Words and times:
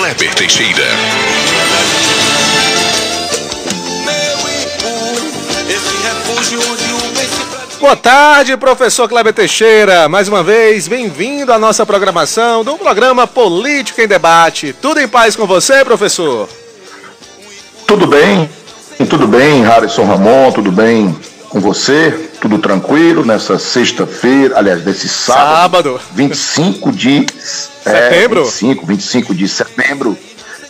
Kleber 0.00 0.34
Teixeira. 0.34 0.86
Boa 7.78 7.96
tarde, 7.96 8.56
professor 8.56 9.06
Kleber 9.06 9.34
Teixeira. 9.34 10.08
Mais 10.08 10.26
uma 10.26 10.42
vez, 10.42 10.88
bem-vindo 10.88 11.52
à 11.52 11.58
nossa 11.58 11.84
programação 11.84 12.64
do 12.64 12.78
programa 12.78 13.26
Política 13.26 14.02
em 14.02 14.08
Debate. 14.08 14.72
Tudo 14.72 15.00
em 15.00 15.06
paz 15.06 15.36
com 15.36 15.46
você, 15.46 15.84
professor? 15.84 16.48
Tudo 17.86 18.06
bem, 18.06 18.48
tudo 19.06 19.28
bem, 19.28 19.62
Harrison 19.64 20.06
Ramon, 20.06 20.50
tudo 20.50 20.72
bem 20.72 21.14
com 21.50 21.60
você? 21.60 22.30
Tudo 22.40 22.58
tranquilo 22.58 23.24
nessa 23.24 23.58
sexta-feira, 23.58 24.56
aliás, 24.58 24.82
desse 24.82 25.08
sábado, 25.08 25.98
Sábado. 25.98 26.00
25 26.14 26.92
de 26.92 27.26
Setembro? 27.82 28.40
É, 28.40 28.44
25, 28.44 28.86
25 28.86 29.34
de 29.34 29.48
setembro. 29.48 30.18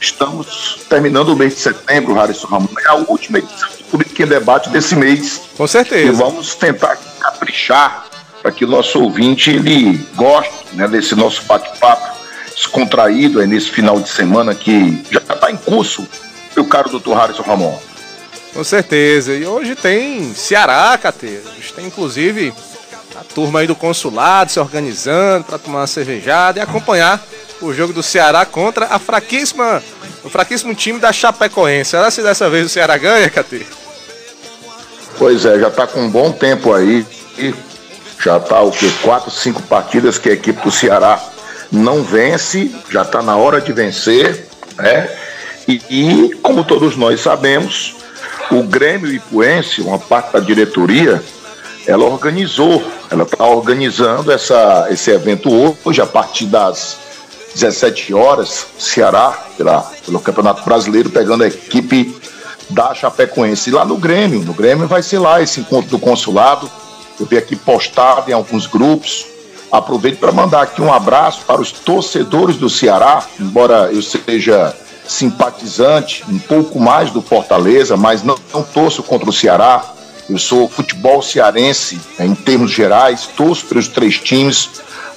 Estamos 0.00 0.78
terminando 0.88 1.28
o 1.28 1.36
mês 1.36 1.54
de 1.54 1.60
setembro, 1.60 2.14
Harrison 2.14 2.46
Ramon. 2.46 2.68
É 2.84 2.88
a 2.88 2.94
última 2.94 3.38
edição 3.38 3.68
do 3.78 3.84
Política 3.84 4.22
em 4.22 4.26
Debate 4.26 4.70
desse 4.70 4.96
mês. 4.96 5.42
Com 5.56 5.64
E 5.64 5.68
certeza. 5.68 6.12
vamos 6.12 6.54
tentar 6.54 6.96
caprichar 7.20 8.06
para 8.40 8.50
que 8.50 8.64
o 8.64 8.68
nosso 8.68 8.98
ouvinte 9.02 9.50
ele 9.50 9.98
goste 10.14 10.54
né, 10.72 10.88
desse 10.88 11.14
nosso 11.14 11.42
bate-papo 11.42 12.18
descontraído 12.54 13.40
aí 13.40 13.46
nesse 13.46 13.70
final 13.70 14.00
de 14.00 14.08
semana 14.08 14.54
que 14.54 15.02
já 15.10 15.18
está 15.20 15.50
em 15.50 15.56
curso, 15.56 16.06
meu 16.56 16.64
caro 16.64 16.88
doutor 16.90 17.16
Harrison 17.18 17.42
Ramon. 17.42 17.78
Com 18.52 18.64
certeza. 18.64 19.32
E 19.32 19.46
hoje 19.46 19.74
tem 19.74 20.34
Ceará, 20.34 20.98
Cateiro. 21.00 21.42
Hoje 21.56 21.72
tem, 21.72 21.86
inclusive, 21.86 22.52
a 23.14 23.24
turma 23.34 23.60
aí 23.60 23.66
do 23.66 23.76
consulado 23.76 24.50
se 24.50 24.58
organizando 24.58 25.44
para 25.44 25.58
tomar 25.58 25.80
uma 25.80 25.86
cervejada 25.86 26.58
e 26.58 26.62
acompanhar 26.62 27.22
o 27.60 27.72
jogo 27.72 27.92
do 27.92 28.02
Ceará 28.02 28.44
contra 28.44 28.86
a 28.86 28.98
fraquíssima, 28.98 29.82
o 30.24 30.30
fraquíssimo 30.30 30.74
time 30.74 30.98
da 30.98 31.12
Chapecoense. 31.12 31.90
Será 31.90 32.10
se 32.10 32.22
dessa 32.22 32.48
vez 32.50 32.66
o 32.66 32.68
Ceará 32.68 32.96
ganha, 32.96 33.28
Cateiro? 33.30 33.66
Pois 35.18 35.44
é, 35.44 35.58
já 35.58 35.68
está 35.68 35.86
com 35.86 36.00
um 36.00 36.10
bom 36.10 36.32
tempo 36.32 36.72
aí. 36.72 37.06
E 37.38 37.54
já 38.22 38.36
está 38.36 38.60
o 38.60 38.70
que? 38.70 38.90
Quatro, 39.02 39.30
cinco 39.30 39.62
partidas 39.62 40.18
que 40.18 40.28
a 40.28 40.32
equipe 40.32 40.62
do 40.62 40.70
Ceará 40.70 41.22
não 41.70 42.02
vence, 42.02 42.70
já 42.90 43.02
está 43.02 43.22
na 43.22 43.36
hora 43.36 43.60
de 43.60 43.72
vencer, 43.72 44.46
né? 44.76 45.08
E, 45.68 45.80
e, 45.88 46.34
como 46.42 46.64
todos 46.64 46.96
nós 46.96 47.20
sabemos, 47.20 47.96
o 48.52 48.62
Grêmio 48.64 49.12
Ipuense, 49.12 49.80
uma 49.80 49.98
parte 49.98 50.32
da 50.32 50.40
diretoria, 50.40 51.22
ela 51.86 52.04
organizou, 52.04 52.82
ela 53.10 53.22
está 53.22 53.46
organizando 53.46 54.30
essa, 54.30 54.88
esse 54.90 55.10
evento 55.10 55.50
hoje, 55.84 56.00
a 56.00 56.06
partir 56.06 56.46
das 56.46 56.98
17 57.54 58.14
horas, 58.14 58.66
Ceará, 58.78 59.36
pela, 59.56 59.82
pelo 60.04 60.20
Campeonato 60.20 60.64
Brasileiro, 60.64 61.10
pegando 61.10 61.44
a 61.44 61.48
equipe 61.48 62.16
da 62.70 62.94
Chapecoense. 62.94 63.70
E 63.70 63.72
lá 63.72 63.84
no 63.84 63.96
Grêmio, 63.96 64.40
no 64.40 64.54
Grêmio 64.54 64.86
vai 64.86 65.02
ser 65.02 65.18
lá 65.18 65.42
esse 65.42 65.60
encontro 65.60 65.90
do 65.90 65.98
consulado. 65.98 66.70
Eu 67.18 67.26
vi 67.26 67.36
aqui 67.36 67.56
postado 67.56 68.30
em 68.30 68.34
alguns 68.34 68.66
grupos. 68.66 69.26
Aproveito 69.70 70.18
para 70.18 70.32
mandar 70.32 70.62
aqui 70.62 70.82
um 70.82 70.92
abraço 70.92 71.42
para 71.46 71.60
os 71.60 71.70
torcedores 71.70 72.56
do 72.56 72.68
Ceará, 72.68 73.24
embora 73.38 73.90
eu 73.92 74.02
seja 74.02 74.74
simpatizante 75.06 76.24
um 76.28 76.38
pouco 76.38 76.78
mais 76.80 77.10
do 77.10 77.20
Fortaleza, 77.22 77.96
mas 77.96 78.22
não, 78.22 78.36
não 78.52 78.62
torço 78.62 79.02
contra 79.02 79.28
o 79.28 79.32
Ceará. 79.32 79.82
Eu 80.28 80.38
sou 80.38 80.68
futebol 80.68 81.20
cearense 81.22 81.98
né, 82.18 82.26
em 82.26 82.34
termos 82.34 82.70
gerais, 82.70 83.28
torço 83.36 83.66
pelos 83.66 83.88
três 83.88 84.16
times, 84.18 84.68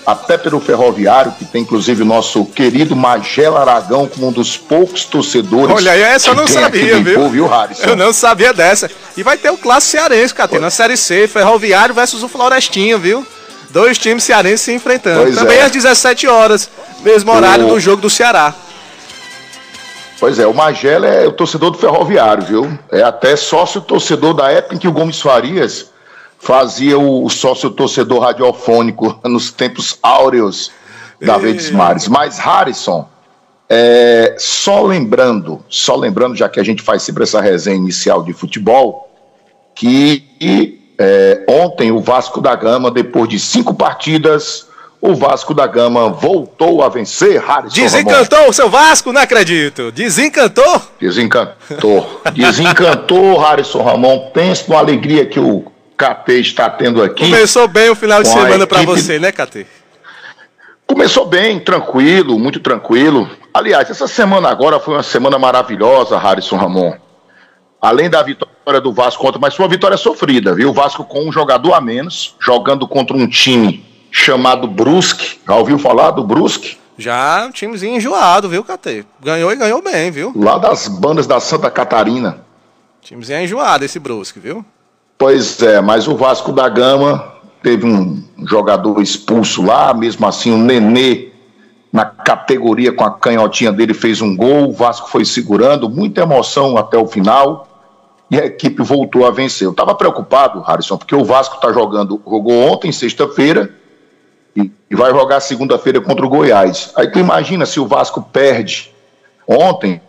até 0.06 0.38
pelo 0.38 0.60
Ferroviário, 0.60 1.32
que 1.38 1.46
tem 1.46 1.62
inclusive 1.62 2.02
o 2.02 2.06
nosso 2.06 2.44
querido 2.46 2.96
Magela 2.96 3.62
Aragão 3.62 4.08
como 4.08 4.28
um 4.30 4.32
dos 4.32 4.58
poucos 4.58 5.06
torcedores. 5.06 5.76
Olha 5.76 5.92
aí, 5.92 6.02
essa 6.02 6.30
eu 6.30 6.36
não 6.36 6.48
sabia, 6.48 7.00
viu? 7.00 7.30
Viu, 7.30 7.48
Harrison? 7.48 7.84
Eu 7.84 7.96
não 7.96 8.12
sabia 8.12 8.52
dessa. 8.54 8.90
E 9.16 9.22
vai 9.22 9.38
ter 9.38 9.52
o 9.52 9.58
clássico 9.58 9.92
cearense, 9.92 10.34
Cateiro, 10.34 10.64
na 10.64 10.72
Série 10.72 10.98
C, 10.98 11.28
Ferroviário 11.28 11.94
versus 11.94 12.24
o 12.24 12.28
Florestinho, 12.28 12.98
viu? 12.98 13.26
Dois 13.70 13.98
times 13.98 14.24
cearenses 14.24 14.62
se 14.62 14.74
enfrentando. 14.74 15.24
Pois 15.24 15.36
Também 15.36 15.58
é. 15.60 15.64
às 15.64 15.72
17 15.72 16.28
horas, 16.28 16.70
mesmo 17.04 17.32
horário 17.32 17.66
O- 17.68 17.70
do 17.70 17.80
jogo 17.80 18.02
do 18.02 18.10
Ceará. 18.10 18.54
Pois 20.24 20.40
é, 20.40 20.48
o 20.48 20.54
Magela 20.54 21.06
é 21.06 21.28
o 21.28 21.34
torcedor 21.34 21.72
do 21.72 21.78
Ferroviário, 21.78 22.46
viu? 22.46 22.80
É 22.90 23.04
até 23.04 23.36
sócio 23.36 23.82
torcedor 23.82 24.34
da 24.34 24.50
época 24.50 24.74
em 24.74 24.78
que 24.78 24.88
o 24.88 24.92
Gomes 24.94 25.20
Farias 25.20 25.92
fazia 26.40 26.98
o 26.98 27.30
sócio 27.30 27.70
torcedor 27.70 28.22
radiofônico 28.22 29.20
nos 29.30 29.52
tempos 29.52 30.00
áureos 30.02 30.72
da 31.20 31.38
Verdes 31.38 31.72
Mares. 31.72 32.08
Mas, 32.08 32.40
Harrison, 32.40 33.06
é, 33.68 34.38
só 34.40 34.84
lembrando, 34.84 35.62
só 35.68 35.94
lembrando, 35.98 36.38
já 36.38 36.48
que 36.48 36.58
a 36.62 36.64
gente 36.64 36.82
faz 36.82 37.04
sempre 37.04 37.24
essa 37.24 37.42
resenha 37.42 37.76
inicial 37.76 38.24
de 38.24 38.32
futebol, 38.32 39.12
que 39.76 40.96
é, 40.98 41.44
ontem 41.50 41.92
o 41.92 42.00
Vasco 42.00 42.40
da 42.40 42.56
Gama, 42.56 42.90
depois 42.90 43.28
de 43.28 43.38
cinco 43.38 43.74
partidas, 43.74 44.68
o 45.06 45.16
Vasco 45.16 45.54
da 45.54 45.68
Gama 45.68 46.08
voltou 46.08 46.82
a 46.82 46.88
vencer, 46.88 47.38
Harrison 47.42 47.58
Ramon. 47.58 47.70
Desencantou 47.74 48.50
o 48.50 48.54
seu 48.54 48.70
Vasco? 48.70 49.12
Não 49.12 49.20
acredito. 49.20 49.92
Desencantou? 49.92 50.82
Desencantou. 50.98 52.22
Desencantou, 52.34 53.38
Harrison 53.38 53.84
Ramon. 53.84 54.30
Pense 54.34 54.70
numa 54.70 54.80
alegria 54.80 55.26
que 55.26 55.42
o 55.42 55.66
KT 55.98 56.40
está 56.40 56.70
tendo 56.70 57.04
aqui. 57.04 57.26
Começou 57.30 57.68
bem 57.68 57.90
o 57.90 57.96
final 57.96 58.24
de 58.24 58.30
semana 58.30 58.66
pra 58.66 58.82
equipe- 58.82 58.98
você, 58.98 59.20
né, 59.20 59.34
KT? 59.34 59.68
Começou 60.88 61.26
bem, 61.26 61.60
tranquilo, 61.60 62.40
muito 62.40 62.62
tranquilo. 62.62 63.30
Aliás, 63.54 63.90
essa 63.90 64.08
semana 64.08 64.50
agora 64.50 64.80
foi 64.80 64.94
uma 64.94 65.04
semana 65.04 65.38
maravilhosa, 65.38 66.18
Harrison 66.18 66.56
Ramon. 66.56 66.94
Além 67.82 68.10
da 68.10 68.24
vitória 68.24 68.80
do 68.80 68.94
Vasco 68.94 69.22
contra, 69.22 69.38
mas 69.38 69.54
foi 69.54 69.66
uma 69.66 69.70
vitória 69.72 69.98
sofrida, 69.98 70.56
viu? 70.56 70.70
O 70.70 70.74
Vasco 70.74 71.04
com 71.04 71.28
um 71.28 71.32
jogador 71.32 71.74
a 71.74 71.82
menos, 71.82 72.36
jogando 72.40 72.88
contra 72.88 73.18
um 73.18 73.28
time 73.28 73.92
chamado 74.14 74.68
Brusque. 74.68 75.40
Já 75.46 75.56
ouviu 75.56 75.80
falar 75.80 76.12
do 76.12 76.24
Brusque? 76.24 76.78
Já 76.96 77.48
um 77.48 77.52
timezinho 77.52 77.98
enjoado, 77.98 78.48
viu, 78.48 78.64
KT? 78.64 79.06
Ganhou 79.20 79.52
e 79.52 79.56
ganhou 79.56 79.82
bem, 79.82 80.12
viu? 80.12 80.32
Lá 80.36 80.60
das 80.60 80.88
bandas 80.88 81.26
da 81.26 81.40
Santa 81.40 81.72
Catarina. 81.72 82.38
Timezinho 83.02 83.42
enjoado 83.42 83.84
esse 83.84 84.00
Brusque, 84.00 84.40
viu? 84.40 84.64
Pois 85.18 85.60
é, 85.64 85.82
mas 85.82 86.08
o 86.08 86.16
Vasco 86.16 86.52
da 86.52 86.70
Gama 86.70 87.34
teve 87.64 87.88
um 87.88 88.24
jogador 88.48 89.02
expulso 89.02 89.64
lá, 89.64 89.94
mesmo 89.94 90.28
assim 90.28 90.52
o 90.52 90.58
Nenê 90.58 91.32
na 91.92 92.06
categoria 92.06 92.92
com 92.92 93.04
a 93.04 93.12
canhotinha 93.12 93.72
dele 93.72 93.94
fez 93.94 94.22
um 94.22 94.36
gol, 94.36 94.70
o 94.70 94.74
Vasco 94.74 95.10
foi 95.10 95.26
segurando, 95.26 95.90
muita 95.90 96.22
emoção 96.22 96.78
até 96.78 96.98
o 96.98 97.08
final 97.08 97.68
e 98.30 98.40
a 98.40 98.46
equipe 98.46 98.84
voltou 98.84 99.26
a 99.26 99.32
vencer. 99.32 99.68
Eu 99.68 99.72
estava 99.72 99.94
preocupado, 99.96 100.62
Harrison, 100.62 100.98
porque 100.98 101.16
o 101.16 101.24
Vasco 101.24 101.56
está 101.56 101.72
jogando, 101.72 102.22
jogou 102.26 102.72
ontem, 102.72 102.92
sexta-feira, 102.92 103.74
e, 104.56 104.72
e 104.90 104.96
vai 104.96 105.12
jogar 105.12 105.40
segunda-feira 105.40 106.00
contra 106.02 106.26
o 106.26 106.30
Goiás. 106.30 106.92
Aí 106.96 107.12
tu 107.12 107.20
imagina 107.20 107.66
se 107.66 107.80
o 107.80 107.88
Vasco 107.88 108.22
perde 108.22 108.92
ontem, 109.48 110.00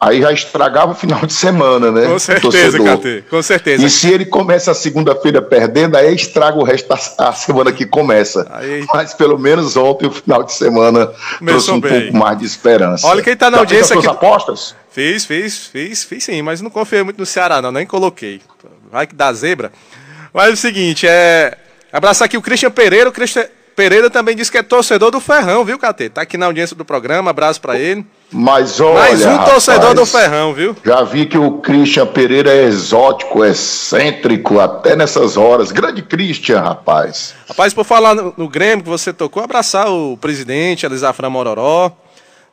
aí 0.00 0.20
já 0.22 0.32
estragava 0.32 0.92
o 0.92 0.94
final 0.94 1.26
de 1.26 1.32
semana, 1.32 1.90
né? 1.90 2.06
Com 2.06 2.18
certeza. 2.18 2.78
KT. 2.78 3.24
Com 3.28 3.42
certeza. 3.42 3.84
E 3.84 3.90
se 3.90 4.08
ele 4.10 4.24
começa 4.24 4.70
a 4.70 4.74
segunda-feira 4.74 5.42
perdendo, 5.42 5.96
aí 5.96 6.14
estraga 6.14 6.56
o 6.56 6.62
resto 6.62 6.88
da 7.18 7.32
semana 7.32 7.72
que 7.72 7.84
começa. 7.84 8.46
Aí- 8.52 8.86
Mas 8.94 9.12
pelo 9.14 9.38
menos 9.38 9.76
ontem, 9.76 10.06
o 10.06 10.10
final 10.12 10.42
de 10.44 10.52
semana, 10.52 11.06
trouxe 11.06 11.38
Começou 11.38 11.74
um 11.74 11.80
bem. 11.80 12.00
pouco 12.02 12.16
mais 12.16 12.38
de 12.38 12.46
esperança. 12.46 13.06
Olha 13.06 13.22
quem 13.22 13.36
tá 13.36 13.50
na 13.50 13.56
Já 13.58 13.62
audiência 13.62 13.94
fez 13.96 14.06
aqui- 14.06 14.14
apostas? 14.14 14.74
Fiz, 14.90 15.24
fiz, 15.24 15.66
fiz, 15.66 16.02
fiz 16.04 16.24
sim, 16.24 16.42
mas 16.42 16.60
não 16.60 16.70
confiei 16.70 17.02
muito 17.02 17.18
no 17.18 17.26
Ceará, 17.26 17.60
não, 17.62 17.70
nem 17.70 17.86
coloquei. 17.86 18.40
Vai 18.90 19.06
que 19.06 19.14
dá 19.14 19.32
zebra. 19.32 19.70
Mas 20.32 20.48
é 20.48 20.52
o 20.52 20.56
seguinte, 20.56 21.06
é. 21.08 21.56
Abraçar 21.92 22.26
aqui 22.26 22.36
o 22.36 22.42
Christian 22.42 22.70
Pereira. 22.70 23.08
O 23.08 23.12
Christian 23.12 23.46
Pereira 23.78 24.10
também 24.10 24.34
disse 24.34 24.50
que 24.50 24.58
é 24.58 24.62
torcedor 24.64 25.12
do 25.12 25.20
Ferrão, 25.20 25.64
viu, 25.64 25.78
KT? 25.78 26.08
Tá 26.08 26.22
aqui 26.22 26.36
na 26.36 26.46
audiência 26.46 26.74
do 26.74 26.84
programa, 26.84 27.30
abraço 27.30 27.60
pra 27.60 27.78
ele. 27.78 28.04
Mas 28.28 28.80
olha, 28.80 28.94
Mais 28.94 29.24
um 29.24 29.30
rapaz, 29.30 29.50
torcedor 29.52 29.94
do 29.94 30.04
Ferrão, 30.04 30.52
viu? 30.52 30.76
Já 30.84 31.04
vi 31.04 31.26
que 31.26 31.38
o 31.38 31.58
Christian 31.58 32.08
Pereira 32.08 32.50
é 32.52 32.64
exótico, 32.64 33.44
excêntrico, 33.44 34.58
até 34.58 34.96
nessas 34.96 35.36
horas. 35.36 35.70
Grande 35.70 36.02
Christian, 36.02 36.58
rapaz. 36.60 37.36
Rapaz, 37.46 37.72
por 37.72 37.84
falar 37.84 38.16
no, 38.16 38.34
no 38.36 38.48
Grêmio 38.48 38.82
que 38.82 38.90
você 38.90 39.12
tocou, 39.12 39.44
abraçar 39.44 39.88
o 39.88 40.16
presidente 40.16 40.84
Elisafra 40.84 41.30
Mororó. 41.30 41.92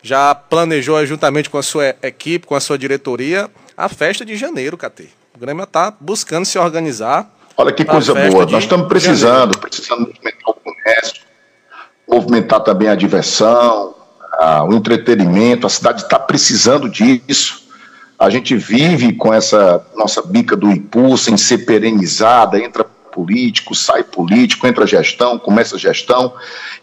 Já 0.04 0.36
planejou 0.36 1.04
juntamente 1.08 1.50
com 1.50 1.58
a 1.58 1.64
sua 1.64 1.96
equipe, 2.04 2.46
com 2.46 2.54
a 2.54 2.60
sua 2.60 2.78
diretoria, 2.78 3.50
a 3.76 3.90
festa 3.90 4.24
de 4.24 4.38
janeiro, 4.38 4.78
KT. 4.78 5.10
O 5.36 5.40
Grêmio 5.40 5.66
tá 5.66 5.92
buscando 6.00 6.46
se 6.46 6.60
organizar. 6.60 7.28
Olha 7.58 7.72
que 7.72 7.84
coisa 7.84 8.14
boa. 8.14 8.46
Nós 8.46 8.66
estamos 8.66 8.88
precisando, 8.88 9.58
precisando 9.58 10.02
movimentar 10.02 10.50
o 10.50 10.55
comércio, 10.86 11.22
movimentar 12.08 12.60
também 12.62 12.88
a 12.88 12.96
diversão, 12.96 13.96
a- 14.34 14.64
o 14.64 14.74
entretenimento. 14.74 15.66
A 15.66 15.70
cidade 15.70 16.04
está 16.04 16.20
precisando 16.20 16.88
disso. 16.88 17.66
A 18.18 18.30
gente 18.30 18.56
vive 18.56 19.14
com 19.14 19.34
essa 19.34 19.86
nossa 19.96 20.22
bica 20.22 20.56
do 20.56 20.72
Ipu 20.72 21.18
sem 21.18 21.36
ser 21.36 21.60
perenizada, 21.60 22.60
entra 22.60 22.84
político, 22.84 23.74
sai 23.74 24.04
político, 24.04 24.68
entra 24.68 24.86
gestão, 24.86 25.40
começa 25.40 25.78
gestão, 25.78 26.34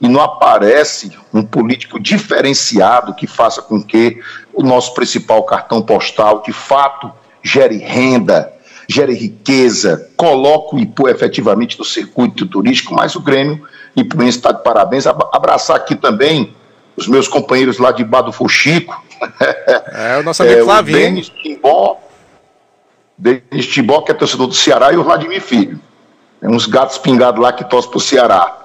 e 0.00 0.08
não 0.08 0.20
aparece 0.20 1.12
um 1.32 1.43
político 1.43 2.00
diferenciado 2.00 3.14
que 3.14 3.26
faça 3.26 3.60
com 3.60 3.82
que 3.82 4.19
o 4.52 4.62
nosso 4.62 4.94
principal 4.94 5.43
cartão 5.44 5.82
postal, 5.82 6.43
de 6.43 6.52
fato, 6.52 7.12
gere 7.43 7.76
renda, 7.76 8.50
gere 8.88 9.14
riqueza, 9.14 10.10
coloque 10.16 10.75
o 10.76 10.78
Ipu 10.78 11.08
efetivamente 11.08 11.78
no 11.78 11.84
circuito 11.84 12.46
turístico, 12.46 12.94
mas 12.94 13.14
o 13.14 13.20
Grêmio 13.20 13.62
Ipuense 13.97 14.39
está 14.39 14.53
de 14.53 14.62
parabéns. 14.62 15.06
Abraçar 15.06 15.77
aqui 15.77 15.94
também 15.94 16.55
os 16.97 17.06
meus 17.06 17.29
companheiros 17.29 17.79
lá 17.79 17.93
de 17.93 18.05
Bado 18.05 18.33
Fuxico. 18.33 19.03
É, 19.93 20.19
o 20.19 20.23
nosso 20.23 20.43
amigo 20.44 20.61
é, 20.61 20.65
Flavinho. 20.65 20.99
O 20.99 21.03
Denis 21.03 21.29
Timbó, 21.29 22.00
Denis 23.17 23.67
Timbó, 23.67 24.03
que 24.03 24.11
é 24.11 24.15
torcedor 24.15 24.47
do 24.47 24.55
Ceará, 24.55 24.93
e 24.93 24.97
o 24.97 25.05
Vladimir 25.05 25.41
Filho. 25.41 25.81
Tem 26.41 26.50
uns 26.50 26.67
gatos 26.67 26.99
pingados 26.99 27.41
lá 27.41 27.53
que 27.53 27.65
torcem 27.65 27.91
pro 27.91 28.00
Ceará. 28.00 28.56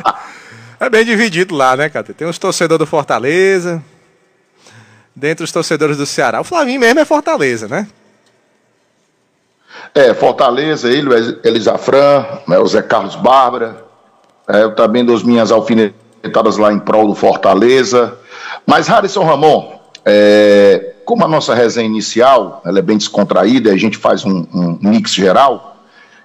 é 0.80 0.88
bem 0.88 1.04
dividido 1.04 1.54
lá, 1.54 1.76
né, 1.76 1.88
cara? 1.88 2.04
Tem 2.04 2.26
uns 2.26 2.38
torcedores 2.38 2.78
do 2.78 2.86
Fortaleza, 2.86 3.82
dentre 5.14 5.44
os 5.44 5.52
torcedores 5.52 5.96
do 5.96 6.06
Ceará. 6.06 6.40
O 6.40 6.44
Flavinho 6.44 6.80
mesmo 6.80 7.00
é 7.00 7.04
Fortaleza, 7.04 7.68
né? 7.68 7.86
É, 9.94 10.14
Fortaleza, 10.14 10.88
ele, 10.90 11.08
o 11.08 11.46
Elisafran, 11.46 12.24
né, 12.46 12.58
o 12.58 12.66
Zé 12.66 12.82
Carlos 12.82 13.16
Bárbara, 13.16 13.87
é, 14.48 14.62
eu 14.62 14.74
também 14.74 15.04
dou 15.04 15.14
as 15.14 15.22
minhas 15.22 15.52
alfinetadas 15.52 16.56
lá 16.56 16.72
em 16.72 16.78
prol 16.78 17.06
do 17.06 17.14
Fortaleza. 17.14 18.16
Mas, 18.66 18.88
Harrison 18.88 19.24
Ramon, 19.24 19.78
é, 20.04 20.94
como 21.04 21.24
a 21.24 21.28
nossa 21.28 21.54
resenha 21.54 21.86
inicial 21.86 22.62
ela 22.64 22.78
é 22.78 22.82
bem 22.82 22.96
descontraída, 22.96 23.70
a 23.70 23.76
gente 23.76 23.96
faz 23.96 24.24
um, 24.24 24.46
um 24.52 24.78
mix 24.80 25.12
geral, 25.12 25.76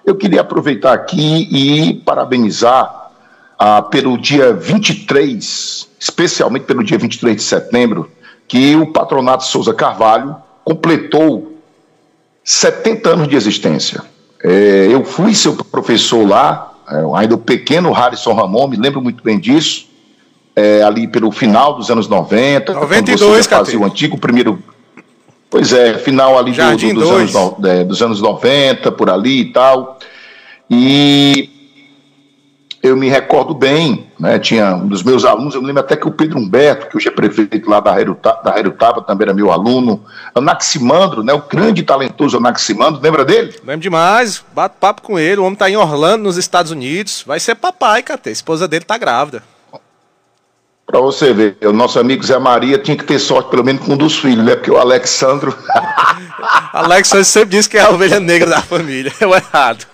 eu 0.04 0.14
queria 0.14 0.42
aproveitar 0.42 0.92
aqui 0.92 1.48
e 1.50 1.94
parabenizar 1.94 3.10
ah, 3.58 3.80
pelo 3.80 4.18
dia 4.18 4.52
23, 4.52 5.88
especialmente 5.98 6.64
pelo 6.66 6.84
dia 6.84 6.98
23 6.98 7.36
de 7.36 7.42
setembro, 7.42 8.10
que 8.46 8.76
o 8.76 8.92
Patronato 8.92 9.44
Souza 9.44 9.72
Carvalho 9.72 10.36
completou 10.62 11.58
70 12.42 13.08
anos 13.08 13.28
de 13.28 13.36
existência. 13.36 14.02
É, 14.42 14.88
eu 14.90 15.02
fui 15.02 15.34
seu 15.34 15.56
professor 15.56 16.28
lá, 16.28 16.73
ainda 17.14 17.34
o 17.34 17.38
pequeno 17.38 17.92
Harrison 17.92 18.34
Ramon, 18.34 18.68
me 18.68 18.76
lembro 18.76 19.00
muito 19.00 19.22
bem 19.22 19.38
disso, 19.38 19.86
é, 20.54 20.82
ali 20.82 21.06
pelo 21.08 21.30
final 21.30 21.74
dos 21.74 21.90
anos 21.90 22.08
90. 22.08 22.74
92, 22.74 23.46
quando 23.46 23.64
fazia 23.64 23.80
o 23.80 23.84
antigo 23.84 24.18
primeiro. 24.18 24.62
Pois 25.50 25.72
é, 25.72 25.94
final 25.98 26.38
ali 26.38 26.52
do, 26.52 26.76
do, 26.76 26.94
dos, 26.94 27.10
anos, 27.10 27.64
é, 27.64 27.84
dos 27.84 28.02
anos 28.02 28.20
90, 28.20 28.90
por 28.92 29.08
ali 29.08 29.40
e 29.40 29.52
tal. 29.52 29.98
E 30.68 31.53
eu 32.84 32.94
me 32.94 33.08
recordo 33.08 33.54
bem, 33.54 34.10
né, 34.20 34.38
tinha 34.38 34.74
um 34.74 34.86
dos 34.86 35.02
meus 35.02 35.24
alunos, 35.24 35.54
eu 35.54 35.62
me 35.62 35.66
lembro 35.68 35.80
até 35.80 35.96
que 35.96 36.06
o 36.06 36.10
Pedro 36.10 36.38
Humberto, 36.38 36.86
que 36.86 36.98
hoje 36.98 37.08
é 37.08 37.10
prefeito 37.10 37.70
lá 37.70 37.80
da 37.80 37.98
Herutaba, 37.98 39.00
também 39.00 39.24
era 39.24 39.32
meu 39.32 39.50
aluno, 39.50 40.04
Anaximandro, 40.34 41.22
né, 41.22 41.32
o 41.32 41.40
grande 41.40 41.80
e 41.80 41.84
talentoso 41.84 42.36
Anaximandro, 42.36 43.00
lembra 43.00 43.24
dele? 43.24 43.58
Lembro 43.64 43.80
demais, 43.80 44.44
bato 44.54 44.76
papo 44.78 45.00
com 45.00 45.18
ele, 45.18 45.40
o 45.40 45.44
homem 45.44 45.56
tá 45.56 45.70
em 45.70 45.78
Orlando, 45.78 46.24
nos 46.24 46.36
Estados 46.36 46.70
Unidos, 46.70 47.24
vai 47.26 47.40
ser 47.40 47.54
papai, 47.54 48.02
cara, 48.02 48.20
a 48.26 48.30
esposa 48.30 48.68
dele 48.68 48.84
tá 48.84 48.98
grávida. 48.98 49.42
Pra 50.86 51.00
você 51.00 51.32
ver, 51.32 51.56
o 51.62 51.72
nosso 51.72 51.98
amigo 51.98 52.22
Zé 52.22 52.38
Maria 52.38 52.76
tinha 52.76 52.98
que 52.98 53.04
ter 53.04 53.18
sorte 53.18 53.48
pelo 53.48 53.64
menos 53.64 53.86
com 53.86 53.94
um 53.94 53.96
dos 53.96 54.18
filhos, 54.18 54.44
né, 54.44 54.56
porque 54.56 54.70
o 54.70 54.76
Alexandro... 54.76 55.56
Alexandro 56.70 57.24
sempre 57.24 57.56
disse 57.56 57.70
que 57.70 57.78
é 57.78 57.80
a 57.80 57.88
ovelha 57.88 58.20
negra 58.20 58.50
da 58.50 58.60
família, 58.60 59.10
é 59.18 59.26
o 59.26 59.34
errado. 59.34 59.86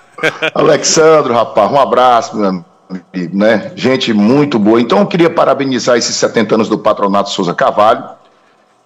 Alexandro, 0.53 1.33
rapaz, 1.33 1.71
um 1.71 1.79
abraço, 1.79 2.37
meu 2.37 2.49
amigo 2.49 2.70
né? 3.33 3.73
Gente 3.77 4.13
muito 4.13 4.59
boa. 4.59 4.81
Então 4.81 4.99
eu 4.99 5.07
queria 5.07 5.31
parabenizar 5.31 5.97
esses 5.97 6.17
70 6.17 6.57
anos 6.57 6.69
do 6.69 6.79
Patronato 6.79 7.31
Souza 7.31 7.55
Carvalho. 7.55 8.05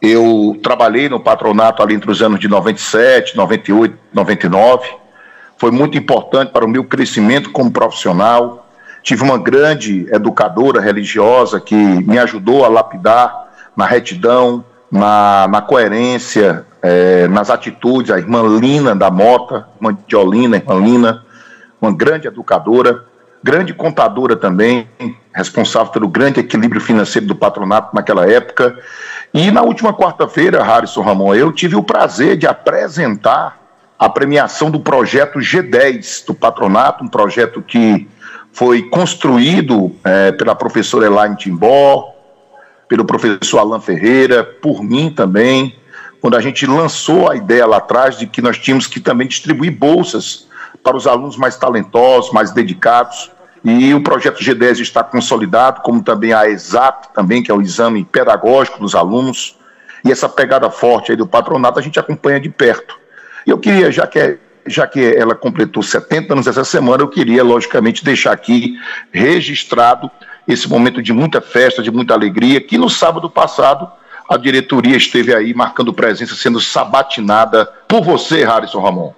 Eu 0.01 0.59
trabalhei 0.63 1.09
no 1.09 1.19
patronato 1.19 1.83
ali 1.83 1.95
entre 1.95 2.11
os 2.11 2.21
anos 2.21 2.39
de 2.39 2.47
97, 2.47 3.37
98, 3.37 3.97
99. 4.13 4.87
Foi 5.57 5.71
muito 5.71 5.97
importante 5.97 6.51
para 6.51 6.65
o 6.65 6.69
meu 6.69 6.85
crescimento 6.85 7.51
como 7.51 7.71
profissional. 7.71 8.67
Tive 9.03 9.23
uma 9.23 9.39
grande 9.39 10.07
educadora 10.13 10.81
religiosa 10.81 11.59
que 11.59 11.75
me 11.75 12.19
ajudou 12.19 12.65
a 12.65 12.69
lapidar 12.69 13.49
na 13.75 13.87
retidão, 13.87 14.65
na, 14.91 15.49
na 15.49 15.63
coerência, 15.63 16.67
é, 16.83 17.27
nas 17.29 17.49
atitudes. 17.49 18.11
A 18.11 18.19
irmã 18.19 18.43
Lina 18.59 18.95
da 18.95 19.11
Mota, 19.11 19.67
irmã 19.77 19.97
de 20.07 20.17
Olina, 20.17 20.57
irmã 20.57 20.75
Lina, 20.75 21.25
uma 21.81 21.95
grande 21.95 22.29
educadora 22.29 23.05
grande 23.45 23.75
contadora 23.75 24.35
também, 24.35 24.89
responsável 25.35 25.93
pelo 25.93 26.09
grande 26.09 26.41
equilíbrio 26.41 26.81
financeiro 26.81 27.27
do 27.27 27.37
patronato 27.37 27.95
naquela 27.95 28.27
época. 28.27 28.75
E 29.35 29.51
na 29.51 29.61
última 29.61 29.93
quarta-feira, 29.93 30.65
Harrison 30.65 31.03
Ramon, 31.03 31.35
eu 31.35 31.53
tive 31.53 31.77
o 31.77 31.83
prazer 31.83 32.39
de 32.39 32.47
apresentar 32.47 33.61
a 33.99 34.09
premiação 34.09 34.71
do 34.71 34.81
projeto 34.81 35.41
G10 35.41 36.25
do 36.27 36.35
patronato, 36.35 37.05
um 37.05 37.09
projeto 37.09 37.61
que 37.61 38.09
foi 38.51 38.83
construído 38.85 39.95
é, 40.03 40.33
pela 40.33 40.55
professora 40.55 41.05
Elaine 41.05 41.37
Timbó, 41.37 42.15
pelo 42.89 43.05
professor 43.05 43.59
Alain 43.59 43.81
Ferreira, 43.81 44.43
por 44.43 44.83
mim 44.83 45.11
também, 45.11 45.77
quando 46.19 46.35
a 46.35 46.41
gente 46.41 46.67
lançou 46.67 47.31
a 47.31 47.37
ideia 47.37 47.67
lá 47.67 47.77
atrás 47.77 48.17
de 48.17 48.27
que 48.27 48.41
nós 48.41 48.57
tínhamos 48.57 48.87
que 48.87 49.01
também 49.01 49.29
distribuir 49.29 49.77
bolsas 49.77 50.47
para 50.83 50.97
os 50.97 51.07
alunos 51.07 51.37
mais 51.37 51.57
talentosos, 51.57 52.33
mais 52.33 52.53
dedicados. 52.53 53.34
E 53.65 53.95
o 53.95 54.03
projeto 54.03 54.45
G10 54.45 54.81
está 54.81 55.03
consolidado, 55.03 55.81
como 55.81 56.03
também 56.03 56.35
a 56.35 56.47
ESAP, 56.49 57.15
também, 57.15 57.43
que 57.43 57.51
é 57.51 57.55
o 57.55 57.63
exame 57.63 58.05
pedagógico 58.05 58.79
dos 58.79 58.95
alunos. 58.95 59.57
E 60.05 60.13
essa 60.13 60.29
pegada 60.29 60.69
forte 60.69 61.13
aí 61.13 61.17
do 61.17 61.27
patronato 61.27 61.79
a 61.79 61.83
gente 61.83 61.99
acompanha 61.99 62.39
de 62.39 62.51
perto. 62.51 62.99
E 63.47 63.51
eu 63.51 63.57
queria, 63.57 63.91
já 63.91 64.07
que, 64.07 64.39
já 64.67 64.87
que 64.87 65.01
ela 65.17 65.35
completou 65.35 65.83
70 65.83 66.35
anos 66.35 66.47
essa 66.47 66.63
semana, 66.63 67.03
eu 67.03 67.09
queria, 67.09 67.43
logicamente, 67.43 68.05
deixar 68.05 68.33
aqui 68.33 68.79
registrado 69.11 70.11
esse 70.47 70.69
momento 70.69 71.01
de 71.01 71.15
muita 71.15 71.41
festa, 71.41 71.83
de 71.83 71.91
muita 71.91 72.13
alegria, 72.13 72.61
que 72.61 72.77
no 72.77 72.91
sábado 72.91 73.31
passado 73.31 73.91
a 74.29 74.37
diretoria 74.37 74.97
esteve 74.97 75.35
aí 75.35 75.55
marcando 75.55 75.93
presença, 75.93 76.35
sendo 76.35 76.61
sabatinada 76.61 77.65
por 77.89 78.03
você, 78.03 78.45
Harrison 78.45 78.83
Ramon. 78.83 79.15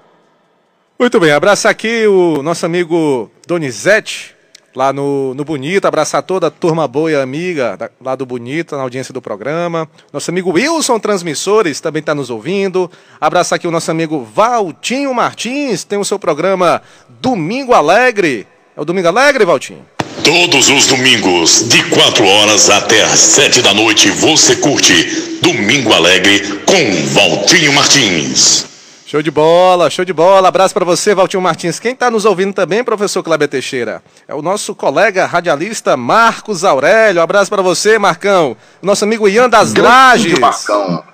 Muito 0.98 1.19
bem, 1.19 1.32
abraço 1.32 1.66
aqui 1.66 2.06
o 2.06 2.43
nosso 2.43 2.64
amigo 2.64 3.31
Donizete, 3.46 4.36
lá 4.76 4.93
no, 4.93 5.34
no 5.34 5.43
Bonito, 5.43 5.87
abraçar 5.87 6.23
toda 6.23 6.49
a 6.49 6.50
turma 6.50 6.87
boa 6.87 7.11
e 7.11 7.17
amiga 7.17 7.76
da, 7.76 7.90
lá 8.00 8.14
do 8.14 8.26
Bonito, 8.26 8.76
na 8.76 8.82
audiência 8.82 9.12
do 9.12 9.23
programa. 9.23 9.88
Nosso 10.12 10.31
amigo 10.31 10.52
Wilson 10.52 10.99
Transmissores 10.99 11.81
também 11.81 12.00
está 12.00 12.15
nos 12.15 12.29
ouvindo. 12.29 12.91
Abraçar 13.19 13.56
aqui 13.56 13.67
o 13.67 13.70
nosso 13.70 13.91
amigo 13.91 14.29
Valtinho 14.34 15.12
Martins, 15.15 15.82
tem 15.82 15.98
o 15.98 16.05
seu 16.05 16.19
programa 16.19 16.82
Domingo 17.20 17.72
Alegre. 17.72 18.46
É 18.77 18.81
o 18.81 18.84
Domingo 18.84 19.08
Alegre, 19.08 19.46
Valtinho? 19.46 19.84
Todos 20.22 20.69
os 20.69 20.86
domingos, 20.86 21.69
de 21.69 21.82
4 21.84 22.27
horas 22.27 22.69
até 22.69 23.03
as 23.05 23.19
7 23.19 23.62
da 23.62 23.72
noite, 23.72 24.10
você 24.10 24.56
curte 24.56 25.39
Domingo 25.41 25.93
Alegre 25.93 26.41
com 26.67 27.15
Valtinho 27.15 27.72
Martins. 27.72 28.76
Show 29.06 29.22
de 29.22 29.31
bola, 29.31 29.89
show 29.89 30.05
de 30.05 30.13
bola. 30.13 30.48
Abraço 30.48 30.75
para 30.75 30.84
você, 30.84 31.15
Valtinho 31.15 31.41
Martins. 31.41 31.79
Quem 31.79 31.93
está 31.93 32.10
nos 32.10 32.25
ouvindo 32.25 32.53
também, 32.53 32.82
professor 32.82 33.22
Kleber 33.22 33.46
Teixeira, 33.46 34.03
é 34.27 34.34
o 34.34 34.43
nosso 34.43 34.75
colega 34.75 35.25
radialista 35.27 35.96
Marcos 35.96 36.65
Aurélio. 36.65 37.22
Abraço 37.22 37.48
para 37.48 37.63
você, 37.63 38.01
Marcão. 38.01 38.56
Nosso 38.82 39.05
amigo 39.05 39.29
Ian 39.29 39.48
das 39.48 39.72
Grande 39.72 39.89
Lages. 39.89 40.39
Marcão. 40.41 41.05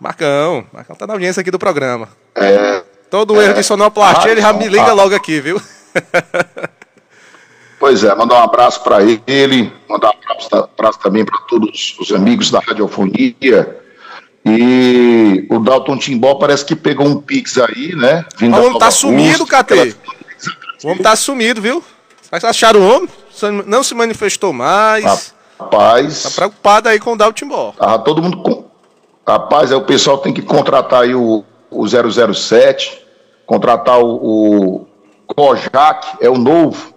Marcão. 0.00 0.66
Marcão 0.72 0.96
tá 0.96 1.06
na 1.06 1.12
audiência 1.12 1.40
aqui 1.40 1.52
do 1.52 1.58
programa. 1.58 2.08
É. 2.34 2.82
Todo 3.08 3.40
é, 3.40 3.44
erro 3.44 3.54
de 3.54 3.62
sonoplastia, 3.62 4.32
ele 4.32 4.40
já 4.40 4.52
me 4.52 4.66
liga 4.66 4.92
logo 4.92 5.14
aqui, 5.14 5.40
viu? 5.40 5.62
Pois 7.76 8.02
é, 8.02 8.14
mandar 8.14 8.36
um 8.36 8.44
abraço 8.44 8.82
para 8.82 9.02
ele, 9.02 9.70
mandar 9.86 10.08
um 10.08 10.56
abraço 10.56 10.98
também 11.00 11.22
para 11.22 11.38
todos 11.40 11.94
os 12.00 12.12
amigos 12.12 12.50
da 12.50 12.58
radiofonia 12.58 13.83
e 14.44 15.46
o 15.50 15.58
Dalton 15.58 15.96
Timbó 15.96 16.34
parece 16.34 16.64
que 16.64 16.76
pegou 16.76 17.06
um 17.06 17.20
pix 17.20 17.56
aí, 17.58 17.94
né? 17.96 18.26
Vindo 18.36 18.56
o 18.56 18.66
homem 18.66 18.78
tá 18.78 18.90
sumido, 18.90 19.46
Catê. 19.46 19.94
O 20.82 20.88
homem 20.88 21.02
tá 21.02 21.16
sumido, 21.16 21.62
viu? 21.62 21.82
Acharam 22.30 22.80
o 22.80 22.94
homem? 22.94 23.08
Não 23.66 23.82
se 23.82 23.94
manifestou 23.94 24.52
mais. 24.52 25.34
Rapaz. 25.58 26.22
Tá 26.22 26.30
preocupado 26.30 26.88
aí 26.88 27.00
com 27.00 27.12
o 27.12 27.16
Dalton 27.16 27.32
Timbó. 27.32 27.72
Tava 27.78 27.98
todo 28.00 28.22
mundo 28.22 28.38
com. 28.38 28.64
Rapaz, 29.26 29.72
aí 29.72 29.78
o 29.78 29.84
pessoal 29.84 30.18
tem 30.18 30.34
que 30.34 30.42
contratar 30.42 31.02
aí 31.04 31.14
o, 31.14 31.42
o 31.70 31.86
007, 31.88 33.06
contratar 33.46 33.98
o, 33.98 34.82
o 34.82 34.86
Kojak, 35.26 36.18
é 36.20 36.28
o 36.28 36.36
novo. 36.36 36.93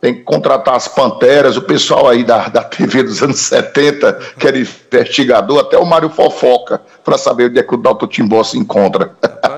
Tem 0.00 0.14
que 0.14 0.22
contratar 0.22 0.76
as 0.76 0.88
panteras, 0.88 1.56
o 1.58 1.62
pessoal 1.62 2.08
aí 2.08 2.24
da, 2.24 2.48
da 2.48 2.64
TV 2.64 3.02
dos 3.02 3.22
anos 3.22 3.38
70, 3.40 4.12
que 4.38 4.46
era 4.46 4.58
investigador, 4.58 5.60
até 5.60 5.76
o 5.76 5.84
Mário 5.84 6.08
Fofoca, 6.08 6.80
para 7.04 7.18
saber 7.18 7.50
onde 7.50 7.58
é 7.58 7.62
que 7.62 7.74
o 7.74 7.76
Dalton 7.76 8.06
Timbó 8.06 8.42
se 8.42 8.56
encontra. 8.56 9.14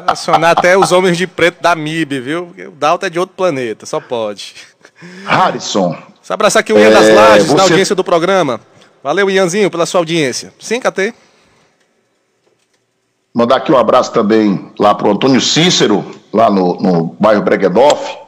acionar 0.07 0.59
até 0.59 0.77
os 0.77 0.91
homens 0.91 1.17
de 1.17 1.29
preto 1.29 1.63
da 1.63 1.77
MIB, 1.77 2.21
viu? 2.21 2.53
O 2.67 2.71
Dalton 2.73 3.07
é 3.07 3.11
de 3.11 3.21
outro 3.21 3.37
planeta, 3.37 3.87
só 3.87 4.01
pode. 4.01 4.55
Harrison. 5.25 5.97
Só 6.21 6.35
abraçar 6.35 6.61
aqui 6.61 6.73
o 6.73 6.79
Ian 6.79 6.89
é, 6.89 6.91
das 6.91 7.15
Lages, 7.15 7.47
você... 7.47 7.55
na 7.55 7.63
audiência 7.63 7.95
do 7.95 8.03
programa. 8.03 8.61
Valeu, 9.03 9.31
Ianzinho, 9.31 9.71
pela 9.71 9.87
sua 9.87 10.01
audiência. 10.01 10.53
Sim, 10.59 10.81
KT? 10.81 11.15
Mandar 13.35 13.57
aqui 13.57 13.73
um 13.73 13.79
abraço 13.79 14.13
também 14.13 14.73
lá 14.79 14.95
pro 14.95 15.11
Antônio 15.11 15.41
Cícero, 15.41 16.05
lá 16.33 16.51
no, 16.51 16.75
no 16.75 17.17
bairro 17.19 17.43
Breguedoff. 17.43 18.22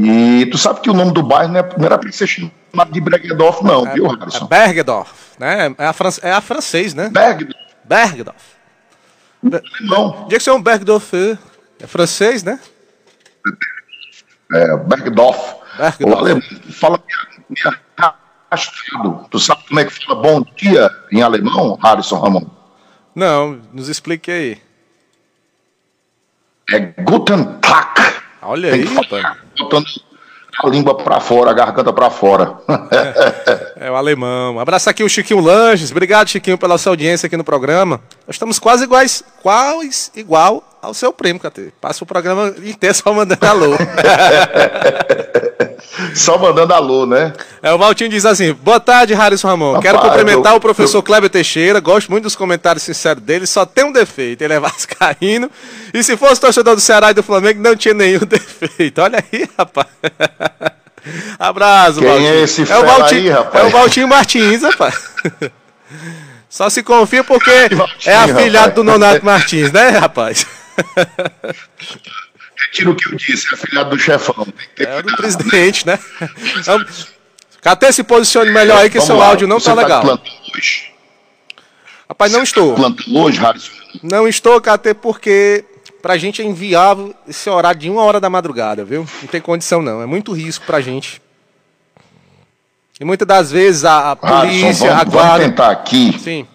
E 0.00 0.46
tu 0.46 0.56
sabe 0.56 0.80
que 0.80 0.88
o 0.88 0.94
nome 0.94 1.12
do 1.12 1.24
bairro 1.24 1.52
não, 1.52 1.58
é, 1.58 1.68
não 1.76 1.84
era 1.84 1.98
para 1.98 2.12
ser 2.12 2.28
chamado 2.28 2.92
de 2.92 3.00
Breguedoff, 3.00 3.64
não, 3.64 3.84
é, 3.84 3.94
viu, 3.94 4.06
Harrison? 4.06 4.44
É 4.44 4.48
Bergedorf, 4.48 5.12
né? 5.40 5.74
É 5.76 5.86
a, 5.86 5.92
fran 5.92 6.10
é 6.22 6.30
a 6.30 6.40
francês, 6.40 6.94
né? 6.94 7.08
Bergedorf. 7.08 7.58
Bergedorf. 7.84 8.44
Não. 9.80 10.28
Dia 10.28 10.38
que 10.38 10.44
você 10.44 10.50
é 10.50 10.52
um 10.52 10.62
Bergdorf, 10.62 11.12
é 11.80 11.86
francês, 11.88 12.44
né? 12.44 12.60
É. 14.52 14.76
Bergdorf. 14.76 15.56
O 16.06 16.14
alemão 16.16 16.42
fala 16.70 17.02
minha, 17.04 17.44
minha 17.50 17.78
Tu 19.30 19.38
sabe 19.40 19.64
como 19.66 19.80
é 19.80 19.84
que 19.84 19.90
fala 19.90 20.22
bom 20.22 20.44
dia 20.56 20.90
em 21.10 21.22
alemão, 21.22 21.76
Harrison 21.82 22.20
Ramon? 22.20 22.46
Não, 23.16 23.60
nos 23.72 23.88
explique 23.88 24.30
aí. 24.30 24.62
É 26.70 26.78
Guten 27.02 27.58
Tag. 27.60 28.17
Olha 28.42 28.72
aí, 28.72 28.84
rapaz. 28.84 29.36
Botando 29.58 29.86
a 30.62 30.68
língua 30.68 30.96
para 30.96 31.20
fora, 31.20 31.50
a 31.50 31.54
garganta 31.54 31.92
para 31.92 32.10
fora. 32.10 32.56
É, 33.78 33.86
é, 33.86 33.90
o 33.90 33.94
alemão. 33.94 34.58
Abraçar 34.58 34.90
aqui 34.90 35.04
o 35.04 35.08
Chiquinho 35.08 35.40
Langes. 35.40 35.90
Obrigado, 35.90 36.28
Chiquinho, 36.28 36.58
pela 36.58 36.78
sua 36.78 36.92
audiência 36.92 37.26
aqui 37.26 37.36
no 37.36 37.44
programa. 37.44 38.00
Nós 38.26 38.34
estamos 38.34 38.58
quase 38.58 38.84
iguais, 38.84 39.22
quase 39.42 40.10
igual 40.16 40.64
ao 40.82 40.92
seu 40.94 41.12
primo, 41.12 41.38
Catê. 41.38 41.72
Passa 41.80 42.02
o 42.02 42.06
programa 42.06 42.52
inteiro 42.64 42.94
só 42.94 43.12
mandando 43.12 43.46
alô. 43.46 43.76
Só 46.14 46.36
mandando 46.38 46.74
alô, 46.74 47.06
né? 47.06 47.32
É, 47.62 47.72
o 47.72 47.78
Valtinho 47.78 48.10
diz 48.10 48.26
assim: 48.26 48.52
Boa 48.52 48.80
tarde, 48.80 49.14
Harrison 49.14 49.48
Ramon. 49.48 49.74
Rapaz, 49.74 49.84
Quero 49.84 49.98
cumprimentar 50.00 50.52
eu, 50.52 50.56
o 50.56 50.60
professor 50.60 50.98
eu... 50.98 51.02
Kleber 51.02 51.30
Teixeira. 51.30 51.78
Gosto 51.80 52.10
muito 52.10 52.24
dos 52.24 52.34
comentários 52.34 52.82
sinceros 52.82 53.22
dele. 53.22 53.46
Só 53.46 53.64
tem 53.64 53.84
um 53.84 53.92
defeito: 53.92 54.42
ele 54.42 54.54
é 54.54 54.58
vascaíno. 54.60 55.50
E 55.94 56.02
se 56.02 56.16
fosse 56.16 56.40
torcedor 56.40 56.74
do 56.74 56.80
Ceará 56.80 57.10
e 57.10 57.14
do 57.14 57.22
Flamengo, 57.22 57.62
não 57.62 57.76
tinha 57.76 57.94
nenhum 57.94 58.20
defeito. 58.26 59.00
Olha 59.00 59.24
aí, 59.32 59.48
rapaz. 59.56 59.86
Abraço, 61.38 62.00
Quem 62.00 62.08
Valtinho. 62.08 62.28
é 62.28 62.40
esse 62.42 62.70
é 62.70 62.76
o 62.78 62.84
Valtinho, 62.84 63.20
aí, 63.22 63.28
rapaz? 63.30 63.64
É 63.64 63.66
o 63.66 63.70
Valtinho 63.70 64.08
Martins, 64.08 64.62
rapaz. 64.62 65.10
Só 66.50 66.68
se 66.68 66.82
confia 66.82 67.22
porque 67.22 67.50
é 68.04 68.14
afilhado 68.16 68.56
rapaz. 68.56 68.74
do 68.74 68.84
Nonato 68.84 69.24
Martins, 69.24 69.70
né, 69.72 69.90
rapaz? 69.90 70.44
Retiro 72.66 72.92
o 72.92 72.96
que 72.96 73.08
eu 73.08 73.16
disse, 73.16 73.46
é 73.50 73.54
afilhado 73.54 73.90
do 73.90 73.98
chefão. 73.98 74.46
É 74.78 75.02
do 75.02 75.16
presidente, 75.16 75.86
né? 75.86 75.98
Então, 76.58 76.84
até 77.64 77.92
se 77.92 78.02
posicione 78.02 78.50
melhor 78.50 78.78
aí 78.78 78.90
que 78.90 79.00
seu 79.00 79.16
lá, 79.16 79.26
áudio 79.26 79.46
não 79.46 79.58
tá, 79.58 79.74
tá 79.74 79.74
legal. 79.74 80.20
Hoje. 80.54 80.92
Rapaz, 82.08 82.32
não 82.32 82.42
estou. 82.42 82.74
Tá 82.74 82.94
hoje, 83.12 83.38
Harrison? 83.38 83.72
Não 84.02 84.26
estou, 84.26 84.62
até 84.66 84.94
porque 84.94 85.64
pra 86.00 86.16
gente 86.16 86.40
é 86.40 86.44
inviável 86.44 87.14
esse 87.26 87.48
horário 87.50 87.80
de 87.80 87.90
uma 87.90 88.02
hora 88.02 88.20
da 88.20 88.30
madrugada, 88.30 88.84
viu? 88.84 89.06
Não 89.20 89.28
tem 89.28 89.40
condição 89.40 89.82
não, 89.82 90.00
é 90.00 90.06
muito 90.06 90.32
risco 90.32 90.64
pra 90.64 90.80
gente. 90.80 91.20
E 93.00 93.04
muitas 93.04 93.28
das 93.28 93.52
vezes 93.52 93.84
a, 93.84 94.16
polícia, 94.16 94.64
Harrison, 94.64 94.86
vamos, 94.86 95.00
a 95.00 95.04
guarda... 95.04 95.28
Vamos 95.30 95.46
tentar 95.46 95.70
aqui 95.70 96.18
Sim. 96.18 96.48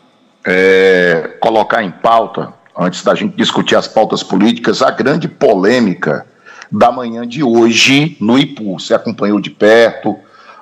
É, 0.45 1.37
colocar 1.39 1.83
em 1.83 1.91
pauta 1.91 2.53
antes 2.77 3.03
da 3.03 3.15
gente 3.15 3.35
discutir 3.35 3.75
as 3.75 3.87
pautas 3.87 4.23
políticas, 4.23 4.81
a 4.81 4.91
grande 4.91 5.27
polêmica 5.27 6.25
da 6.71 6.91
manhã 6.91 7.27
de 7.27 7.43
hoje 7.43 8.17
no 8.19 8.37
IPU. 8.37 8.79
Você 8.79 8.93
acompanhou 8.93 9.39
de 9.39 9.49
perto, 9.49 10.17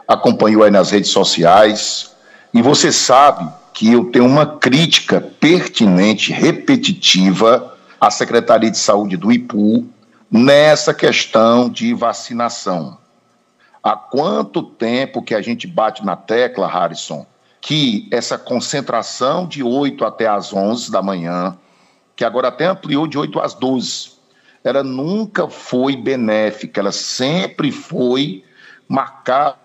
acompanhou 0.07 0.63
aí 0.63 0.71
nas 0.71 0.91
redes 0.91 1.09
sociais, 1.09 2.11
e 2.53 2.61
você 2.61 2.91
sabe 2.91 3.49
que 3.73 3.91
eu 3.93 4.05
tenho 4.05 4.25
uma 4.25 4.45
crítica 4.45 5.21
pertinente, 5.21 6.31
repetitiva 6.33 7.75
à 7.99 8.11
Secretaria 8.11 8.69
de 8.69 8.77
Saúde 8.77 9.15
do 9.15 9.31
IPU 9.31 9.87
nessa 10.29 10.93
questão 10.93 11.69
de 11.69 11.93
vacinação. 11.93 12.97
Há 13.83 13.95
quanto 13.95 14.61
tempo 14.61 15.23
que 15.23 15.33
a 15.33 15.41
gente 15.41 15.65
bate 15.65 16.05
na 16.05 16.15
tecla, 16.15 16.67
Harrison, 16.67 17.25
que 17.59 18.07
essa 18.11 18.37
concentração 18.37 19.47
de 19.47 19.63
8 19.63 20.05
até 20.05 20.27
as 20.27 20.53
11 20.53 20.91
da 20.91 21.01
manhã, 21.01 21.57
que 22.21 22.25
agora 22.25 22.49
até 22.49 22.67
ampliou 22.67 23.07
de 23.07 23.17
8 23.17 23.39
às 23.39 23.55
12. 23.55 24.11
Ela 24.63 24.83
nunca 24.83 25.49
foi 25.49 25.97
benéfica, 25.97 26.79
ela 26.79 26.91
sempre 26.91 27.71
foi 27.71 28.43
marcada 28.87 29.57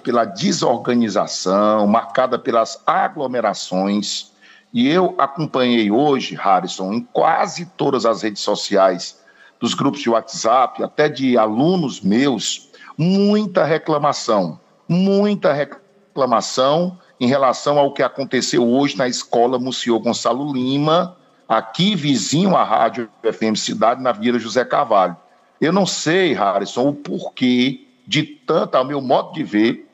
pela 0.00 0.24
desorganização, 0.24 1.88
marcada 1.88 2.38
pelas 2.38 2.80
aglomerações. 2.86 4.30
E 4.72 4.88
eu 4.88 5.16
acompanhei 5.18 5.90
hoje, 5.90 6.36
Harrison, 6.36 6.92
em 6.92 7.00
quase 7.00 7.66
todas 7.76 8.06
as 8.06 8.22
redes 8.22 8.42
sociais, 8.42 9.20
dos 9.58 9.74
grupos 9.74 10.00
de 10.00 10.08
WhatsApp, 10.08 10.84
até 10.84 11.08
de 11.08 11.36
alunos 11.36 12.00
meus, 12.00 12.70
muita 12.96 13.64
reclamação, 13.64 14.60
muita 14.88 15.52
reclamação 15.52 16.96
em 17.18 17.26
relação 17.26 17.76
ao 17.76 17.92
que 17.92 18.04
aconteceu 18.04 18.64
hoje 18.68 18.96
na 18.96 19.08
escola 19.08 19.58
Muciô 19.58 19.98
Gonçalo 19.98 20.52
Lima, 20.52 21.16
aqui 21.48 21.94
vizinho 21.94 22.56
à 22.56 22.64
Rádio 22.64 23.08
FM 23.22 23.56
Cidade, 23.56 24.02
na 24.02 24.12
Vila 24.12 24.38
José 24.38 24.64
Carvalho. 24.64 25.16
Eu 25.60 25.72
não 25.72 25.86
sei, 25.86 26.32
Harrison, 26.32 26.88
o 26.88 26.94
porquê 26.94 27.86
de 28.06 28.22
tanta, 28.22 28.78
ao 28.78 28.84
meu 28.84 29.00
modo 29.00 29.32
de 29.32 29.42
ver, 29.42 29.88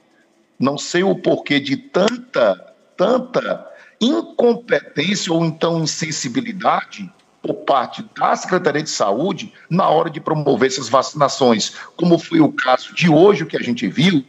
não 0.59 0.77
sei 0.77 1.03
o 1.03 1.15
porquê 1.15 1.61
de 1.61 1.77
tanta, 1.77 2.75
tanta 2.97 3.67
incompetência 4.01 5.33
ou 5.33 5.45
então 5.45 5.83
insensibilidade 5.83 7.11
por 7.43 7.55
parte 7.55 8.05
da 8.19 8.35
Secretaria 8.37 8.83
de 8.83 8.91
Saúde 8.91 9.53
na 9.69 9.89
hora 9.89 10.11
de 10.11 10.21
promover 10.21 10.69
essas 10.69 10.89
vacinações, 10.89 11.75
como 11.97 12.19
foi 12.19 12.41
o 12.41 12.53
caso 12.53 12.95
de 12.95 13.11
hoje, 13.11 13.45
o 13.45 13.47
que 13.47 13.57
a 13.57 13.63
gente 13.63 13.87
viu, 13.89 14.25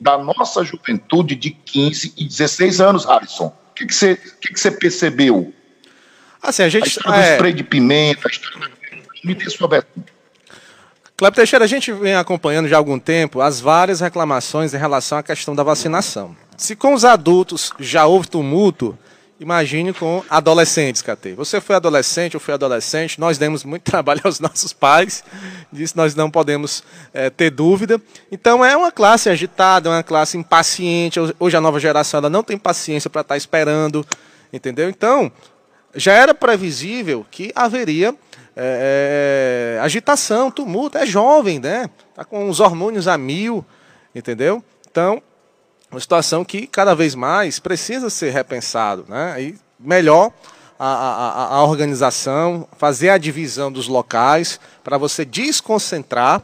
da 0.00 0.18
nossa 0.18 0.62
juventude 0.62 1.34
de 1.34 1.50
15 1.50 2.14
e 2.16 2.24
16 2.24 2.80
anos, 2.80 3.04
Harrison. 3.04 3.46
O 3.46 3.74
que, 3.74 3.92
você, 3.92 4.16
que, 4.40 4.52
que 4.52 4.60
você 4.60 4.70
percebeu? 4.70 5.52
Assim, 6.46 6.62
a 6.62 6.68
gente. 6.68 7.00
A 7.04 7.16
é... 7.16 7.30
do 7.30 7.32
spray 7.34 7.52
de 7.52 7.64
pimenta, 7.64 8.28
a 8.28 8.30
história 8.30 8.70
Me 9.24 9.34
dê 9.34 9.50
sua 9.50 9.68
versão. 9.68 10.04
Cleber 11.16 11.34
Teixeira, 11.34 11.64
a 11.64 11.68
gente 11.68 11.90
vem 11.92 12.14
acompanhando 12.14 12.68
já 12.68 12.76
há 12.76 12.78
algum 12.78 12.98
tempo 12.98 13.40
as 13.40 13.58
várias 13.58 14.00
reclamações 14.00 14.74
em 14.74 14.76
relação 14.76 15.16
à 15.16 15.22
questão 15.22 15.54
da 15.54 15.62
vacinação. 15.62 16.36
Se 16.58 16.76
com 16.76 16.92
os 16.92 17.06
adultos 17.06 17.72
já 17.80 18.04
houve 18.04 18.28
tumulto, 18.28 18.96
imagine 19.40 19.94
com 19.94 20.22
adolescentes, 20.28 21.00
Catei. 21.00 21.34
Você 21.34 21.58
foi 21.58 21.74
adolescente, 21.74 22.34
eu 22.34 22.40
fui 22.40 22.52
adolescente, 22.52 23.18
nós 23.18 23.38
demos 23.38 23.64
muito 23.64 23.82
trabalho 23.90 24.20
aos 24.24 24.38
nossos 24.38 24.74
pais, 24.74 25.24
disso 25.72 25.94
nós 25.96 26.14
não 26.14 26.30
podemos 26.30 26.84
é, 27.14 27.30
ter 27.30 27.50
dúvida. 27.50 27.98
Então 28.30 28.62
é 28.62 28.76
uma 28.76 28.92
classe 28.92 29.30
agitada, 29.30 29.88
é 29.88 29.92
uma 29.92 30.02
classe 30.02 30.36
impaciente. 30.36 31.18
Hoje 31.40 31.56
a 31.56 31.60
nova 31.62 31.80
geração 31.80 32.18
ela 32.18 32.28
não 32.28 32.42
tem 32.42 32.58
paciência 32.58 33.08
para 33.08 33.22
estar 33.22 33.34
tá 33.34 33.38
esperando, 33.38 34.06
entendeu? 34.52 34.90
Então, 34.90 35.32
já 35.96 36.12
era 36.12 36.34
previsível 36.34 37.26
que 37.30 37.50
haveria 37.54 38.14
é, 38.56 39.76
é, 39.76 39.80
agitação, 39.82 40.50
tumulto. 40.50 40.96
É 40.96 41.06
jovem, 41.06 41.58
né? 41.58 41.90
Está 42.10 42.24
com 42.24 42.48
os 42.48 42.60
hormônios 42.60 43.06
a 43.06 43.18
mil, 43.18 43.64
entendeu? 44.14 44.64
Então, 44.90 45.22
uma 45.90 46.00
situação 46.00 46.44
que 46.44 46.66
cada 46.66 46.94
vez 46.94 47.14
mais 47.14 47.58
precisa 47.58 48.08
ser 48.08 48.30
repensado, 48.30 49.04
né? 49.08 49.42
E 49.42 49.58
melhor 49.78 50.32
a, 50.78 50.86
a, 50.86 51.54
a 51.56 51.64
organização, 51.64 52.66
fazer 52.76 53.10
a 53.10 53.18
divisão 53.18 53.70
dos 53.70 53.88
locais 53.88 54.58
para 54.82 54.98
você 54.98 55.24
desconcentrar, 55.24 56.42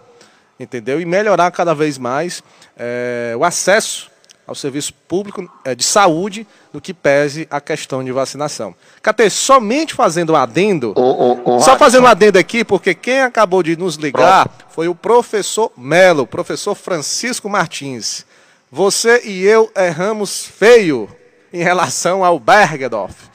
entendeu? 0.61 1.01
E 1.01 1.05
melhorar 1.05 1.51
cada 1.51 1.75
vez 1.75 1.99
mais 1.99 2.43
é, 2.77 3.35
o 3.37 3.45
acesso 3.45 4.12
ao 4.47 4.55
serviço 4.55 4.93
público 5.07 5.49
é, 5.65 5.75
de 5.75 5.85
saúde 5.85 6.47
do 6.73 6.81
que 6.81 6.93
pese 6.93 7.47
a 7.51 7.61
questão 7.61 8.03
de 8.03 8.11
vacinação. 8.11 8.75
Catê, 9.01 9.31
somente 9.31 9.95
fazendo 9.95 10.33
um 10.33 10.37
adendo, 10.37 10.95
só 11.61 11.77
fazendo 11.77 12.05
um 12.05 12.09
adendo 12.09 12.39
aqui, 12.39 12.65
porque 12.65 12.95
quem 12.95 13.23
acabou 13.23 13.63
de 13.63 13.77
nos 13.77 13.97
ligar 13.97 14.51
foi 14.71 14.89
o 14.89 14.95
professor 14.95 15.71
Melo, 15.77 16.27
professor 16.27 16.75
Francisco 16.75 17.49
Martins. 17.49 18.25
Você 18.71 19.23
e 19.25 19.45
eu 19.45 19.71
erramos 19.77 20.45
feio 20.45 21.09
em 21.53 21.63
relação 21.63 22.25
ao 22.25 22.39
Bergedorf. 22.39 23.31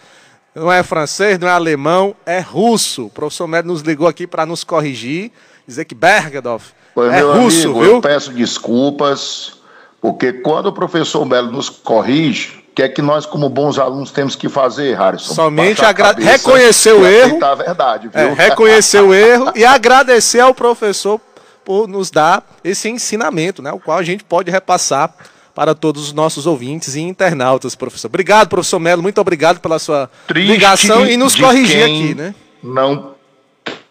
Não 0.56 0.72
é 0.72 0.82
francês, 0.82 1.38
não 1.38 1.48
é 1.48 1.52
alemão, 1.52 2.16
é 2.26 2.40
russo. 2.40 3.06
O 3.06 3.10
professor 3.12 3.48
Melo 3.48 3.68
nos 3.68 3.82
ligou 3.82 4.08
aqui 4.08 4.26
para 4.26 4.46
nos 4.46 4.64
corrigir, 4.64 5.32
dizer 5.68 5.86
que 5.86 5.94
Bergedorf 5.94 6.74
Pois, 6.98 7.14
é 7.14 7.22
russo, 7.22 7.66
amigo, 7.66 7.82
viu? 7.82 7.92
Eu 7.94 8.02
peço 8.02 8.34
desculpas, 8.34 9.57
porque 10.02 10.34
quando 10.34 10.68
o 10.68 10.74
professor 10.74 11.26
Melo 11.26 11.52
nos 11.52 11.70
corrige, 11.70 12.64
o 12.72 12.76
que 12.76 12.84
é 12.84 12.90
que 12.90 13.02
nós, 13.02 13.26
como 13.26 13.50
bons 13.50 13.80
alunos, 13.80 14.12
temos 14.12 14.36
que 14.36 14.48
fazer, 14.48 14.96
Harrison? 14.96 15.34
Somente 15.34 15.84
agra... 15.84 16.14
reconhecer 16.14 16.94
o 16.94 17.06
erro. 17.06 17.44
A 17.44 17.56
verdade, 17.56 18.10
é, 18.14 18.34
reconhecer 18.34 19.02
o 19.02 19.14
erro 19.14 19.52
e 19.56 19.66
agradecer 19.66 20.40
ao 20.40 20.54
professor 20.54 21.20
por 21.66 21.88
nos 21.88 22.10
dar 22.10 22.46
esse 22.64 22.88
ensinamento, 22.88 23.62
né, 23.62 23.72
o 23.74 23.80
qual 23.80 23.98
a 23.98 24.04
gente 24.04 24.24
pode 24.24 24.50
repassar 24.50 25.14
para 25.54 25.74
todos 25.74 26.04
os 26.04 26.14
nossos 26.14 26.46
ouvintes 26.46 26.96
e 26.96 27.02
internautas, 27.02 27.74
professor. 27.74 28.08
Obrigado, 28.08 28.48
professor 28.48 28.80
Melo, 28.80 29.02
muito 29.02 29.20
obrigado 29.20 29.60
pela 29.60 29.80
sua 29.80 30.10
Triste 30.28 30.52
ligação 30.52 31.06
e 31.06 31.18
nos 31.18 31.36
corrigir 31.36 31.84
aqui, 31.84 32.16
né? 32.16 32.36
Não 32.64 33.16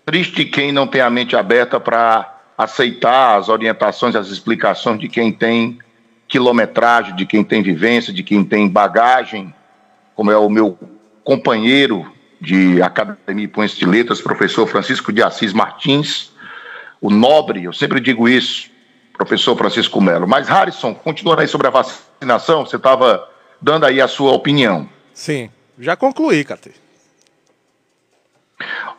triste 0.06 0.44
quem 0.44 0.70
não 0.70 0.86
tem 0.86 1.00
a 1.00 1.10
mente 1.10 1.34
aberta 1.34 1.80
para 1.80 2.38
aceitar 2.56 3.36
as 3.36 3.48
orientações, 3.48 4.14
as 4.14 4.28
explicações 4.28 5.00
de 5.00 5.08
quem 5.08 5.32
tem 5.32 5.78
quilometragem, 6.28 7.14
de 7.14 7.26
quem 7.26 7.44
tem 7.44 7.62
vivência, 7.62 8.12
de 8.12 8.22
quem 8.22 8.44
tem 8.44 8.68
bagagem, 8.68 9.54
como 10.14 10.30
é 10.30 10.36
o 10.36 10.48
meu 10.48 10.78
companheiro 11.22 12.12
de 12.40 12.80
Academia 12.82 13.44
Ipuense 13.44 13.76
de 13.76 13.86
Letras, 13.86 14.20
professor 14.20 14.66
Francisco 14.66 15.12
de 15.12 15.22
Assis 15.22 15.52
Martins, 15.52 16.32
o 17.00 17.10
nobre, 17.10 17.64
eu 17.64 17.72
sempre 17.72 18.00
digo 18.00 18.28
isso, 18.28 18.70
professor 19.12 19.56
Francisco 19.56 20.00
Melo. 20.00 20.26
Mas, 20.26 20.48
Harrison, 20.48 20.94
continuando 20.94 21.42
aí 21.42 21.48
sobre 21.48 21.66
a 21.66 21.70
vacinação, 21.70 22.66
você 22.66 22.76
estava 22.76 23.28
dando 23.60 23.86
aí 23.86 24.00
a 24.00 24.08
sua 24.08 24.32
opinião. 24.32 24.88
Sim, 25.12 25.50
já 25.78 25.96
concluí, 25.96 26.44
Cate. 26.44 26.72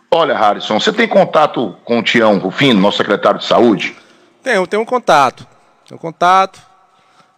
Olha, 0.09 0.37
Harrison, 0.37 0.79
você 0.79 0.93
tem 0.93 1.07
contato 1.07 1.75
com 1.83 1.99
o 1.99 2.03
Tião 2.03 2.37
Rufino, 2.39 2.79
nosso 2.79 2.97
secretário 2.97 3.39
de 3.39 3.45
saúde? 3.45 3.95
Tenho, 4.41 4.65
tenho 4.65 4.81
um 4.81 4.85
contato. 4.85 5.45
Tenho 5.87 5.97
um 5.97 6.01
contato. 6.01 6.61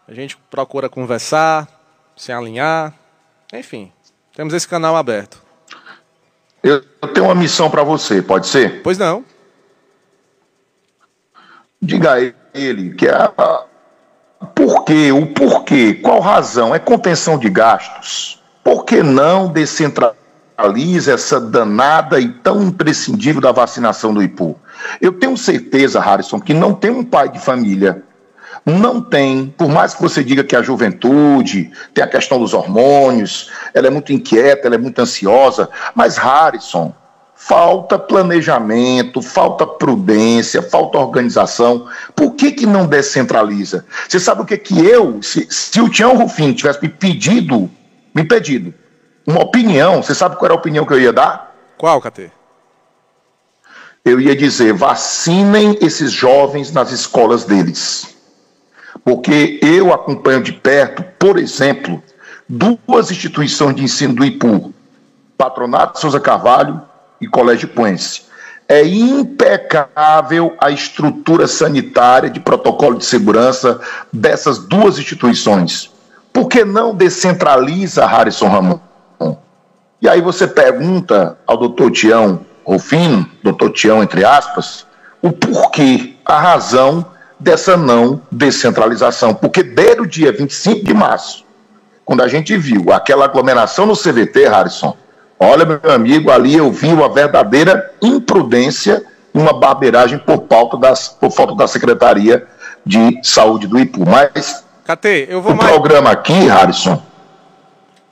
A 0.10 0.14
gente 0.16 0.36
procura 0.50 0.90
conversar, 0.90 1.68
se 2.18 2.32
alinhar. 2.32 2.92
Enfim, 3.54 3.92
temos 4.36 4.56
esse 4.56 4.68
canal 4.68 4.96
aberto. 4.96 5.40
Eu 6.64 6.82
tenho 7.14 7.28
uma 7.28 7.36
missão 7.36 7.70
para 7.70 7.84
você, 7.84 8.20
pode 8.20 8.48
ser? 8.48 8.82
Pois 8.82 8.98
não. 8.98 9.24
Diga 11.80 12.16
a 12.16 12.34
ele 12.56 12.96
que 12.96 13.08
é 13.08 13.14
a, 13.14 13.66
por 14.56 14.84
quê, 14.84 15.12
o 15.12 15.28
porquê, 15.28 15.94
qual 15.94 16.20
razão? 16.20 16.74
É 16.74 16.80
contenção 16.80 17.38
de 17.38 17.48
gastos. 17.48 18.42
Por 18.64 18.86
que 18.86 19.04
não 19.04 19.48
descentralizar? 19.48 20.18
realiza 20.58 21.14
essa 21.14 21.40
danada 21.40 22.20
e 22.20 22.28
tão 22.28 22.62
imprescindível 22.64 23.40
da 23.40 23.54
vacinação 23.54 24.14
do 24.14 24.22
IPU. 24.22 24.60
Eu 25.00 25.14
tenho 25.14 25.38
certeza, 25.38 26.02
Harrison, 26.02 26.38
que 26.38 26.54
não 26.54 26.74
tem 26.74 26.92
um 26.92 27.02
pai 27.02 27.30
de 27.30 27.40
família, 27.40 28.04
não 28.66 29.02
tem, 29.02 29.54
por 29.58 29.70
mais 29.70 29.94
que 29.94 30.02
você 30.02 30.24
diga 30.24 30.44
que 30.44 30.56
a 30.56 30.62
juventude 30.62 31.72
tem 31.94 32.04
a 32.04 32.08
questão 32.08 32.40
dos 32.40 32.54
hormônios, 32.54 33.52
ela 33.74 33.88
é 33.88 33.90
muito 33.90 34.14
inquieta, 34.14 34.68
ela 34.68 34.76
é 34.76 34.78
muito 34.78 35.00
ansiosa, 35.00 35.70
mas 35.96 36.18
Harrison, 36.18 36.94
falta 37.36 37.98
planejamento, 37.98 39.22
falta 39.22 39.66
prudência, 39.66 40.62
falta 40.62 40.98
organização. 40.98 41.88
Por 42.16 42.36
que, 42.36 42.52
que 42.52 42.66
não 42.66 42.86
descentraliza? 42.86 43.86
Você 44.08 44.20
sabe 44.20 44.42
o 44.42 44.46
que 44.46 44.58
que 44.58 44.86
eu, 44.86 45.24
se, 45.24 45.48
se 45.50 45.80
o 45.82 45.90
Tião 45.90 46.18
Rufim 46.18 46.54
tivesse 46.54 46.82
me 46.82 46.90
pedido, 46.90 47.72
me 48.14 48.24
pedido, 48.24 48.74
uma 49.26 49.42
opinião. 49.42 50.04
Você 50.04 50.14
sabe 50.14 50.36
qual 50.36 50.46
era 50.46 50.54
a 50.54 50.58
opinião 50.58 50.86
que 50.86 50.94
eu 50.94 51.00
ia 51.00 51.14
dar? 51.14 51.56
Qual, 51.78 52.02
Catê? 52.02 52.30
Eu 54.04 54.20
ia 54.20 54.36
dizer: 54.36 54.74
vacinem 54.74 55.78
esses 55.82 56.12
jovens 56.12 56.72
nas 56.72 56.92
escolas 56.92 57.46
deles. 57.46 58.19
Porque 59.10 59.60
eu 59.64 59.92
acompanho 59.92 60.40
de 60.40 60.54
perto, 60.54 61.04
por 61.18 61.40
exemplo, 61.40 62.00
duas 62.48 63.10
instituições 63.10 63.76
de 63.76 63.84
ensino 63.84 64.14
do 64.14 64.24
IPU, 64.24 64.72
Patronato 65.36 66.00
Souza 66.00 66.20
Carvalho 66.20 66.80
e 67.20 67.28
Colégio 67.28 67.70
Puense. 67.70 68.22
É 68.68 68.86
impecável 68.86 70.56
a 70.62 70.70
estrutura 70.70 71.48
sanitária 71.48 72.30
de 72.30 72.40
protocolo 72.40 73.00
de 73.00 73.06
segurança 73.06 73.82
dessas 74.14 74.60
duas 74.60 75.00
instituições. 75.00 75.90
Por 76.32 76.48
que 76.48 76.64
não 76.64 76.94
descentraliza, 76.94 78.06
Harrison 78.06 78.48
Ramon? 78.48 78.80
E 80.00 80.08
aí 80.08 80.22
você 80.22 80.46
pergunta 80.48 81.36
ao 81.48 81.58
doutor 81.58 81.90
Tião 81.90 82.42
Rufino, 82.64 83.28
doutor 83.42 83.72
Tião, 83.72 84.04
entre 84.04 84.24
aspas, 84.24 84.86
o 85.20 85.32
porquê, 85.32 86.14
a 86.24 86.40
razão 86.40 87.04
dessa 87.40 87.78
não 87.78 88.22
descentralização. 88.32 89.34
Porque 89.34 89.64
desde 89.64 90.02
o 90.02 90.08
dia 90.08 90.32
25 90.32 90.86
de 90.86 90.94
março, 90.94 91.46
quando 92.04 92.22
a 92.22 92.28
gente 92.28 92.58
viu 92.58 92.92
aquela 92.92 93.26
aglomeração 93.26 93.86
no 93.86 93.96
CVT, 93.96 94.48
Harrison, 94.48 94.96
olha, 95.40 95.66
meu 95.66 95.92
amigo, 95.92 96.32
ali 96.32 96.56
eu 96.58 96.72
vi 96.72 96.88
uma 96.88 97.08
verdadeira 97.08 97.92
imprudência 98.02 99.06
uma 99.34 99.54
barbeiragem 99.54 100.18
por, 100.20 100.40
pauta 100.40 100.78
das, 100.78 101.08
por 101.08 101.32
falta 101.32 101.56
da 101.56 101.68
Secretaria 101.68 102.48
de 102.86 103.20
Saúde 103.24 103.68
do 103.68 103.80
IPU. 103.80 104.04
Mas 104.08 104.66
Catê, 104.84 105.28
eu 105.30 105.42
vou 105.42 105.54
o 105.54 105.56
mais... 105.56 105.70
programa 105.70 106.10
aqui, 106.10 106.34
Harrison, 106.34 107.02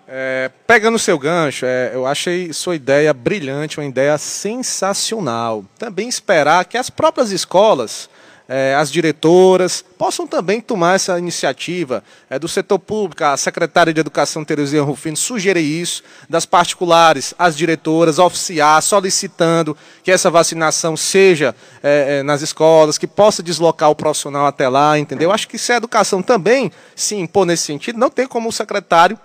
é, 0.07 0.49
pegando 0.65 0.95
o 0.95 0.99
seu 0.99 1.19
gancho, 1.19 1.65
é, 1.65 1.91
eu 1.93 2.05
achei 2.05 2.53
sua 2.53 2.75
ideia 2.75 3.13
brilhante, 3.13 3.79
uma 3.79 3.85
ideia 3.85 4.17
sensacional. 4.17 5.65
Também 5.77 6.07
esperar 6.07 6.63
que 6.65 6.77
as 6.77 6.89
próprias 6.89 7.31
escolas, 7.31 8.09
é, 8.49 8.75
as 8.75 8.91
diretoras, 8.91 9.83
possam 9.97 10.25
também 10.25 10.61
tomar 10.61 10.95
essa 10.95 11.19
iniciativa 11.19 12.03
é, 12.29 12.39
do 12.39 12.47
setor 12.47 12.79
público, 12.79 13.23
a 13.23 13.35
secretária 13.35 13.93
de 13.93 13.99
Educação, 13.99 14.45
Terezinha 14.45 14.81
Rufino, 14.83 15.17
sugerir 15.17 15.61
isso, 15.61 16.01
das 16.29 16.45
particulares, 16.45 17.33
as 17.37 17.57
diretoras, 17.57 18.19
oficiar, 18.19 18.81
solicitando 18.81 19.75
que 20.03 20.11
essa 20.11 20.29
vacinação 20.29 20.95
seja 20.95 21.53
é, 21.83 22.23
nas 22.23 22.41
escolas, 22.41 22.97
que 22.97 23.07
possa 23.07 23.43
deslocar 23.43 23.89
o 23.89 23.95
profissional 23.95 24.45
até 24.45 24.69
lá, 24.69 24.97
entendeu? 24.97 25.31
Acho 25.31 25.47
que 25.47 25.57
se 25.57 25.73
a 25.73 25.77
educação 25.77 26.21
também 26.21 26.71
se 26.95 27.15
impor 27.15 27.45
nesse 27.45 27.63
sentido, 27.63 27.99
não 27.99 28.09
tem 28.09 28.27
como 28.27 28.49
o 28.49 28.53
secretário 28.53 29.19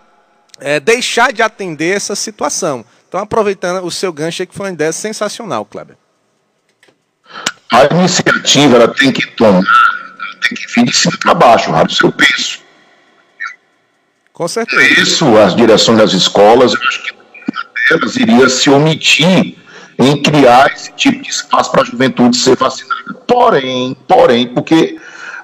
deixar 0.85 1.33
de 1.33 1.43
atender 1.43 1.97
essa 1.97 2.15
situação. 2.15 2.85
Então, 3.09 3.21
aproveitando 3.21 3.85
o 3.85 3.91
seu 3.91 4.13
gancho, 4.13 4.47
que 4.47 4.55
foi 4.55 4.67
uma 4.67 4.73
ideia 4.73 4.93
sensacional, 4.93 5.65
Kleber. 5.65 5.97
A 7.73 7.95
iniciativa 7.95 8.77
ela 8.77 8.89
tem 8.89 9.11
que 9.11 9.27
tomar, 9.29 9.63
tem 10.43 10.57
que 10.57 10.75
vir 10.75 10.85
de 10.85 10.95
cima 10.95 11.17
para 11.19 11.35
baixo, 11.35 11.73
do 11.73 11.93
seu 11.93 12.13
peso. 12.13 12.59
Com 14.33 14.47
certeza. 14.47 15.01
Isso, 15.01 15.39
as 15.39 15.57
direções 15.57 15.99
das 15.99 16.13
escolas, 16.13 16.75
eu 16.75 16.81
acho 16.81 17.03
que 17.03 17.15
elas 17.91 18.17
iria 18.17 18.49
se 18.49 18.71
omitir 18.71 19.57
em 19.99 20.23
criar 20.23 20.73
esse 20.73 20.93
tipo 20.93 21.23
de 21.23 21.31
espaço 21.31 21.71
para 21.71 21.83
a 21.83 21.85
juventude 21.85 22.37
ser 22.37 22.57
vacinada. 22.57 23.15
Porém, 23.27 23.97
porém, 24.07 24.47
porque 24.49 24.99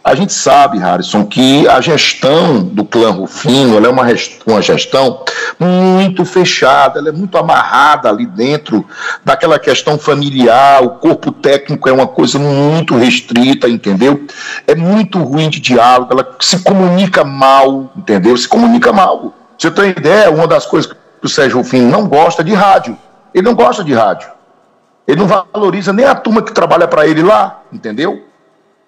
a 0.09 0.14
gente 0.14 0.33
sabe, 0.33 0.79
Harrison, 0.79 1.27
que 1.27 1.68
a 1.68 1.83
gestão 1.83 2.62
do 2.62 2.83
clã 2.83 3.11
Rufino 3.11 3.85
é 3.85 3.88
uma, 3.90 4.07
uma 4.47 4.62
gestão 4.62 5.23
muito 5.61 6.25
fechada, 6.25 6.99
ela 6.99 7.11
é 7.11 7.12
muito 7.12 7.37
amarrada 7.37 8.09
ali 8.09 8.25
dentro 8.25 8.87
daquela 9.23 9.59
questão 9.59 9.99
familiar, 9.99 10.83
o 10.83 10.90
corpo 10.92 11.31
técnico 11.31 11.90
é 11.90 11.92
uma 11.92 12.07
coisa 12.07 12.38
muito 12.38 12.97
restrita, 12.97 13.68
entendeu? 13.68 14.25
É 14.66 14.75
muito 14.75 15.18
ruim 15.18 15.51
de 15.51 15.61
diálogo, 15.61 16.11
ela 16.11 16.37
se 16.40 16.61
comunica 16.61 17.23
mal, 17.23 17.92
entendeu? 17.94 18.35
Se 18.35 18.49
comunica 18.49 18.90
mal. 18.90 19.35
Você 19.59 19.71
tem 19.71 19.90
ideia, 19.90 20.31
uma 20.31 20.47
das 20.47 20.64
coisas 20.64 20.90
que 20.90 20.97
o 21.23 21.29
Sérgio 21.29 21.59
Rufino 21.59 21.90
não 21.90 22.09
gosta 22.09 22.42
de 22.42 22.55
rádio. 22.55 22.97
Ele 23.35 23.44
não 23.44 23.55
gosta 23.55 23.85
de 23.85 23.92
rádio. 23.92 24.31
Ele 25.07 25.21
não 25.21 25.27
valoriza 25.27 25.92
nem 25.92 26.07
a 26.07 26.14
turma 26.14 26.40
que 26.40 26.53
trabalha 26.53 26.88
para 26.88 27.07
ele 27.07 27.23
lá, 27.23 27.61
entendeu? 27.71 28.28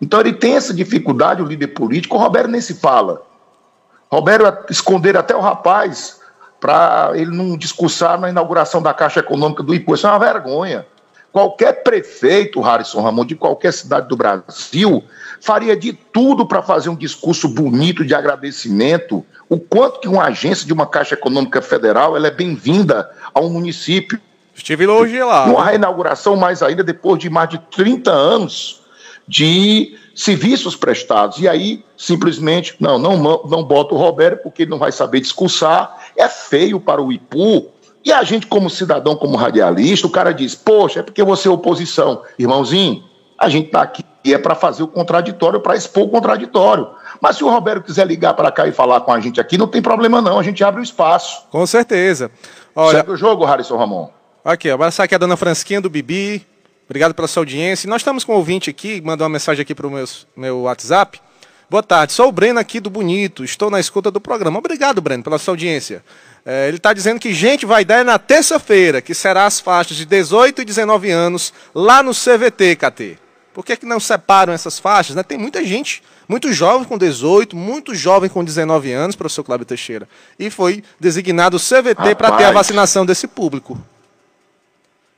Então 0.00 0.20
ele 0.20 0.32
tem 0.32 0.54
essa 0.54 0.72
dificuldade, 0.72 1.42
o 1.42 1.46
líder 1.46 1.68
político. 1.68 2.16
O 2.16 2.18
Roberto 2.18 2.48
nem 2.48 2.60
se 2.60 2.74
fala. 2.74 3.22
Roberto 4.10 4.70
esconder 4.70 5.16
até 5.16 5.36
o 5.36 5.40
rapaz 5.40 6.20
para 6.58 7.12
ele 7.14 7.34
não 7.34 7.56
discursar 7.56 8.20
na 8.20 8.28
inauguração 8.28 8.82
da 8.82 8.92
Caixa 8.92 9.20
Econômica 9.20 9.62
do 9.62 9.74
Ipu. 9.74 9.94
Isso 9.94 10.06
é 10.06 10.10
uma 10.10 10.18
vergonha. 10.18 10.86
Qualquer 11.32 11.84
prefeito, 11.84 12.60
Harrison 12.60 13.02
Ramon, 13.02 13.24
de 13.24 13.36
qualquer 13.36 13.72
cidade 13.72 14.08
do 14.08 14.16
Brasil, 14.16 15.04
faria 15.40 15.76
de 15.76 15.92
tudo 15.92 16.44
para 16.44 16.60
fazer 16.60 16.88
um 16.88 16.96
discurso 16.96 17.48
bonito 17.48 18.04
de 18.04 18.14
agradecimento. 18.14 19.24
O 19.48 19.58
quanto 19.58 20.00
que 20.00 20.08
uma 20.08 20.24
agência 20.24 20.66
de 20.66 20.72
uma 20.72 20.86
Caixa 20.86 21.14
Econômica 21.14 21.62
Federal 21.62 22.16
ela 22.16 22.26
é 22.26 22.32
bem-vinda 22.32 23.08
a 23.32 23.40
um 23.40 23.48
município. 23.48 24.20
Estive 24.52 24.88
hoje 24.88 25.22
lá. 25.22 25.44
Uma 25.44 25.64
reinauguração 25.64 26.34
mais 26.34 26.62
ainda 26.62 26.82
depois 26.82 27.20
de 27.20 27.30
mais 27.30 27.48
de 27.48 27.58
30 27.58 28.10
anos 28.10 28.79
de 29.26 29.96
serviços 30.14 30.76
prestados. 30.76 31.38
E 31.38 31.48
aí, 31.48 31.84
simplesmente, 31.96 32.76
não, 32.80 32.98
não, 32.98 33.16
não 33.16 33.62
bota 33.62 33.94
o 33.94 33.98
Roberto 33.98 34.42
porque 34.42 34.62
ele 34.62 34.70
não 34.70 34.78
vai 34.78 34.92
saber 34.92 35.20
discursar. 35.20 35.96
É 36.16 36.28
feio 36.28 36.80
para 36.80 37.00
o 37.00 37.12
IPU. 37.12 37.68
E 38.04 38.12
a 38.12 38.22
gente, 38.22 38.46
como 38.46 38.70
cidadão, 38.70 39.14
como 39.14 39.36
radialista, 39.36 40.06
o 40.06 40.10
cara 40.10 40.32
diz: 40.32 40.54
Poxa, 40.54 41.00
é 41.00 41.02
porque 41.02 41.22
você 41.22 41.48
é 41.48 41.50
oposição. 41.50 42.22
Irmãozinho, 42.38 43.04
A 43.38 43.48
gente 43.48 43.66
está 43.66 43.82
aqui 43.82 44.04
é 44.24 44.36
para 44.36 44.54
fazer 44.54 44.82
o 44.82 44.88
contraditório, 44.88 45.60
para 45.60 45.76
expor 45.76 46.04
o 46.04 46.08
contraditório. 46.08 46.88
Mas 47.20 47.36
se 47.36 47.44
o 47.44 47.48
Roberto 47.48 47.84
quiser 47.84 48.06
ligar 48.06 48.34
para 48.34 48.50
cá 48.50 48.66
e 48.66 48.72
falar 48.72 49.00
com 49.00 49.12
a 49.12 49.20
gente 49.20 49.40
aqui, 49.40 49.56
não 49.56 49.66
tem 49.66 49.80
problema 49.80 50.20
não, 50.20 50.38
a 50.38 50.42
gente 50.42 50.62
abre 50.62 50.80
o 50.80 50.84
espaço. 50.84 51.44
Com 51.50 51.66
certeza. 51.66 52.30
Olha, 52.74 52.98
Segue 52.98 53.12
o 53.12 53.16
jogo, 53.16 53.44
Harrison 53.44 53.76
Ramon. 53.76 54.08
Aqui, 54.44 54.70
abraçar 54.70 55.04
aqui 55.04 55.14
a 55.14 55.18
dona 55.18 55.36
Fransquinha 55.36 55.80
do 55.80 55.90
Bibi. 55.90 56.46
Obrigado 56.90 57.14
pela 57.14 57.28
sua 57.28 57.42
audiência. 57.42 57.88
nós 57.88 58.00
estamos 58.00 58.24
com 58.24 58.32
um 58.32 58.34
ouvinte 58.34 58.68
aqui, 58.68 59.00
mandou 59.00 59.24
uma 59.24 59.32
mensagem 59.32 59.62
aqui 59.62 59.76
para 59.76 59.86
o 59.86 59.90
meu, 59.92 60.04
meu 60.36 60.62
WhatsApp. 60.62 61.20
Boa 61.70 61.84
tarde, 61.84 62.12
sou 62.12 62.26
o 62.26 62.32
Breno 62.32 62.58
aqui 62.58 62.80
do 62.80 62.90
Bonito, 62.90 63.44
estou 63.44 63.70
na 63.70 63.78
escuta 63.78 64.10
do 64.10 64.20
programa. 64.20 64.58
Obrigado, 64.58 65.00
Breno, 65.00 65.22
pela 65.22 65.38
sua 65.38 65.52
audiência. 65.52 66.02
É, 66.44 66.66
ele 66.66 66.78
está 66.78 66.92
dizendo 66.92 67.20
que 67.20 67.32
gente 67.32 67.64
vai 67.64 67.84
dar 67.84 68.04
na 68.04 68.18
terça-feira, 68.18 69.00
que 69.00 69.14
será 69.14 69.46
as 69.46 69.60
faixas 69.60 69.96
de 69.96 70.04
18 70.04 70.62
e 70.62 70.64
19 70.64 71.12
anos, 71.12 71.54
lá 71.72 72.02
no 72.02 72.10
CVT, 72.10 72.74
KT. 72.74 73.18
Por 73.54 73.64
que, 73.64 73.76
que 73.76 73.86
não 73.86 74.00
separam 74.00 74.52
essas 74.52 74.80
faixas? 74.80 75.14
Né? 75.14 75.22
Tem 75.22 75.38
muita 75.38 75.64
gente, 75.64 76.02
muito 76.28 76.52
jovem 76.52 76.88
com 76.88 76.98
18, 76.98 77.54
muito 77.54 77.94
jovem 77.94 78.28
com 78.28 78.42
19 78.42 78.90
anos, 78.90 79.14
professor 79.14 79.44
Cláudio 79.44 79.64
Teixeira. 79.64 80.08
E 80.36 80.50
foi 80.50 80.82
designado 80.98 81.56
o 81.56 81.60
CVT 81.60 82.16
para 82.16 82.32
ter 82.32 82.46
a 82.46 82.50
vacinação 82.50 83.06
desse 83.06 83.28
público. 83.28 83.80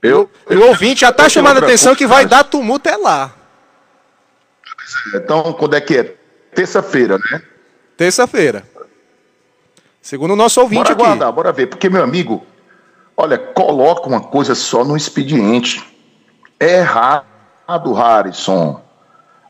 Eu, 0.02 0.28
e 0.50 0.56
o 0.56 0.66
ouvinte 0.66 1.02
já 1.02 1.10
está 1.10 1.28
chamando 1.28 1.58
a 1.58 1.60
atenção 1.60 1.94
que 1.94 2.06
vai 2.06 2.26
dar 2.26 2.42
tumulto 2.42 2.88
é 2.88 2.96
lá. 2.96 3.32
Então, 5.14 5.52
quando 5.52 5.74
é 5.74 5.80
que 5.80 5.96
é? 5.96 6.16
Terça-feira, 6.54 7.18
né? 7.18 7.42
Terça-feira. 7.96 8.64
Segundo 10.00 10.32
o 10.32 10.36
nosso 10.36 10.60
ouvinte 10.60 10.82
bora 10.82 10.92
aqui. 10.92 11.02
Aguardar, 11.02 11.32
bora 11.32 11.52
ver, 11.52 11.68
porque, 11.68 11.88
meu 11.88 12.02
amigo, 12.02 12.44
olha, 13.16 13.38
coloca 13.38 14.08
uma 14.08 14.20
coisa 14.20 14.54
só 14.56 14.84
no 14.84 14.96
expediente. 14.96 15.80
É 16.58 16.78
errado, 16.78 17.24
Harrison. 17.94 18.82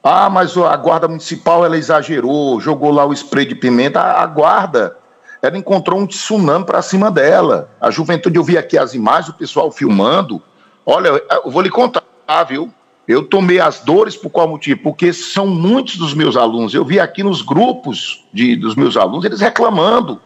Ah, 0.05 0.29
mas 0.29 0.57
a 0.57 0.77
guarda 0.77 1.09
municipal 1.09 1.65
ela 1.65 1.79
exagerou, 1.79 2.61
jogou 2.61 2.91
lá 2.91 3.07
o 3.07 3.13
spray 3.15 3.47
de 3.47 3.55
pimenta. 3.55 4.01
A 4.01 4.27
guarda, 4.27 4.99
ela 5.43 5.59
encontrou 5.59 5.99
um 5.99 6.07
tsunami 6.07 6.65
para 6.65 6.81
cima 6.81 7.11
dela. 7.11 7.69
A 7.81 7.91
juventude, 7.91 8.37
eu 8.37 8.45
vi 8.45 8.57
aqui 8.57 8.79
as 8.79 8.95
imagens, 8.95 9.29
o 9.29 9.37
pessoal 9.37 9.73
filmando. 9.73 10.41
Olha, 10.87 11.21
eu 11.45 11.51
vou 11.51 11.61
lhe 11.61 11.69
contar, 11.69 12.05
viu? 12.49 12.73
Eu 13.09 13.27
tomei 13.27 13.59
as 13.59 13.81
dores 13.81 14.17
por 14.17 14.31
qual 14.31 14.47
motivo? 14.47 14.81
Porque 14.81 15.13
são 15.13 15.49
muitos 15.49 15.97
dos 15.97 16.15
meus 16.15 16.37
alunos. 16.37 16.73
Eu 16.73 16.85
vi 16.85 17.01
aqui 17.01 17.25
nos 17.25 17.43
grupos 17.43 18.25
de, 18.33 18.55
dos 18.55 18.77
meus 18.77 18.97
alunos 18.97 19.25
eles 19.25 19.41
reclamando 19.41 20.21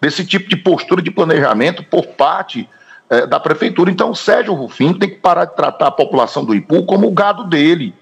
desse 0.00 0.26
tipo 0.26 0.48
de 0.48 0.56
postura 0.56 1.00
de 1.00 1.12
planejamento 1.12 1.84
por 1.84 2.08
parte 2.08 2.68
é, 3.08 3.28
da 3.28 3.38
prefeitura. 3.38 3.88
Então, 3.88 4.10
o 4.10 4.16
Sérgio 4.16 4.54
Rufino 4.54 4.98
tem 4.98 5.10
que 5.10 5.16
parar 5.16 5.44
de 5.44 5.54
tratar 5.54 5.86
a 5.86 5.92
população 5.92 6.44
do 6.44 6.52
Ipu 6.52 6.84
como 6.84 7.06
o 7.06 7.12
gado 7.12 7.44
dele. 7.44 7.94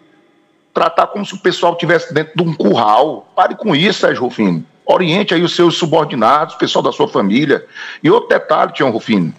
Tratar 0.72 1.08
como 1.08 1.26
se 1.26 1.34
o 1.34 1.38
pessoal 1.38 1.74
estivesse 1.74 2.14
dentro 2.14 2.32
de 2.34 2.42
um 2.42 2.54
curral. 2.54 3.30
Pare 3.36 3.54
com 3.54 3.76
isso, 3.76 4.00
Sérgio 4.00 4.22
Rufino. 4.22 4.64
Oriente 4.90 5.34
aí 5.34 5.42
os 5.42 5.54
seus 5.54 5.76
subordinados, 5.76 6.54
o 6.54 6.58
pessoal 6.58 6.82
da 6.82 6.90
sua 6.90 7.06
família. 7.06 7.66
E 8.02 8.10
outro 8.10 8.30
detalhe, 8.30 8.72
Tião 8.72 8.90
Rufino. 8.90 9.34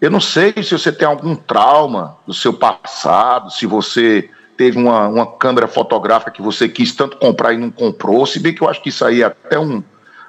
Eu 0.00 0.10
não 0.10 0.20
sei 0.20 0.52
se 0.60 0.72
você 0.72 0.90
tem 0.90 1.06
algum 1.06 1.36
trauma 1.36 2.16
do 2.26 2.34
seu 2.34 2.52
passado, 2.52 3.50
se 3.50 3.64
você 3.64 4.28
teve 4.56 4.76
uma, 4.76 5.06
uma 5.06 5.24
câmera 5.24 5.68
fotográfica 5.68 6.32
que 6.32 6.42
você 6.42 6.68
quis 6.68 6.92
tanto 6.92 7.16
comprar 7.16 7.52
e 7.52 7.58
não 7.58 7.70
comprou, 7.70 8.26
se 8.26 8.40
bem 8.40 8.52
que 8.52 8.60
eu 8.60 8.68
acho 8.68 8.82
que 8.82 8.88
isso 8.88 9.04
aí 9.04 9.22
é 9.22 9.26
até 9.26 9.58
um. 9.58 9.82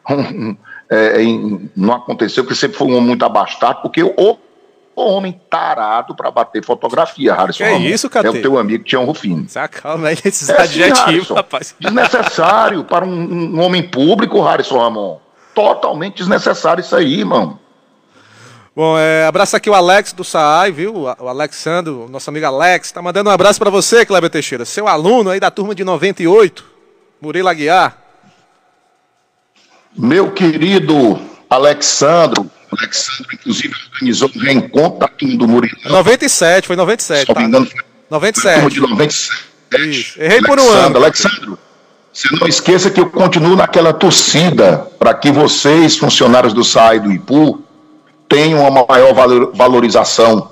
um 0.07 0.55
é, 0.87 1.17
não 1.75 1.93
aconteceu, 1.93 2.43
porque 2.43 2.55
sempre 2.55 2.77
foi 2.77 2.87
um 2.87 3.01
muito 3.01 3.23
abastado, 3.25 3.81
porque 3.81 4.03
o, 4.03 4.37
o 4.95 5.01
homem 5.01 5.39
tarado 5.49 6.15
para 6.15 6.29
bater 6.29 6.63
fotografia, 6.63 7.33
Harrison. 7.33 7.57
Que 7.57 7.63
é 7.63 7.77
isso, 7.77 8.09
cara? 8.09 8.27
É 8.27 8.31
o 8.31 8.41
teu 8.41 8.57
amigo 8.57 8.83
Tião 8.83 9.05
Rufino. 9.05 9.45
Calma 9.71 10.09
aí 10.09 10.17
esses 10.25 10.49
é 10.49 10.61
adjetivos, 10.61 11.29
rapaz. 11.29 11.75
Desnecessário 11.79 12.83
para 12.83 13.05
um, 13.05 13.55
um 13.55 13.61
homem 13.61 13.83
público, 13.83 14.41
Harrison 14.41 14.79
Ramon. 14.79 15.19
Totalmente 15.53 16.17
desnecessário 16.17 16.81
isso 16.81 16.95
aí, 16.95 17.19
irmão. 17.19 17.59
Bom, 18.75 18.97
é, 18.97 19.25
abraço 19.25 19.57
aqui 19.57 19.69
o 19.69 19.73
Alex 19.73 20.13
do 20.13 20.23
SAAI, 20.23 20.71
viu? 20.71 20.93
O 21.19 21.27
Alexandro, 21.27 22.07
nosso 22.09 22.29
amigo 22.29 22.45
Alex, 22.45 22.91
tá 22.91 23.01
mandando 23.01 23.29
um 23.29 23.33
abraço 23.33 23.59
para 23.59 23.69
você, 23.69 24.05
Kleber 24.05 24.29
Teixeira, 24.29 24.63
seu 24.63 24.87
aluno 24.87 25.31
aí 25.31 25.39
da 25.39 25.51
turma 25.51 25.75
de 25.75 25.83
98, 25.83 26.63
Murilo 27.19 27.49
Aguiar. 27.49 27.97
Meu 29.97 30.31
querido 30.31 31.19
Alexandro, 31.49 32.49
Alexandro, 32.79 33.27
inclusive, 33.33 33.73
organizou 33.93 34.31
um 34.35 34.39
reencontro 34.39 34.99
da 34.99 35.07
turma 35.07 35.37
do 35.37 35.47
Murilo. 35.47 35.77
97, 35.85 36.67
foi 36.67 36.75
97. 36.75 37.25
Só 37.25 37.33
tá? 37.33 37.39
me 37.41 37.47
engano, 37.47 37.65
foi 37.65 37.81
97. 38.09 38.55
Turma 38.55 38.69
de 38.69 38.81
97. 38.81 39.49
Isso. 39.89 40.21
Errei 40.21 40.41
por 40.41 40.59
um 40.59 40.69
ano. 40.69 40.97
Alexandro, 40.97 41.59
você 42.11 42.27
não 42.35 42.47
esqueça 42.47 42.89
que 42.89 42.99
eu 42.99 43.09
continuo 43.09 43.55
naquela 43.55 43.93
torcida 43.93 44.87
para 44.97 45.13
que 45.13 45.31
vocês, 45.31 45.97
funcionários 45.97 46.53
do 46.53 46.63
SAI 46.63 46.99
do 46.99 47.11
IPU, 47.11 47.63
tenham 48.27 48.67
uma 48.67 48.85
maior 48.87 49.13
valorização. 49.53 50.51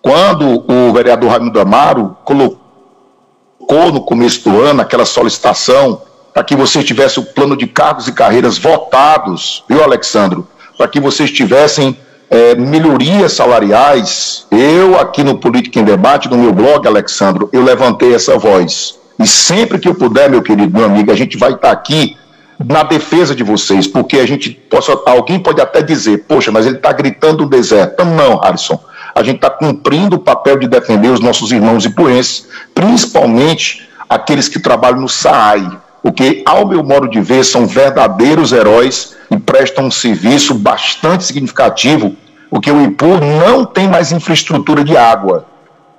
Quando 0.00 0.64
o 0.70 0.92
vereador 0.92 1.30
Raimundo 1.30 1.60
Amaro 1.60 2.16
colocou 2.24 3.92
no 3.92 4.02
começo 4.02 4.48
do 4.48 4.60
ano 4.60 4.82
aquela 4.82 5.04
solicitação 5.04 6.02
para 6.32 6.42
que 6.42 6.56
vocês 6.56 6.84
tivessem 6.84 7.22
o 7.22 7.26
plano 7.26 7.56
de 7.56 7.66
cargos 7.66 8.08
e 8.08 8.12
carreiras 8.12 8.58
votados, 8.58 9.64
viu, 9.68 9.82
Alexandro? 9.82 10.48
Para 10.82 10.90
que 10.90 10.98
vocês 10.98 11.30
tivessem 11.30 11.96
é, 12.28 12.56
melhorias 12.56 13.34
salariais. 13.34 14.48
Eu, 14.50 14.98
aqui 14.98 15.22
no 15.22 15.38
Política 15.38 15.78
em 15.78 15.84
Debate, 15.84 16.28
no 16.28 16.36
meu 16.36 16.52
blog, 16.52 16.84
Alexandro, 16.88 17.48
eu 17.52 17.62
levantei 17.62 18.12
essa 18.12 18.36
voz. 18.36 18.98
E 19.16 19.24
sempre 19.24 19.78
que 19.78 19.86
eu 19.86 19.94
puder, 19.94 20.28
meu 20.28 20.42
querido, 20.42 20.76
meu 20.76 20.86
amigo, 20.86 21.12
a 21.12 21.14
gente 21.14 21.38
vai 21.38 21.52
estar 21.52 21.70
aqui 21.70 22.16
na 22.58 22.82
defesa 22.82 23.32
de 23.32 23.44
vocês, 23.44 23.86
porque 23.86 24.18
a 24.18 24.26
gente 24.26 24.50
possa, 24.50 25.00
alguém 25.06 25.38
pode 25.38 25.60
até 25.60 25.82
dizer, 25.82 26.24
poxa, 26.26 26.50
mas 26.50 26.66
ele 26.66 26.78
está 26.78 26.92
gritando 26.92 27.44
o 27.44 27.48
deserto. 27.48 28.04
Não, 28.04 28.38
Harrison. 28.38 28.80
A 29.14 29.22
gente 29.22 29.36
está 29.36 29.50
cumprindo 29.50 30.16
o 30.16 30.18
papel 30.18 30.58
de 30.58 30.66
defender 30.66 31.10
os 31.10 31.20
nossos 31.20 31.52
irmãos 31.52 31.84
ipuenses, 31.84 32.48
principalmente 32.74 33.88
aqueles 34.10 34.48
que 34.48 34.58
trabalham 34.58 35.02
no 35.02 35.08
SAAI, 35.08 35.64
porque, 36.02 36.42
ao 36.44 36.66
meu 36.66 36.82
modo 36.82 37.08
de 37.08 37.20
ver, 37.20 37.44
são 37.44 37.66
verdadeiros 37.66 38.52
heróis 38.52 39.16
e 39.30 39.38
prestam 39.38 39.86
um 39.86 39.90
serviço 39.90 40.54
bastante 40.54 41.24
significativo, 41.24 42.16
porque 42.50 42.70
o 42.70 42.82
Ipu 42.82 43.06
não 43.06 43.64
tem 43.64 43.88
mais 43.88 44.10
infraestrutura 44.10 44.82
de 44.82 44.96
água. 44.96 45.46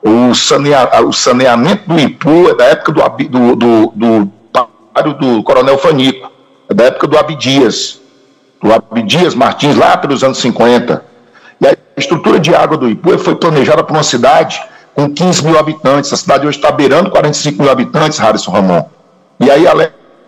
O, 0.04 0.36
sanea, 0.36 0.90
o 1.06 1.14
saneamento 1.14 1.88
do 1.88 1.98
Ipu 1.98 2.50
é 2.50 2.56
da 2.56 2.66
época 2.66 2.92
do, 2.92 3.02
do, 3.30 3.56
do, 3.56 3.94
do, 3.96 5.14
do 5.14 5.44
Coronel 5.44 5.78
Fanico, 5.78 6.30
é 6.70 6.74
da 6.74 6.84
época 6.86 7.08
do 7.08 7.18
Abdias, 7.18 8.02
do 8.62 8.74
Abdias 8.74 9.34
Martins, 9.34 9.78
lá 9.78 9.96
pelos 9.96 10.22
anos 10.22 10.40
50. 10.40 11.04
E 11.62 11.68
a 11.68 11.76
estrutura 11.96 12.42
de 12.42 12.54
água 12.54 12.78
do 12.78 12.90
Ipu 12.90 13.18
foi 13.18 13.36
planejada 13.36 13.84
por 13.86 13.94
uma 13.94 14.04
cidade 14.04 14.62
com 14.94 15.10
15 15.10 15.46
mil 15.46 15.58
habitantes. 15.58 16.12
A 16.12 16.18
cidade 16.18 16.46
hoje 16.46 16.58
está 16.58 16.72
beirando 16.72 17.10
45 17.10 17.64
mil 17.64 17.72
habitantes, 17.72 18.20
Harrison 18.20 18.52
Ramon. 18.52 18.86
E 19.44 19.52
aí, 19.52 19.66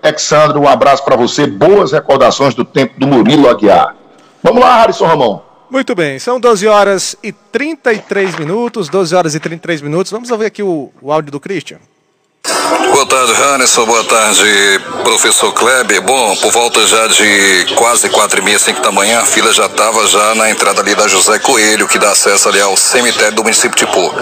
Alexandre, 0.03 0.59
um 0.59 0.67
abraço 0.67 1.05
para 1.05 1.15
você. 1.15 1.47
Boas 1.47 1.93
recordações 1.93 2.53
do 2.53 2.65
tempo 2.65 2.99
do 2.99 3.07
Murilo 3.07 3.47
Aguiar. 3.47 3.95
Vamos 4.43 4.61
lá, 4.61 4.81
Harrison 4.81 5.05
Ramon. 5.05 5.41
Muito 5.71 5.95
bem, 5.95 6.19
são 6.19 6.37
12 6.37 6.67
horas 6.67 7.15
e 7.23 7.31
33 7.31 8.35
minutos, 8.35 8.89
12 8.89 9.15
horas 9.15 9.33
e 9.33 9.39
33 9.39 9.81
minutos. 9.81 10.11
Vamos 10.11 10.29
ouvir 10.31 10.47
aqui 10.47 10.61
o, 10.61 10.91
o 11.01 11.13
áudio 11.13 11.31
do 11.31 11.39
Christian. 11.39 11.79
Boa 12.91 13.05
tarde, 13.07 13.33
Hannesson. 13.33 13.85
Boa 13.85 14.03
tarde, 14.03 14.43
professor 15.03 15.51
Kleber. 15.53 16.01
Bom, 16.01 16.35
por 16.37 16.51
volta 16.51 16.85
já 16.85 17.07
de 17.07 17.73
quase 17.75 18.07
quatro 18.09 18.39
e 18.39 18.43
meia, 18.43 18.59
cinco 18.59 18.81
da 18.81 18.91
manhã, 18.91 19.19
a 19.21 19.25
fila 19.25 19.51
já 19.51 19.65
estava 19.65 20.05
já 20.07 20.35
na 20.35 20.49
entrada 20.49 20.81
ali 20.81 20.93
da 20.93 21.07
José 21.07 21.39
Coelho, 21.39 21.87
que 21.87 21.97
dá 21.97 22.11
acesso 22.11 22.49
ali 22.49 22.61
ao 22.61 22.77
cemitério 22.77 23.35
do 23.35 23.43
município 23.43 23.75
de 23.75 23.85
Pô. 23.87 24.13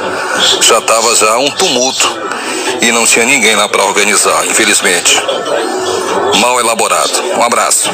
Já 0.62 0.80
estava 0.80 1.16
já 1.16 1.38
um 1.38 1.52
tumulto 1.52 2.08
e 2.82 2.92
não 2.92 3.06
tinha 3.06 3.26
ninguém 3.26 3.56
lá 3.56 3.68
para 3.68 3.84
organizar, 3.84 4.46
infelizmente. 4.46 5.22
Mal 6.40 6.60
elaborado. 6.60 7.22
Um 7.38 7.44
abraço. 7.44 7.90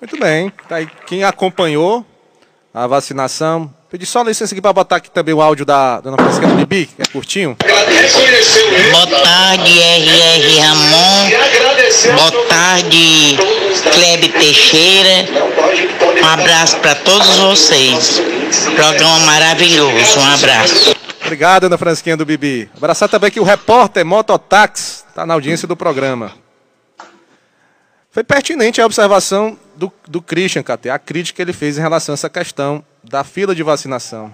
Muito 0.00 0.18
bem. 0.18 0.50
Tá 0.68 0.76
aí 0.76 0.88
quem 1.06 1.22
acompanhou 1.22 2.04
a 2.72 2.86
vacinação 2.86 3.72
Pedi 3.90 4.06
só 4.06 4.22
licença 4.22 4.54
aqui 4.54 4.62
para 4.62 4.72
botar 4.72 4.96
aqui 4.96 5.10
também 5.10 5.34
o 5.34 5.42
áudio 5.42 5.66
da 5.66 6.00
dona 6.00 6.16
Francisca 6.16 6.46
do 6.46 6.54
Bibi, 6.54 6.86
que 6.86 7.02
é 7.02 7.06
curtinho. 7.06 7.56
Boa 8.92 9.06
tarde, 9.08 9.80
RR 9.80 10.60
Ramon. 10.60 11.30
Boa 12.14 12.46
tarde, 12.46 13.36
Kleber 13.92 14.32
Teixeira. 14.32 15.28
Um 16.22 16.24
abraço 16.24 16.76
para 16.78 16.94
todos 16.94 17.36
vocês. 17.38 18.22
Programa 18.76 19.18
maravilhoso. 19.26 20.20
Um 20.20 20.34
abraço. 20.34 20.94
Obrigado, 21.22 21.64
Ana 21.64 21.76
Francisquinha 21.76 22.16
do 22.16 22.24
Bibi. 22.24 22.70
Abraçar 22.76 23.08
também 23.08 23.26
aqui 23.26 23.40
o 23.40 23.44
repórter 23.44 24.06
Mototax, 24.06 25.04
está 25.08 25.26
na 25.26 25.34
audiência 25.34 25.66
do 25.66 25.76
programa. 25.76 26.30
Foi 28.12 28.22
pertinente 28.22 28.80
a 28.80 28.86
observação 28.86 29.58
do, 29.74 29.92
do 30.06 30.22
Christian, 30.22 30.62
Cate, 30.62 30.88
a 30.90 30.98
crítica 30.98 31.36
que 31.36 31.42
ele 31.42 31.52
fez 31.52 31.76
em 31.76 31.80
relação 31.80 32.12
a 32.12 32.14
essa 32.14 32.30
questão 32.30 32.84
da 33.02 33.24
fila 33.24 33.54
de 33.54 33.62
vacinação. 33.62 34.32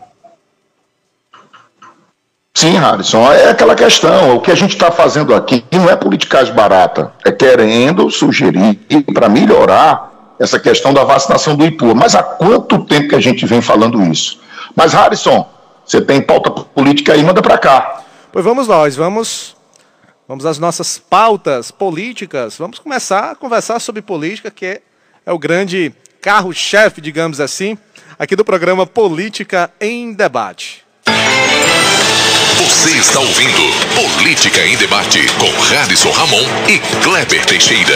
Sim, 2.57 2.79
Harrison, 2.79 3.31
é 3.31 3.50
aquela 3.50 3.74
questão. 3.74 4.35
O 4.35 4.40
que 4.40 4.50
a 4.50 4.55
gente 4.55 4.72
está 4.72 4.90
fazendo 4.90 5.35
aqui 5.35 5.62
não 5.70 5.90
é 5.90 5.94
politicagem 5.94 6.55
barata, 6.55 7.12
é 7.24 7.31
querendo 7.31 8.11
sugerir 8.11 8.81
para 9.12 9.29
melhorar 9.29 10.35
essa 10.38 10.59
questão 10.59 10.94
da 10.94 11.05
vacinação 11.05 11.55
do 11.55 11.66
IPU. 11.66 11.94
Mas 11.94 12.14
há 12.14 12.22
quanto 12.22 12.85
tempo 12.85 13.09
que 13.09 13.14
a 13.14 13.20
gente 13.20 13.44
vem 13.44 13.61
falando 13.61 14.02
isso? 14.05 14.40
Mas, 14.74 14.94
Harrison, 14.94 15.46
você 15.85 16.00
tem 16.00 16.22
pauta 16.22 16.50
política 16.50 17.12
aí, 17.12 17.22
manda 17.22 17.42
para 17.42 17.59
cá. 17.59 18.02
Pois 18.33 18.44
vamos 18.44 18.66
nós, 18.66 18.96
vamos, 18.96 19.55
vamos 20.26 20.46
às 20.46 20.59
nossas 20.59 20.98
pautas 20.98 21.70
políticas. 21.70 22.57
Vamos 22.57 22.79
começar 22.79 23.33
a 23.33 23.35
conversar 23.35 23.81
sobre 23.81 24.00
política, 24.00 24.50
que 24.50 24.64
é, 24.64 24.81
é 25.26 25.33
o 25.33 25.38
grande 25.38 25.94
carro-chefe, 26.22 27.00
digamos 27.00 27.38
assim, 27.38 27.79
aqui 28.18 28.35
do 28.35 28.44
programa 28.44 28.87
Política 28.87 29.70
em 29.81 30.12
Debate. 30.12 30.85
Você 32.57 32.90
está 32.96 33.20
ouvindo 33.20 33.61
Política 33.94 34.64
em 34.66 34.76
Debate 34.76 35.20
com 35.38 35.50
Radisson 35.74 36.11
Ramon 36.11 36.42
e 36.66 36.79
Kleber 37.05 37.44
Teixeira. 37.44 37.94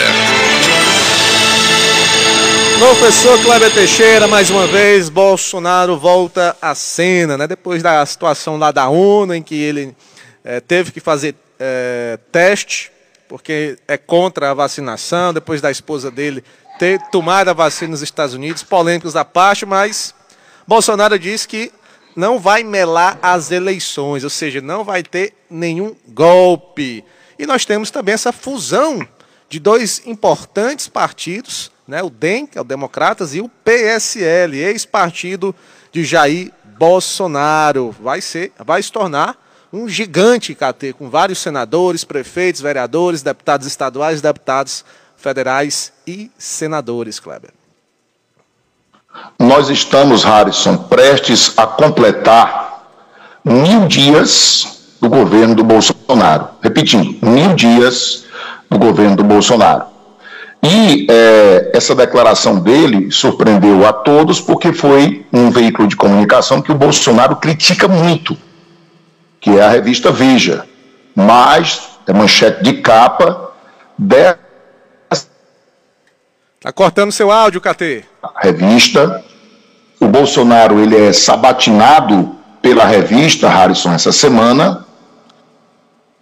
Professor 2.77 3.41
Kleber 3.43 3.73
Teixeira, 3.73 4.27
mais 4.27 4.49
uma 4.49 4.67
vez, 4.67 5.09
Bolsonaro 5.09 5.97
volta 5.97 6.55
à 6.61 6.75
cena, 6.75 7.37
né? 7.37 7.47
Depois 7.47 7.81
da 7.81 8.05
situação 8.05 8.57
lá 8.57 8.71
da 8.71 8.89
ONU, 8.89 9.33
em 9.33 9.41
que 9.41 9.55
ele 9.55 9.95
é, 10.43 10.59
teve 10.59 10.91
que 10.91 10.99
fazer 10.99 11.35
é, 11.59 12.19
teste, 12.31 12.91
porque 13.27 13.77
é 13.87 13.97
contra 13.97 14.51
a 14.51 14.53
vacinação, 14.53 15.33
depois 15.33 15.61
da 15.61 15.71
esposa 15.71 16.11
dele 16.11 16.43
ter 16.81 16.99
tomado 17.11 17.47
a 17.47 17.53
vacina 17.53 17.91
nos 17.91 18.01
Estados 18.01 18.33
Unidos, 18.33 18.63
polêmicos 18.63 19.15
à 19.15 19.23
parte, 19.23 19.67
mas 19.67 20.15
Bolsonaro 20.65 21.19
disse 21.19 21.47
que 21.47 21.71
não 22.15 22.39
vai 22.39 22.63
melar 22.63 23.19
as 23.21 23.51
eleições, 23.51 24.23
ou 24.23 24.31
seja, 24.31 24.61
não 24.61 24.83
vai 24.83 25.03
ter 25.03 25.35
nenhum 25.47 25.95
golpe. 26.07 27.05
E 27.37 27.45
nós 27.45 27.65
temos 27.65 27.91
também 27.91 28.15
essa 28.15 28.31
fusão 28.31 29.07
de 29.47 29.59
dois 29.59 30.01
importantes 30.07 30.87
partidos, 30.87 31.71
né, 31.87 32.01
o 32.01 32.09
DEM, 32.09 32.47
que 32.47 32.57
é 32.57 32.61
o 32.61 32.63
Democratas, 32.63 33.35
e 33.35 33.41
o 33.41 33.47
PSL, 33.47 34.57
ex-partido 34.57 35.53
de 35.91 36.03
Jair 36.03 36.51
Bolsonaro. 36.79 37.95
Vai 38.01 38.21
ser, 38.21 38.53
vai 38.57 38.81
se 38.81 38.91
tornar 38.91 39.37
um 39.71 39.87
gigante 39.87 40.55
KT, 40.55 40.93
com 40.97 41.11
vários 41.11 41.37
senadores, 41.37 42.03
prefeitos, 42.03 42.59
vereadores, 42.59 43.21
deputados 43.21 43.67
estaduais, 43.67 44.19
deputados 44.19 44.83
federais 45.21 45.93
e 46.05 46.29
senadores, 46.37 47.19
Kleber. 47.19 47.51
Nós 49.39 49.69
estamos, 49.69 50.23
Harrison, 50.23 50.77
prestes 50.77 51.53
a 51.57 51.65
completar 51.67 52.87
mil 53.43 53.87
dias 53.87 54.95
do 54.99 55.09
governo 55.09 55.55
do 55.55 55.63
Bolsonaro. 55.63 56.49
Repetindo, 56.61 57.17
mil 57.25 57.53
dias 57.55 58.25
do 58.69 58.77
governo 58.77 59.15
do 59.15 59.23
Bolsonaro. 59.23 59.85
E 60.63 61.07
é, 61.09 61.71
essa 61.73 61.95
declaração 61.95 62.59
dele 62.59 63.11
surpreendeu 63.11 63.85
a 63.85 63.91
todos 63.91 64.39
porque 64.39 64.71
foi 64.71 65.25
um 65.33 65.49
veículo 65.49 65.87
de 65.87 65.95
comunicação 65.95 66.61
que 66.61 66.71
o 66.71 66.75
Bolsonaro 66.75 67.35
critica 67.37 67.87
muito, 67.87 68.37
que 69.39 69.57
é 69.57 69.63
a 69.63 69.69
revista 69.69 70.11
Veja. 70.11 70.65
Mas 71.15 71.81
é 72.07 72.13
manchete 72.13 72.63
de 72.63 72.73
capa 72.73 73.51
dessa 73.97 74.50
Tá 76.61 76.71
cortando 76.71 77.11
seu 77.11 77.31
áudio, 77.31 77.59
KT. 77.59 78.05
Revista. 78.39 79.23
O 79.99 80.07
Bolsonaro 80.07 80.79
ele 80.79 80.95
é 80.95 81.11
sabatinado 81.11 82.35
pela 82.61 82.85
revista 82.85 83.49
Harrison 83.49 83.91
essa 83.93 84.11
semana 84.11 84.85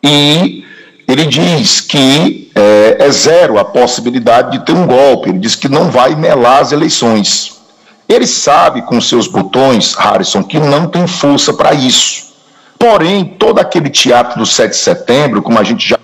e 0.02 0.64
ele 1.06 1.26
diz 1.26 1.82
que 1.82 2.50
é, 2.56 3.06
é, 3.06 3.12
zero 3.12 3.60
a 3.60 3.66
possibilidade 3.66 4.58
de 4.58 4.66
ter 4.66 4.72
um 4.72 4.88
golpe. 4.88 5.28
Ele 5.28 5.40
diz 5.40 5.56
que 5.56 5.68
não 5.68 5.92
vai 5.92 6.16
melar 6.16 6.62
as 6.62 6.72
eleições. 6.72 7.60
Ele 8.08 8.26
sabe 8.26 8.82
com 8.84 9.02
seus 9.02 9.28
botões, 9.28 9.94
Harrison, 9.94 10.42
que 10.42 10.58
não 10.58 10.88
tem 10.88 11.06
força 11.06 11.52
para 11.52 11.74
isso. 11.74 12.30
Porém, 12.78 13.26
todo 13.26 13.60
aquele 13.60 13.90
teatro 13.90 14.40
do 14.40 14.46
7 14.46 14.70
de 14.70 14.78
setembro, 14.78 15.42
como 15.42 15.60
a 15.60 15.64
gente 15.64 15.86
já 15.86 16.00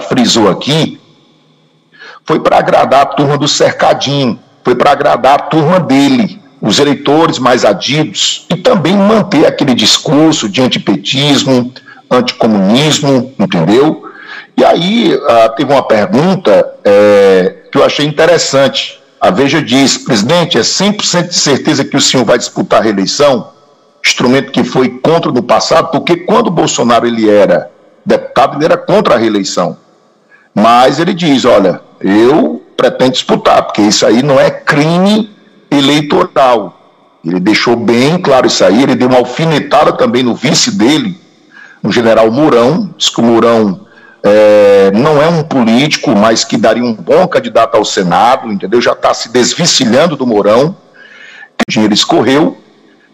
frisou 0.00 0.48
aqui, 0.48 0.99
foi 2.30 2.38
para 2.38 2.58
agradar 2.58 3.02
a 3.02 3.06
turma 3.06 3.36
do 3.36 3.48
cercadinho, 3.48 4.38
foi 4.62 4.76
para 4.76 4.92
agradar 4.92 5.34
a 5.34 5.42
turma 5.42 5.80
dele, 5.80 6.40
os 6.62 6.78
eleitores 6.78 7.40
mais 7.40 7.64
adidos, 7.64 8.46
e 8.48 8.54
também 8.54 8.96
manter 8.96 9.46
aquele 9.46 9.74
discurso 9.74 10.48
de 10.48 10.62
antipetismo, 10.62 11.74
anticomunismo, 12.08 13.34
entendeu? 13.36 14.04
E 14.56 14.64
aí 14.64 15.12
uh, 15.12 15.56
teve 15.56 15.72
uma 15.72 15.82
pergunta 15.82 16.72
é, 16.84 17.64
que 17.72 17.76
eu 17.76 17.84
achei 17.84 18.06
interessante. 18.06 19.00
A 19.20 19.32
Veja 19.32 19.60
diz, 19.60 19.98
presidente, 19.98 20.56
é 20.56 20.60
100% 20.60 21.30
de 21.30 21.34
certeza 21.34 21.84
que 21.84 21.96
o 21.96 22.00
senhor 22.00 22.24
vai 22.24 22.38
disputar 22.38 22.78
a 22.78 22.84
reeleição? 22.84 23.48
Instrumento 24.06 24.52
que 24.52 24.62
foi 24.62 24.88
contra 24.88 25.32
no 25.32 25.42
passado, 25.42 25.90
porque 25.90 26.18
quando 26.18 26.48
Bolsonaro 26.48 27.08
ele 27.08 27.28
era 27.28 27.68
deputado, 28.06 28.56
ele 28.56 28.66
era 28.66 28.76
contra 28.76 29.16
a 29.16 29.18
reeleição. 29.18 29.76
Mas 30.54 30.98
ele 30.98 31.14
diz, 31.14 31.44
olha, 31.44 31.80
eu 32.00 32.62
pretendo 32.76 33.12
disputar, 33.12 33.62
porque 33.62 33.82
isso 33.82 34.06
aí 34.06 34.22
não 34.22 34.38
é 34.38 34.50
crime 34.50 35.30
eleitoral. 35.70 36.76
Ele 37.24 37.38
deixou 37.38 37.76
bem 37.76 38.18
claro 38.18 38.46
isso 38.46 38.64
aí, 38.64 38.82
ele 38.82 38.94
deu 38.94 39.08
uma 39.08 39.18
alfinetada 39.18 39.92
também 39.92 40.22
no 40.22 40.34
vice 40.34 40.76
dele, 40.76 41.18
no 41.82 41.92
general 41.92 42.30
Mourão, 42.30 42.94
diz 42.96 43.10
que 43.10 43.20
o 43.20 43.24
Mourão 43.24 43.86
é, 44.22 44.90
não 44.92 45.20
é 45.20 45.28
um 45.28 45.42
político, 45.42 46.14
mas 46.16 46.44
que 46.44 46.56
daria 46.56 46.82
um 46.82 46.94
bom 46.94 47.26
candidato 47.28 47.76
ao 47.76 47.84
Senado, 47.84 48.50
entendeu? 48.50 48.80
Já 48.80 48.92
está 48.92 49.12
se 49.12 49.30
desvicilhando 49.30 50.16
do 50.16 50.26
Mourão, 50.26 50.76
que 51.58 51.64
o 51.68 51.72
dinheiro 51.72 51.94
escorreu, 51.94 52.58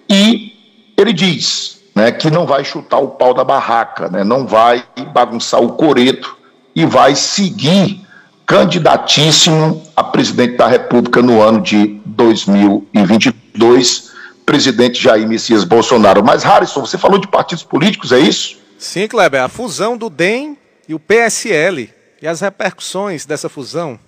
e 0.08 0.52
ele 0.96 1.12
diz 1.12 1.80
né, 1.94 2.12
que 2.12 2.30
não 2.30 2.46
vai 2.46 2.64
chutar 2.64 2.98
o 2.98 3.08
pau 3.08 3.34
da 3.34 3.42
barraca, 3.42 4.08
né, 4.08 4.22
não 4.22 4.46
vai 4.46 4.84
bagunçar 5.12 5.60
o 5.60 5.72
coreto 5.72 6.36
e 6.76 6.84
vai 6.84 7.16
seguir 7.16 8.06
candidatíssimo 8.44 9.82
a 9.96 10.04
presidente 10.04 10.58
da 10.58 10.66
República 10.66 11.22
no 11.22 11.40
ano 11.40 11.62
de 11.62 11.98
2022, 12.04 14.12
presidente 14.44 15.02
Jair 15.02 15.26
Messias 15.26 15.64
Bolsonaro. 15.64 16.22
Mas, 16.22 16.44
Harrison, 16.44 16.82
você 16.82 16.98
falou 16.98 17.18
de 17.18 17.26
partidos 17.26 17.64
políticos, 17.64 18.12
é 18.12 18.18
isso? 18.18 18.58
Sim, 18.78 19.08
Kleber, 19.08 19.42
a 19.42 19.48
fusão 19.48 19.96
do 19.96 20.10
DEM 20.10 20.58
e 20.86 20.94
o 20.94 21.00
PSL 21.00 21.90
e 22.20 22.28
as 22.28 22.42
repercussões 22.42 23.24
dessa 23.24 23.48
fusão. 23.48 23.98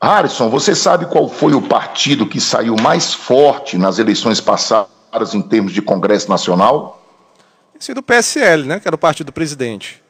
Harrison, 0.00 0.48
você 0.48 0.72
sabe 0.74 1.06
qual 1.06 1.28
foi 1.28 1.52
o 1.52 1.62
partido 1.62 2.28
que 2.28 2.40
saiu 2.40 2.76
mais 2.76 3.12
forte 3.12 3.76
nas 3.76 3.98
eleições 3.98 4.40
passadas 4.40 5.34
em 5.34 5.42
termos 5.42 5.72
de 5.72 5.82
Congresso 5.82 6.30
Nacional? 6.30 7.02
Esse 7.78 7.92
do 7.92 8.02
PSL, 8.02 8.64
né? 8.64 8.78
Que 8.78 8.88
era 8.88 8.94
o 8.94 8.98
partido 8.98 9.26
do 9.26 9.32
presidente. 9.32 10.01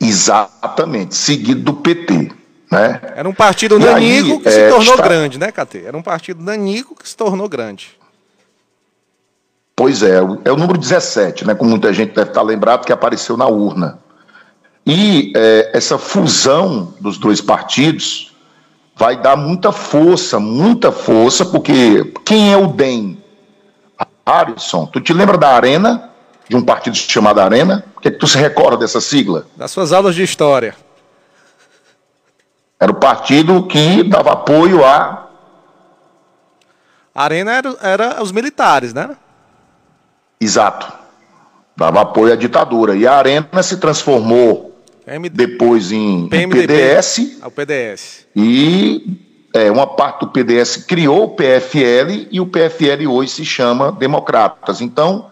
Exatamente, 0.00 1.14
seguido 1.14 1.62
do 1.62 1.74
PT. 1.74 2.32
Né? 2.70 3.00
Era 3.14 3.28
um 3.28 3.34
partido 3.34 3.78
nanico 3.78 4.40
que 4.40 4.48
é, 4.48 4.50
se 4.50 4.68
tornou 4.68 4.94
está... 4.94 5.02
grande, 5.02 5.38
né, 5.38 5.52
Catê? 5.52 5.84
Era 5.84 5.96
um 5.96 6.02
partido 6.02 6.42
nanico 6.42 6.94
que 6.94 7.08
se 7.08 7.16
tornou 7.16 7.48
grande. 7.48 7.96
Pois 9.76 10.02
é, 10.02 10.16
é 10.44 10.52
o 10.52 10.56
número 10.56 10.78
17, 10.78 11.46
né, 11.46 11.54
como 11.54 11.70
muita 11.70 11.92
gente 11.92 12.14
deve 12.14 12.30
estar 12.30 12.42
lembrado, 12.42 12.84
que 12.84 12.92
apareceu 12.92 13.36
na 13.36 13.46
urna. 13.46 13.98
E 14.86 15.32
é, 15.36 15.70
essa 15.74 15.98
fusão 15.98 16.94
dos 17.00 17.18
dois 17.18 17.40
partidos 17.40 18.32
vai 18.96 19.16
dar 19.20 19.36
muita 19.36 19.72
força, 19.72 20.38
muita 20.38 20.92
força, 20.92 21.44
porque 21.44 22.12
quem 22.24 22.52
é 22.52 22.56
o 22.56 22.68
DEM? 22.68 23.18
Harrison, 24.26 24.86
tu 24.86 25.00
te 25.00 25.12
lembra 25.12 25.36
da 25.36 25.50
Arena? 25.50 26.10
De 26.48 26.56
um 26.56 26.62
partido 26.62 26.96
chamado 26.96 27.40
Arena. 27.40 27.84
O 27.96 28.00
que, 28.00 28.08
é 28.08 28.10
que 28.10 28.18
tu 28.18 28.26
se 28.26 28.38
recorda 28.38 28.76
dessa 28.76 29.00
sigla? 29.00 29.46
Das 29.56 29.70
suas 29.70 29.92
aulas 29.92 30.14
de 30.14 30.22
história. 30.22 30.74
Era 32.78 32.92
o 32.92 32.96
partido 32.96 33.66
que 33.66 34.02
dava 34.02 34.32
apoio 34.32 34.84
a. 34.84 35.28
Arena 37.14 37.52
era, 37.52 37.76
era 37.80 38.22
os 38.22 38.32
militares, 38.32 38.92
né? 38.92 39.16
Exato. 40.40 40.92
Dava 41.76 42.02
apoio 42.02 42.32
à 42.32 42.36
ditadura. 42.36 42.94
E 42.94 43.06
a 43.06 43.14
Arena 43.14 43.62
se 43.62 43.76
transformou 43.78 44.74
depois 45.32 45.92
em, 45.92 46.28
em 46.30 46.48
PDS. 46.48 47.38
Ao 47.40 47.50
PDS. 47.50 48.26
E 48.34 49.18
é, 49.54 49.70
uma 49.70 49.86
parte 49.86 50.20
do 50.20 50.28
PDS 50.28 50.78
criou 50.78 51.24
o 51.24 51.28
PFL 51.30 52.26
e 52.30 52.40
o 52.40 52.46
PFL 52.46 53.06
hoje 53.08 53.30
se 53.30 53.44
chama 53.44 53.92
Democratas. 53.92 54.80
Então, 54.80 55.30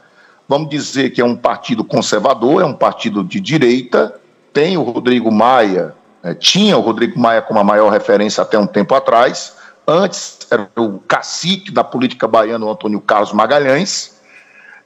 vamos 0.53 0.69
dizer 0.69 1.15
que 1.15 1.21
é 1.23 1.25
um 1.25 1.35
partido 1.35 1.83
conservador, 1.83 2.61
é 2.61 2.65
um 2.67 2.75
partido 2.75 3.25
de 3.25 3.41
direita, 3.41 4.21
tem 4.53 4.77
o 4.77 4.83
Rodrigo 4.83 5.33
Maia, 5.33 5.95
é, 6.23 6.35
tinha 6.35 6.77
o 6.77 6.83
Rodrigo 6.83 7.19
Maia 7.19 7.41
como 7.41 7.59
a 7.59 7.65
maior 7.65 7.91
referência 7.91 8.43
até 8.43 8.59
um 8.59 8.67
tempo 8.67 8.95
atrás, 8.95 9.55
antes 9.89 10.41
era 10.51 10.69
o 10.77 10.99
cacique 10.99 11.71
da 11.71 11.83
política 11.83 12.29
baiana, 12.29 12.67
o 12.67 12.71
Antônio 12.71 13.01
Carlos 13.01 13.33
Magalhães, 13.33 14.21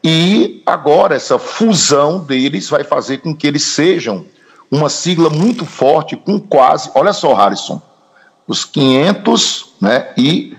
E 0.04 0.62
agora 0.64 1.16
essa 1.16 1.36
fusão 1.36 2.20
deles 2.20 2.68
vai 2.68 2.84
fazer 2.84 3.18
com 3.18 3.34
que 3.34 3.44
eles 3.44 3.64
sejam 3.64 4.24
uma 4.70 4.88
sigla 4.88 5.28
muito 5.28 5.64
forte 5.66 6.14
com 6.16 6.38
quase, 6.38 6.92
olha 6.94 7.12
só, 7.12 7.34
Harrison, 7.34 7.82
os 8.46 8.64
500, 8.64 9.74
né, 9.80 10.12
e 10.16 10.55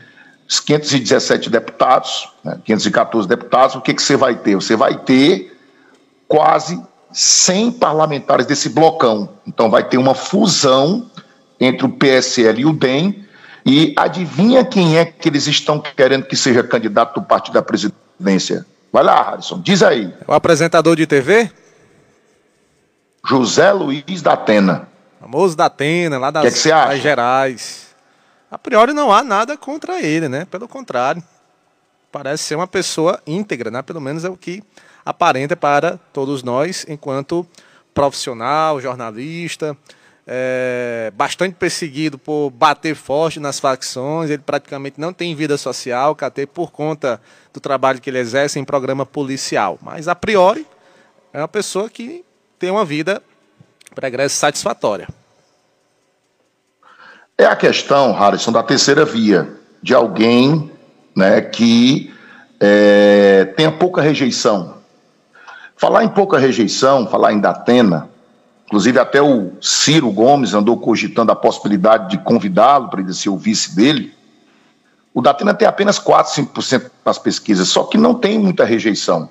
517 0.48 1.50
deputados, 1.50 2.30
né, 2.44 2.58
514 2.64 3.28
deputados, 3.28 3.76
o 3.76 3.82
que 3.82 3.94
que 3.94 4.02
você 4.02 4.16
vai 4.16 4.36
ter? 4.36 4.56
Você 4.56 4.76
vai 4.76 4.98
ter 4.98 5.58
quase 6.28 6.82
100 7.12 7.74
parlamentares 7.74 8.46
desse 8.46 8.70
blocão. 8.70 9.30
Então 9.46 9.70
vai 9.70 9.84
ter 9.84 9.98
uma 9.98 10.16
fusão 10.16 11.10
entre 11.60 11.86
o 11.86 11.90
PSL 11.90 12.62
e 12.62 12.66
o 12.66 12.74
DEM. 12.74 13.26
E 13.66 13.94
adivinha 13.98 14.64
quem 14.64 14.98
é 14.98 15.04
que 15.04 15.28
eles 15.28 15.48
estão 15.48 15.80
querendo 15.80 16.26
que 16.26 16.38
seja 16.38 16.64
candidato 16.64 17.20
do 17.20 17.26
partido 17.26 17.56
da 17.56 17.62
presidência? 17.62 18.66
Vai 18.94 19.04
lá, 19.04 19.32
Harrison, 19.32 19.60
diz 19.60 19.84
aí. 19.84 20.14
O 20.26 20.34
apresentador 20.34 20.96
de 20.96 21.06
TV? 21.06 21.52
José 23.28 23.74
Luiz 23.74 24.22
da 24.22 24.34
Atena. 24.34 24.88
Famoso 25.20 25.58
da 25.58 25.66
Atena, 25.66 26.18
lá 26.18 26.32
das, 26.32 26.64
que 26.64 26.72
é 26.72 26.88
que 26.88 27.02
Gerais. 27.02 27.87
A 28.50 28.58
priori 28.58 28.94
não 28.94 29.12
há 29.12 29.24
nada 29.24 29.58
contra 29.58 30.02
ele, 30.02 30.30
né? 30.30 30.46
Pelo 30.46 30.68
contrário. 30.68 31.22
Parece 32.12 32.44
ser 32.44 32.56
uma 32.56 32.68
pessoa 32.68 33.22
íntegra, 33.28 33.70
né? 33.70 33.82
Pelo 33.82 34.00
menos 34.00 34.24
é 34.24 34.30
o 34.30 34.38
que 34.38 34.64
aparenta 35.06 35.56
para 35.56 36.00
todos 36.14 36.44
nós, 36.44 36.86
enquanto 36.88 37.46
profissional, 37.94 38.80
jornalista, 38.80 39.76
é, 40.26 41.12
bastante 41.16 41.56
perseguido 41.56 42.18
por 42.18 42.50
bater 42.50 42.96
forte 42.96 43.40
nas 43.40 43.60
facções, 43.60 44.30
ele 44.30 44.44
praticamente 44.46 45.00
não 45.00 45.14
tem 45.14 45.34
vida 45.34 45.58
social, 45.58 46.16
até 46.20 46.46
por 46.46 46.72
conta 46.72 47.22
do 47.54 47.60
trabalho 47.60 48.02
que 48.02 48.10
ele 48.10 48.20
exerce 48.20 48.60
em 48.60 48.66
programa 48.66 49.06
policial. 49.06 49.80
Mas, 49.82 50.08
a 50.08 50.16
priori, 50.16 50.68
é 51.34 51.40
uma 51.40 51.48
pessoa 51.48 51.90
que 51.90 52.26
tem 52.60 52.70
uma 52.70 52.84
vida 52.84 53.22
pregressa 53.96 54.36
satisfatória. 54.36 55.08
É 57.38 57.46
a 57.46 57.56
questão, 57.56 58.14
Harrison, 58.14 58.52
da 58.52 58.64
terceira 58.64 59.06
via, 59.06 59.48
de 59.82 59.94
alguém 59.94 60.72
né, 61.16 61.40
que 61.42 62.12
é, 62.60 63.46
tenha 63.56 63.72
pouca 63.72 64.02
rejeição. 64.02 64.76
Falar 65.76 66.04
em 66.04 66.10
pouca 66.10 66.40
rejeição, 66.40 67.08
falar 67.08 67.34
em 67.34 67.40
Datena, 67.40 68.10
Inclusive, 68.68 69.00
até 69.00 69.22
o 69.22 69.54
Ciro 69.62 70.12
Gomes 70.12 70.54
andou 70.54 70.78
cogitando 70.78 71.32
a 71.32 71.36
possibilidade 71.36 72.10
de 72.10 72.18
convidá-lo 72.18 72.90
para 72.90 73.00
ele 73.00 73.14
ser 73.14 73.30
o 73.30 73.38
vice 73.38 73.74
dele. 73.74 74.14
O 75.14 75.22
Datena 75.22 75.54
tem 75.54 75.66
apenas 75.66 75.98
4, 75.98 76.44
5% 76.44 76.92
nas 77.06 77.18
pesquisas, 77.18 77.70
só 77.70 77.86
que 77.86 77.98
não 77.98 78.14
tem 78.14 78.38
muita 78.38 78.66
rejeição. 78.66 79.30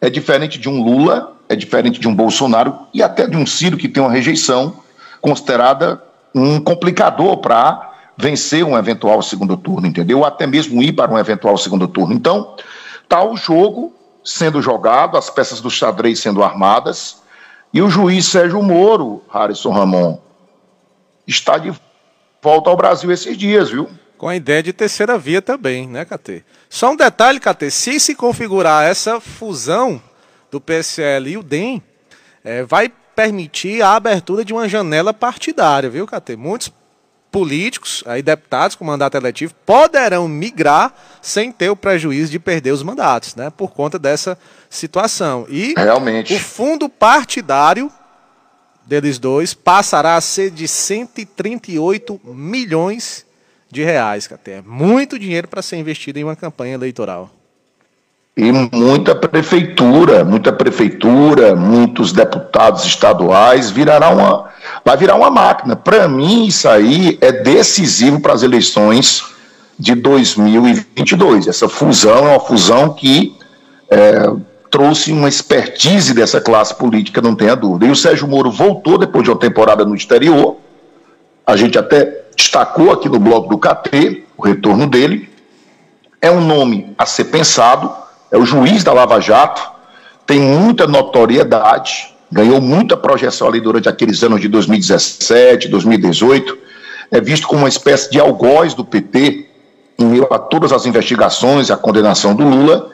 É 0.00 0.08
diferente 0.08 0.60
de 0.60 0.68
um 0.68 0.80
Lula, 0.80 1.36
é 1.48 1.56
diferente 1.56 1.98
de 1.98 2.06
um 2.06 2.14
Bolsonaro 2.14 2.86
e 2.94 3.02
até 3.02 3.26
de 3.26 3.36
um 3.36 3.44
Ciro 3.44 3.76
que 3.76 3.88
tem 3.88 4.00
uma 4.00 4.12
rejeição 4.12 4.76
considerada 5.20 6.00
um 6.34 6.60
complicador 6.60 7.38
para 7.38 7.92
vencer 8.16 8.64
um 8.64 8.76
eventual 8.76 9.22
segundo 9.22 9.56
turno, 9.56 9.86
entendeu? 9.86 10.18
Ou 10.18 10.24
até 10.24 10.46
mesmo 10.46 10.82
ir 10.82 10.92
para 10.92 11.12
um 11.12 11.18
eventual 11.18 11.56
segundo 11.56 11.86
turno. 11.86 12.14
Então, 12.14 12.56
está 13.02 13.22
o 13.22 13.36
jogo 13.36 13.94
sendo 14.24 14.60
jogado, 14.60 15.16
as 15.16 15.30
peças 15.30 15.60
do 15.60 15.70
xadrez 15.70 16.20
sendo 16.20 16.42
armadas 16.42 17.22
e 17.72 17.82
o 17.82 17.88
juiz 17.88 18.26
Sérgio 18.26 18.62
Moro, 18.62 19.22
Harrison 19.32 19.70
Ramon, 19.70 20.18
está 21.26 21.58
de 21.58 21.72
volta 22.42 22.70
ao 22.70 22.76
Brasil 22.76 23.10
esses 23.12 23.36
dias, 23.36 23.70
viu? 23.70 23.88
Com 24.16 24.28
a 24.28 24.34
ideia 24.34 24.62
de 24.62 24.72
terceira 24.72 25.18
via 25.18 25.40
também, 25.40 25.86
né, 25.86 26.04
KT? 26.04 26.44
Só 26.68 26.90
um 26.90 26.96
detalhe, 26.96 27.38
KT, 27.38 27.70
se 27.70 28.00
se 28.00 28.14
configurar 28.14 28.84
essa 28.84 29.20
fusão 29.20 30.02
do 30.50 30.60
PSL 30.60 31.30
e 31.30 31.36
o 31.36 31.42
DEM, 31.42 31.82
é, 32.42 32.62
vai 32.64 32.90
permitir 33.18 33.82
a 33.82 33.96
abertura 33.96 34.44
de 34.44 34.52
uma 34.52 34.68
janela 34.68 35.12
partidária, 35.12 35.90
viu, 35.90 36.06
KT? 36.06 36.36
Muitos 36.36 36.72
políticos, 37.32 38.04
aí 38.06 38.22
deputados 38.22 38.76
com 38.76 38.84
mandato 38.84 39.16
eletivo, 39.16 39.52
poderão 39.66 40.28
migrar 40.28 40.94
sem 41.20 41.50
ter 41.50 41.68
o 41.68 41.74
prejuízo 41.74 42.30
de 42.30 42.38
perder 42.38 42.70
os 42.70 42.80
mandatos, 42.84 43.34
né? 43.34 43.50
Por 43.50 43.72
conta 43.72 43.98
dessa 43.98 44.38
situação. 44.70 45.46
E 45.48 45.74
Realmente. 45.76 46.32
o 46.32 46.38
fundo 46.38 46.88
partidário 46.88 47.90
deles 48.86 49.18
dois 49.18 49.52
passará 49.52 50.14
a 50.14 50.20
ser 50.20 50.52
de 50.52 50.68
138 50.68 52.20
milhões 52.24 53.26
de 53.68 53.82
reais, 53.82 54.30
até 54.32 54.58
é 54.58 54.62
muito 54.62 55.18
dinheiro 55.18 55.48
para 55.48 55.60
ser 55.60 55.76
investido 55.76 56.20
em 56.20 56.24
uma 56.24 56.36
campanha 56.36 56.74
eleitoral. 56.74 57.28
E 58.38 58.52
muita 58.52 59.16
prefeitura, 59.16 60.24
muita 60.24 60.52
prefeitura, 60.52 61.56
muitos 61.56 62.12
deputados 62.12 62.84
estaduais 62.84 63.68
virará 63.68 64.10
uma, 64.10 64.44
vai 64.84 64.96
virar 64.96 65.16
uma 65.16 65.28
máquina. 65.28 65.74
Para 65.74 66.06
mim, 66.06 66.46
isso 66.46 66.68
aí 66.68 67.18
é 67.20 67.32
decisivo 67.32 68.20
para 68.20 68.32
as 68.32 68.44
eleições 68.44 69.24
de 69.76 69.96
2022. 69.96 71.48
Essa 71.48 71.68
fusão 71.68 72.28
é 72.28 72.30
uma 72.30 72.38
fusão 72.38 72.94
que 72.94 73.36
é, 73.90 74.30
trouxe 74.70 75.10
uma 75.10 75.28
expertise 75.28 76.14
dessa 76.14 76.40
classe 76.40 76.72
política, 76.76 77.20
não 77.20 77.34
tenha 77.34 77.56
dúvida. 77.56 77.86
E 77.86 77.90
o 77.90 77.96
Sérgio 77.96 78.28
Moro 78.28 78.52
voltou 78.52 78.96
depois 78.96 79.24
de 79.24 79.30
uma 79.30 79.36
temporada 79.40 79.84
no 79.84 79.96
exterior. 79.96 80.58
A 81.44 81.56
gente 81.56 81.76
até 81.76 82.22
destacou 82.36 82.92
aqui 82.92 83.08
no 83.08 83.18
blog 83.18 83.48
do 83.48 83.58
KT 83.58 84.22
o 84.36 84.42
retorno 84.44 84.86
dele. 84.86 85.28
É 86.22 86.30
um 86.30 86.40
nome 86.40 86.94
a 86.96 87.04
ser 87.04 87.24
pensado 87.24 88.06
é 88.30 88.36
o 88.36 88.44
juiz 88.44 88.84
da 88.84 88.92
Lava 88.92 89.20
Jato, 89.20 89.62
tem 90.26 90.40
muita 90.40 90.86
notoriedade, 90.86 92.14
ganhou 92.30 92.60
muita 92.60 92.96
projeção 92.96 93.48
ali 93.48 93.60
durante 93.60 93.88
aqueles 93.88 94.22
anos 94.22 94.40
de 94.40 94.48
2017, 94.48 95.68
2018, 95.68 96.58
é 97.10 97.20
visto 97.20 97.48
como 97.48 97.62
uma 97.62 97.68
espécie 97.68 98.10
de 98.10 98.20
algoz 98.20 98.74
do 98.74 98.84
PT, 98.84 99.46
em 99.98 100.04
meio 100.04 100.26
a 100.30 100.38
todas 100.38 100.72
as 100.72 100.84
investigações 100.86 101.70
a 101.70 101.76
condenação 101.76 102.34
do 102.34 102.44
Lula, 102.44 102.90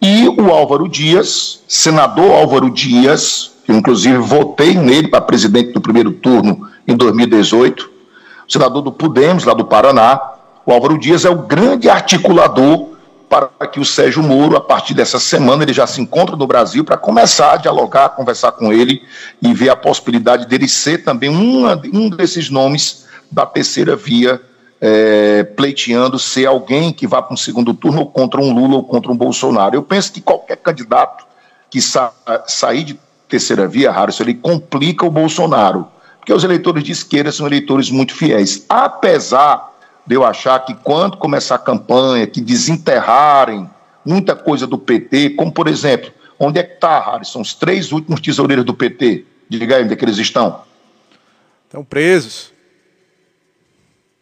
e 0.00 0.28
o 0.28 0.50
Álvaro 0.50 0.88
Dias, 0.88 1.62
senador 1.66 2.30
Álvaro 2.32 2.70
Dias, 2.70 3.52
que 3.64 3.72
inclusive 3.72 4.18
votei 4.18 4.74
nele 4.74 5.08
para 5.08 5.20
presidente 5.20 5.72
do 5.72 5.80
primeiro 5.80 6.12
turno 6.12 6.68
em 6.86 6.94
2018, 6.94 7.90
senador 8.46 8.82
do 8.82 8.92
Podemos, 8.92 9.44
lá 9.44 9.54
do 9.54 9.64
Paraná, 9.64 10.20
o 10.66 10.72
Álvaro 10.72 10.98
Dias 10.98 11.24
é 11.24 11.30
o 11.30 11.36
grande 11.36 11.88
articulador 11.88 12.93
para 13.28 13.48
que 13.66 13.80
o 13.80 13.84
Sérgio 13.84 14.22
Moro, 14.22 14.56
a 14.56 14.60
partir 14.60 14.94
dessa 14.94 15.18
semana, 15.18 15.62
ele 15.62 15.72
já 15.72 15.86
se 15.86 16.00
encontra 16.00 16.36
no 16.36 16.46
Brasil 16.46 16.84
para 16.84 16.96
começar 16.96 17.54
a 17.54 17.56
dialogar, 17.56 18.10
conversar 18.10 18.52
com 18.52 18.72
ele 18.72 19.02
e 19.42 19.52
ver 19.52 19.70
a 19.70 19.76
possibilidade 19.76 20.46
dele 20.46 20.68
ser 20.68 21.04
também 21.04 21.28
uma, 21.28 21.80
um 21.92 22.08
desses 22.08 22.50
nomes 22.50 23.06
da 23.30 23.44
terceira 23.44 23.96
via, 23.96 24.40
é, 24.80 25.42
pleiteando 25.42 26.18
ser 26.18 26.46
alguém 26.46 26.92
que 26.92 27.06
vá 27.06 27.22
para 27.22 27.34
um 27.34 27.36
segundo 27.36 27.74
turno 27.74 28.00
ou 28.00 28.06
contra 28.06 28.40
um 28.40 28.52
Lula 28.52 28.76
ou 28.76 28.84
contra 28.84 29.10
um 29.10 29.16
Bolsonaro. 29.16 29.74
Eu 29.74 29.82
penso 29.82 30.12
que 30.12 30.20
qualquer 30.20 30.56
candidato 30.56 31.24
que 31.70 31.80
sa 31.80 32.12
sair 32.46 32.84
de 32.84 33.00
terceira 33.28 33.66
via, 33.66 33.90
Harrison, 33.90 34.22
ele 34.22 34.34
complica 34.34 35.04
o 35.04 35.10
Bolsonaro, 35.10 35.88
porque 36.18 36.32
os 36.32 36.44
eleitores 36.44 36.84
de 36.84 36.92
esquerda 36.92 37.32
são 37.32 37.46
eleitores 37.46 37.90
muito 37.90 38.14
fiéis, 38.14 38.64
apesar 38.68 39.73
de 40.06 40.14
eu 40.14 40.24
achar 40.24 40.58
que 40.60 40.74
quando 40.74 41.16
começar 41.16 41.54
a 41.54 41.58
campanha, 41.58 42.26
que 42.26 42.40
desenterrarem 42.40 43.68
muita 44.04 44.36
coisa 44.36 44.66
do 44.66 44.76
PT, 44.76 45.30
como 45.30 45.50
por 45.50 45.66
exemplo, 45.66 46.12
onde 46.38 46.58
é 46.58 46.62
que 46.62 46.74
está, 46.74 47.00
Harrison, 47.00 47.40
os 47.40 47.54
três 47.54 47.92
últimos 47.92 48.20
tesoureiros 48.20 48.64
do 48.64 48.74
PT? 48.74 49.24
Diga 49.48 49.76
aí 49.76 49.84
onde 49.84 49.92
é 49.92 49.96
que 49.96 50.04
eles 50.04 50.18
estão. 50.18 50.62
Estão 51.66 51.84
presos. 51.84 52.52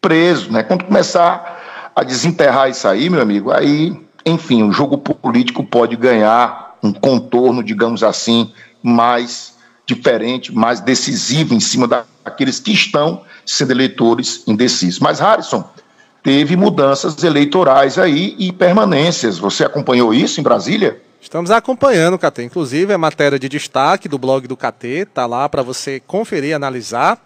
Presos, 0.01 0.47
né? 0.49 0.63
Quando 0.63 0.85
começar 0.85 1.91
a 1.95 2.03
desenterrar 2.03 2.69
isso 2.69 2.87
aí, 2.87 3.09
meu 3.09 3.21
amigo, 3.21 3.51
aí, 3.51 3.95
enfim, 4.25 4.63
o 4.63 4.71
jogo 4.71 4.97
político 4.97 5.63
pode 5.63 5.95
ganhar 5.95 6.77
um 6.81 6.91
contorno, 6.91 7.63
digamos 7.63 8.03
assim, 8.03 8.51
mais 8.81 9.55
diferente, 9.85 10.53
mais 10.53 10.79
decisivo 10.79 11.53
em 11.53 11.59
cima 11.59 11.87
daqueles 11.87 12.59
que 12.59 12.71
estão 12.71 13.23
sendo 13.45 13.71
eleitores 13.71 14.43
indecisos. 14.47 14.99
Mas, 14.99 15.19
Harrison, 15.19 15.63
teve 16.21 16.55
mudanças 16.55 17.23
eleitorais 17.23 17.97
aí 17.97 18.35
e 18.39 18.51
permanências. 18.51 19.37
Você 19.37 19.63
acompanhou 19.63 20.13
isso 20.13 20.39
em 20.39 20.43
Brasília? 20.43 21.01
Estamos 21.21 21.51
acompanhando, 21.51 22.19
KT. 22.19 22.43
Inclusive, 22.43 22.93
a 22.93 22.97
matéria 22.97 23.39
de 23.39 23.47
destaque 23.47 24.09
do 24.09 24.17
blog 24.17 24.47
do 24.47 24.57
KT 24.57 24.87
está 24.87 25.25
lá 25.25 25.47
para 25.47 25.61
você 25.61 25.99
conferir 25.99 26.55
analisar 26.55 27.17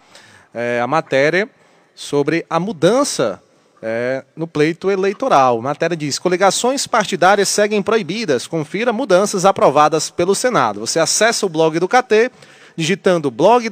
é, 0.54 0.80
a 0.82 0.88
matéria 0.88 1.50
sobre 1.96 2.46
a 2.50 2.60
mudança 2.60 3.42
é, 3.82 4.24
no 4.36 4.48
pleito 4.48 4.92
eleitoral. 4.92 5.58
A 5.60 5.62
matéria 5.62 5.98
diz: 5.98 6.20
coligações 6.20 6.86
partidárias 6.86 7.50
seguem 7.50 7.82
proibidas. 7.82 8.46
Confira 8.46 8.94
mudanças 8.94 9.46
aprovadas 9.46 10.10
pelo 10.10 10.36
Senado. 10.36 10.82
Você 10.82 11.00
acessa 11.00 11.46
o 11.46 11.50
blog 11.50 11.80
do 11.80 11.88
KT 11.88 12.32
digitando 12.76 13.32
blog 13.32 13.68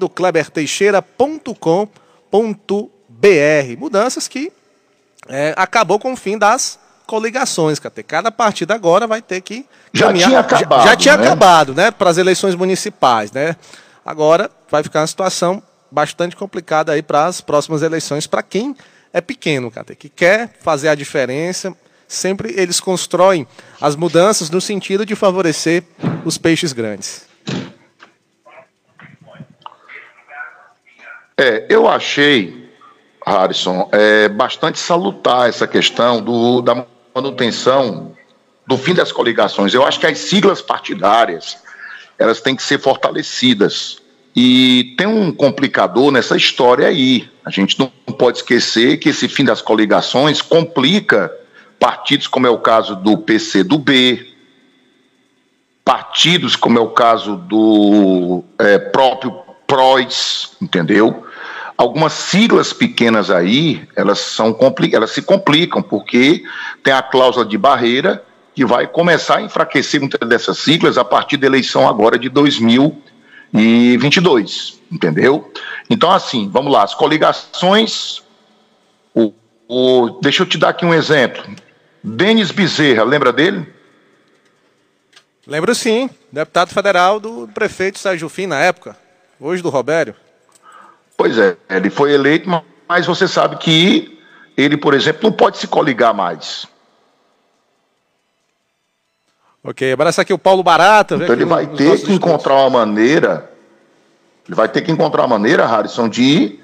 Kleberteixeira.com.br. 2.31 3.77
Mudanças 3.79 4.27
que 4.27 4.51
é, 5.27 5.53
acabou 5.57 5.99
com 5.99 6.13
o 6.13 6.15
fim 6.17 6.37
das 6.37 6.79
coligações, 7.05 7.79
KT. 7.79 8.03
Cada 8.03 8.31
partido 8.31 8.71
agora 8.71 9.07
vai 9.07 9.21
ter 9.21 9.41
que. 9.41 9.65
Já 9.93 10.07
caminhar- 10.07 10.29
tinha 10.29 10.39
acabado, 10.39 10.81
Já, 10.83 10.89
já 10.89 10.95
tinha 10.95 11.17
né? 11.17 11.25
acabado, 11.27 11.73
né? 11.73 11.91
Para 11.91 12.09
as 12.09 12.17
eleições 12.17 12.55
municipais, 12.55 13.31
né? 13.31 13.55
Agora 14.05 14.49
vai 14.69 14.83
ficar 14.83 15.01
uma 15.01 15.07
situação 15.07 15.61
bastante 15.91 16.35
complicada 16.35 16.91
aí 16.91 17.01
para 17.01 17.25
as 17.25 17.41
próximas 17.41 17.81
eleições, 17.81 18.27
para 18.27 18.43
quem 18.43 18.75
é 19.13 19.21
pequeno, 19.21 19.71
KT, 19.71 19.95
que 19.95 20.09
quer 20.09 20.51
fazer 20.61 20.89
a 20.89 20.95
diferença. 20.95 21.73
Sempre 22.07 22.53
eles 22.55 22.79
constroem 22.79 23.47
as 23.81 23.95
mudanças 23.95 24.49
no 24.51 24.61
sentido 24.61 25.05
de 25.05 25.15
favorecer 25.15 25.83
os 26.23 26.37
peixes 26.37 26.71
grandes. 26.71 27.23
É, 31.37 31.65
eu 31.67 31.87
achei, 31.87 32.69
Harrison, 33.25 33.89
é, 33.91 34.29
bastante 34.29 34.79
salutar 34.79 35.49
essa 35.49 35.67
questão 35.67 36.21
do, 36.21 36.61
da 36.61 36.85
manutenção 37.13 38.15
do 38.65 38.77
fim 38.77 38.93
das 38.93 39.11
coligações. 39.11 39.73
Eu 39.73 39.85
acho 39.85 39.99
que 39.99 40.07
as 40.07 40.17
siglas 40.17 40.61
partidárias 40.61 41.57
elas 42.17 42.39
têm 42.39 42.55
que 42.55 42.63
ser 42.63 42.79
fortalecidas. 42.79 44.01
E 44.33 44.95
tem 44.97 45.07
um 45.07 45.31
complicador 45.31 46.11
nessa 46.11 46.37
história 46.37 46.87
aí. 46.87 47.29
A 47.43 47.49
gente 47.49 47.77
não 47.77 47.87
pode 48.17 48.37
esquecer 48.37 48.97
que 48.97 49.09
esse 49.09 49.27
fim 49.27 49.43
das 49.43 49.61
coligações 49.61 50.41
complica 50.41 51.33
partidos 51.77 52.27
como 52.27 52.47
é 52.47 52.49
o 52.49 52.59
caso 52.59 52.95
do 52.95 53.17
PCdoB, 53.17 54.33
partidos 55.83 56.55
como 56.55 56.79
é 56.79 56.81
o 56.81 56.89
caso 56.89 57.35
do 57.35 58.43
é, 58.57 58.77
próprio 58.79 59.31
PROS, 59.67 60.55
entendeu? 60.61 61.24
Algumas 61.77 62.13
siglas 62.13 62.71
pequenas 62.71 63.29
aí, 63.29 63.85
elas, 63.95 64.19
são, 64.19 64.57
elas 64.93 65.11
se 65.11 65.21
complicam, 65.21 65.81
porque 65.81 66.41
tem 66.81 66.93
a 66.93 67.01
cláusula 67.01 67.45
de 67.45 67.57
barreira 67.57 68.23
que 68.53 68.63
vai 68.65 68.87
começar 68.87 69.37
a 69.37 69.41
enfraquecer 69.41 69.99
muitas 69.99 70.29
dessas 70.29 70.57
siglas 70.59 70.97
a 70.97 71.03
partir 71.03 71.35
da 71.35 71.47
eleição 71.47 71.85
agora 71.87 72.17
de 72.17 72.29
2022, 72.29 74.79
entendeu? 74.89 75.51
Então, 75.89 76.09
assim, 76.11 76.49
vamos 76.49 76.71
lá, 76.71 76.83
as 76.83 76.95
coligações. 76.95 78.23
O, 79.13 79.33
o- 79.67 80.19
deixa 80.21 80.43
eu 80.43 80.47
te 80.47 80.57
dar 80.57 80.69
aqui 80.69 80.85
um 80.85 80.93
exemplo. 80.93 81.43
Denis 82.01 82.51
Bezerra, 82.51 83.03
lembra 83.03 83.33
dele? 83.33 83.67
Lembro 85.45 85.75
sim, 85.75 86.09
deputado 86.31 86.69
federal 86.73 87.19
do 87.19 87.49
prefeito 87.53 87.99
Sérgio 87.99 88.29
Fim 88.29 88.47
na 88.47 88.61
época, 88.61 88.95
hoje 89.39 89.61
do 89.61 89.69
Robério. 89.69 90.15
Pois 91.17 91.37
é, 91.37 91.55
ele 91.69 91.89
foi 91.89 92.13
eleito, 92.13 92.49
ma- 92.49 92.63
mas 92.87 93.05
você 93.05 93.27
sabe 93.27 93.57
que 93.57 94.19
ele, 94.57 94.77
por 94.77 94.93
exemplo, 94.93 95.21
não 95.23 95.31
pode 95.31 95.57
se 95.57 95.67
coligar 95.67 96.13
mais. 96.13 96.67
Ok, 99.63 99.91
abraço 99.91 100.21
aqui 100.21 100.31
o 100.33 100.37
Paulo 100.37 100.61
Barata. 100.61 101.15
Então 101.15 101.33
ele 101.35 101.45
vai 101.45 101.65
ter 101.67 101.99
que 102.01 102.13
encontrar 102.13 102.53
uma 102.55 102.69
maneira, 102.69 103.51
ele 104.45 104.55
vai 104.55 104.67
ter 104.69 104.81
que 104.81 104.91
encontrar 104.91 105.23
uma 105.23 105.29
maneira, 105.39 105.65
Harrison, 105.65 106.07
de 106.07 106.59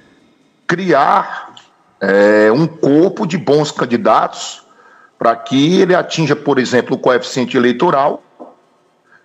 criar 0.68 1.56
é, 2.00 2.52
um 2.52 2.68
corpo 2.68 3.26
de 3.26 3.38
bons 3.38 3.72
candidatos 3.72 4.64
para 5.18 5.36
que 5.36 5.82
ele 5.82 5.96
atinja, 5.96 6.36
por 6.36 6.60
exemplo, 6.60 6.96
o 6.96 7.00
coeficiente 7.00 7.58
eleitoral 7.58 8.24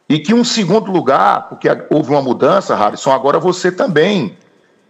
e 0.09 0.19
que 0.19 0.33
um 0.33 0.45
segundo 0.45 0.91
lugar, 0.91 1.49
porque 1.49 1.69
houve 1.91 2.11
uma 2.11 2.23
mudança, 2.23 2.75
Harrison, 2.75 3.11
agora 3.13 3.39
você 3.39 3.71
também, 3.71 4.39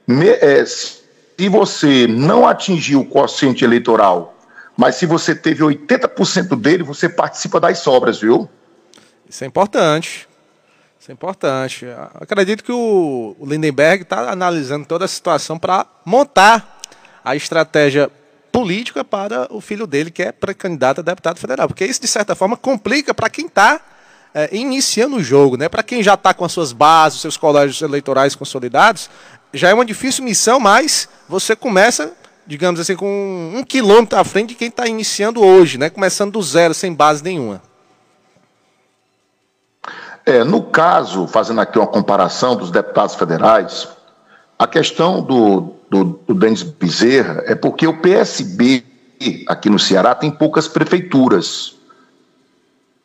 me- 0.07 0.28
é, 0.28 0.64
se 0.64 1.48
você 1.48 2.07
não 2.07 2.46
atingiu 2.46 3.00
o 3.00 3.04
coeficiente 3.07 3.64
eleitoral, 3.64 4.34
mas 4.76 4.96
se 4.96 5.07
você 5.07 5.34
teve 5.34 5.62
80% 5.62 6.54
dele, 6.57 6.82
você 6.82 7.09
participa 7.09 7.59
das 7.59 7.78
sobras, 7.78 8.20
viu? 8.20 8.48
Isso 9.28 9.42
é 9.42 9.46
importante. 9.46 10.28
Isso 11.00 11.11
é 11.11 11.12
importante. 11.12 11.86
Acredito 12.14 12.62
que 12.64 12.72
o 12.72 13.36
Lindenberg 13.42 14.02
está 14.02 14.30
analisando 14.30 14.86
toda 14.86 15.04
a 15.04 15.09
situação 15.09 15.59
para 15.59 15.86
montar 16.04 16.80
a 17.24 17.34
estratégia 17.36 18.11
política 18.52 19.04
para 19.04 19.46
o 19.50 19.61
filho 19.61 19.86
dele, 19.86 20.11
que 20.11 20.22
é 20.22 20.32
pré-candidato 20.32 21.00
a 21.00 21.02
deputado 21.02 21.38
federal. 21.38 21.68
Porque 21.68 21.84
isso, 21.84 22.00
de 22.00 22.09
certa 22.09 22.34
forma, 22.34 22.57
complica 22.57 23.12
para 23.14 23.28
quem 23.28 23.46
está 23.46 23.80
iniciando 24.52 25.16
o 25.16 25.22
jogo. 25.22 25.57
Né? 25.57 25.68
Para 25.68 25.82
quem 25.82 26.02
já 26.02 26.14
está 26.14 26.34
com 26.34 26.44
as 26.44 26.52
suas 26.52 26.72
bases, 26.72 27.20
seus 27.20 27.36
colégios 27.36 27.80
eleitorais 27.82 28.34
consolidados, 28.34 29.09
já 29.53 29.68
é 29.68 29.74
uma 29.74 29.84
difícil 29.84 30.24
missão, 30.24 30.61
mas 30.61 31.09
você 31.28 31.57
começa, 31.57 32.12
digamos 32.47 32.78
assim, 32.80 32.97
com 32.97 33.53
um 33.55 33.62
quilômetro 33.62 34.18
à 34.18 34.24
frente 34.24 34.51
de 34.51 34.55
quem 34.55 34.68
está 34.68 34.86
iniciando 34.86 35.42
hoje, 35.42 35.78
né? 35.78 35.90
começando 35.90 36.32
do 36.32 36.42
zero, 36.42 36.74
sem 36.74 36.92
base 36.92 37.22
nenhuma. 37.22 37.62
É, 40.24 40.42
no 40.42 40.62
caso, 40.62 41.26
fazendo 41.28 41.61
aqui 41.61 41.78
uma 41.78 41.86
comparação 41.86 42.57
dos 42.57 42.70
deputados 42.70 43.14
federais, 43.14 43.88
a 44.59 44.66
questão 44.66 45.22
do, 45.22 45.74
do, 45.88 46.20
do 46.26 46.34
Denis 46.34 46.62
Bezerra 46.62 47.44
é 47.47 47.55
porque 47.55 47.86
o 47.86 48.01
PSB 48.01 48.84
aqui 49.47 49.70
no 49.70 49.78
Ceará 49.78 50.14
tem 50.14 50.30
poucas 50.30 50.66
prefeituras. 50.68 51.76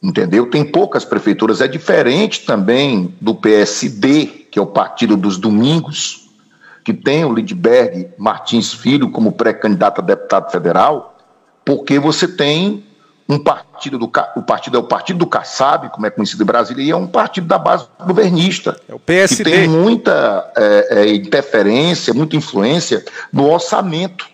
Entendeu? 0.02 0.50
Tem 0.50 0.66
poucas 0.66 1.06
prefeituras. 1.06 1.62
É 1.62 1.68
diferente 1.68 2.44
também 2.44 3.14
do 3.22 3.36
PSD, 3.36 4.26
que 4.50 4.58
é 4.58 4.62
o 4.62 4.66
Partido 4.66 5.16
dos 5.16 5.38
Domingos, 5.38 6.21
que 6.84 6.94
tem 6.94 7.24
o 7.26 7.34
Lindbergh 7.34 8.10
Martins 8.18 8.74
Filho 8.74 9.12
como 9.12 9.32
pré-candidato 9.32 10.02
a 10.02 10.04
deputado 10.04 10.52
federal, 10.52 11.16
porque 11.64 12.00
você 12.00 12.28
tem 12.28 12.84
um 13.30 13.40
partido 13.40 13.98
do 13.98 14.12
o 14.36 14.42
partido 14.42 14.76
é 14.76 14.80
o 14.80 14.84
partido 14.84 15.20
do 15.20 15.26
Kassab, 15.26 15.90
como 15.90 16.06
é 16.06 16.10
conhecido 16.10 16.44
em 16.44 16.46
Brasília, 16.46 16.84
e 16.84 16.92
é 16.92 16.96
um 16.96 17.08
partido 17.08 17.48
da 17.48 17.58
base 17.58 17.88
governista. 18.06 18.80
É 18.90 18.94
o 18.94 19.00
PSD. 19.00 19.44
Que 19.44 19.58
tem 19.58 19.68
muita 19.70 20.52
é, 20.56 20.88
é, 21.00 21.16
interferência, 21.16 22.14
muita 22.14 22.36
influência 22.36 23.06
no 23.32 23.50
orçamento. 23.50 24.30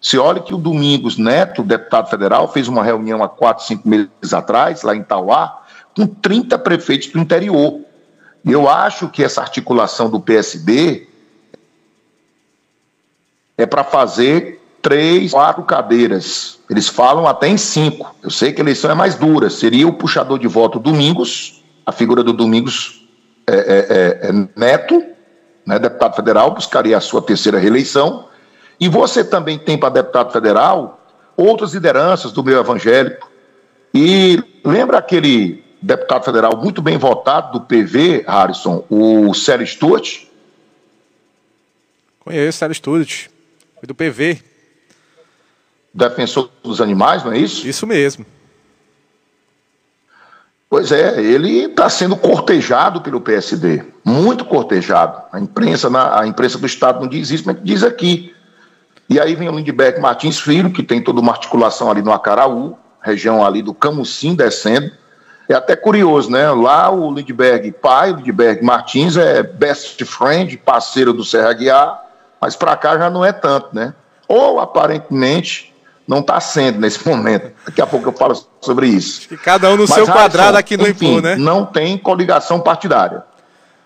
Se 0.00 0.18
olha 0.18 0.40
que 0.40 0.54
o 0.54 0.58
Domingos 0.58 1.16
Neto, 1.16 1.62
deputado 1.62 2.10
federal, 2.10 2.48
fez 2.48 2.66
uma 2.66 2.82
reunião 2.82 3.22
há 3.22 3.28
quatro, 3.28 3.64
cinco 3.64 3.88
meses 3.88 4.32
atrás, 4.32 4.82
lá 4.82 4.96
em 4.96 5.02
Tauá, 5.02 5.62
com 5.94 6.06
30 6.06 6.58
prefeitos 6.58 7.08
do 7.08 7.20
interior. 7.20 7.80
E 8.44 8.50
eu 8.50 8.68
acho 8.68 9.08
que 9.08 9.22
essa 9.22 9.42
articulação 9.42 10.10
do 10.10 10.18
PSD 10.18 11.06
é 13.62 13.66
para 13.66 13.84
fazer 13.84 14.60
três, 14.82 15.32
quatro 15.32 15.62
cadeiras. 15.64 16.58
Eles 16.68 16.88
falam 16.88 17.26
até 17.26 17.48
em 17.48 17.56
cinco. 17.56 18.14
Eu 18.22 18.30
sei 18.30 18.52
que 18.52 18.60
a 18.60 18.64
eleição 18.64 18.90
é 18.90 18.94
mais 18.94 19.14
dura. 19.14 19.50
Seria 19.50 19.86
o 19.86 19.92
puxador 19.92 20.38
de 20.38 20.46
voto 20.46 20.78
Domingos, 20.78 21.62
a 21.84 21.92
figura 21.92 22.22
do 22.22 22.32
Domingos 22.32 23.06
é, 23.46 23.54
é, 23.54 23.58
é, 23.58 24.28
é 24.28 24.48
Neto, 24.56 25.02
né, 25.66 25.78
deputado 25.78 26.16
federal, 26.16 26.52
buscaria 26.52 26.96
a 26.96 27.00
sua 27.00 27.20
terceira 27.20 27.58
reeleição. 27.58 28.26
E 28.78 28.88
você 28.88 29.22
também 29.22 29.58
tem 29.58 29.76
para 29.76 29.90
deputado 29.90 30.32
federal 30.32 31.04
outras 31.36 31.74
lideranças 31.74 32.32
do 32.32 32.42
meio 32.42 32.58
evangélico. 32.58 33.30
E 33.92 34.42
lembra 34.64 34.98
aquele 34.98 35.64
deputado 35.82 36.24
federal 36.24 36.56
muito 36.56 36.80
bem 36.80 36.96
votado 36.96 37.58
do 37.58 37.64
PV, 37.66 38.24
Harrison, 38.26 38.84
o 38.88 39.34
Célio 39.34 39.66
Sturt? 39.66 40.30
Conheço, 42.20 42.58
Sérgio 42.58 42.76
Studt. 42.76 43.30
Foi 43.80 43.86
do 43.86 43.94
PV. 43.94 44.42
defensor 45.92 46.50
dos 46.62 46.82
animais, 46.82 47.24
não 47.24 47.32
é 47.32 47.38
isso? 47.38 47.66
Isso 47.66 47.86
mesmo. 47.86 48.26
Pois 50.68 50.92
é, 50.92 51.20
ele 51.20 51.64
está 51.64 51.88
sendo 51.88 52.14
cortejado 52.14 53.00
pelo 53.00 53.22
PSD, 53.22 53.82
muito 54.04 54.44
cortejado. 54.44 55.22
A 55.32 55.40
imprensa, 55.40 55.88
na, 55.88 56.20
a 56.20 56.26
imprensa 56.26 56.58
do 56.58 56.66
Estado 56.66 57.00
não 57.00 57.08
diz 57.08 57.30
isso, 57.30 57.44
mas 57.46 57.56
diz 57.64 57.82
aqui. 57.82 58.34
E 59.08 59.18
aí 59.18 59.34
vem 59.34 59.48
o 59.48 59.56
Lindbergh 59.56 59.98
Martins 59.98 60.38
Filho, 60.38 60.70
que 60.70 60.82
tem 60.82 61.02
toda 61.02 61.18
uma 61.18 61.32
articulação 61.32 61.90
ali 61.90 62.02
no 62.02 62.12
Acaraú, 62.12 62.76
região 63.02 63.44
ali 63.44 63.62
do 63.62 63.72
Camucim 63.72 64.34
descendo. 64.34 64.92
É 65.48 65.54
até 65.54 65.74
curioso, 65.74 66.30
né? 66.30 66.50
Lá 66.50 66.90
o 66.90 67.12
Lindbergh 67.12 67.72
pai, 67.72 68.12
o 68.12 68.16
Lindbergh 68.16 68.62
Martins, 68.62 69.16
é 69.16 69.42
best 69.42 70.04
friend, 70.04 70.56
parceiro 70.58 71.14
do 71.14 71.24
Serra 71.24 71.52
Guiar, 71.54 72.09
mas 72.40 72.56
para 72.56 72.76
cá 72.76 72.96
já 72.98 73.10
não 73.10 73.24
é 73.24 73.32
tanto, 73.32 73.68
né? 73.72 73.94
Ou 74.26 74.60
aparentemente 74.60 75.74
não 76.06 76.20
está 76.20 76.40
sendo 76.40 76.80
nesse 76.80 77.06
momento. 77.06 77.52
Daqui 77.66 77.80
a 77.80 77.86
pouco 77.86 78.08
eu 78.08 78.12
falo 78.12 78.34
sobre 78.60 78.88
isso. 78.88 79.32
E 79.32 79.36
cada 79.36 79.68
um 79.70 79.76
no 79.76 79.82
Mas, 79.82 79.90
seu 79.90 80.04
Harrison, 80.04 80.12
quadrado 80.12 80.58
aqui 80.58 80.76
no 80.76 80.88
enfim, 80.88 81.18
Ipu, 81.18 81.22
né? 81.22 81.36
Não 81.36 81.66
tem 81.66 81.96
coligação 81.98 82.60
partidária. 82.60 83.22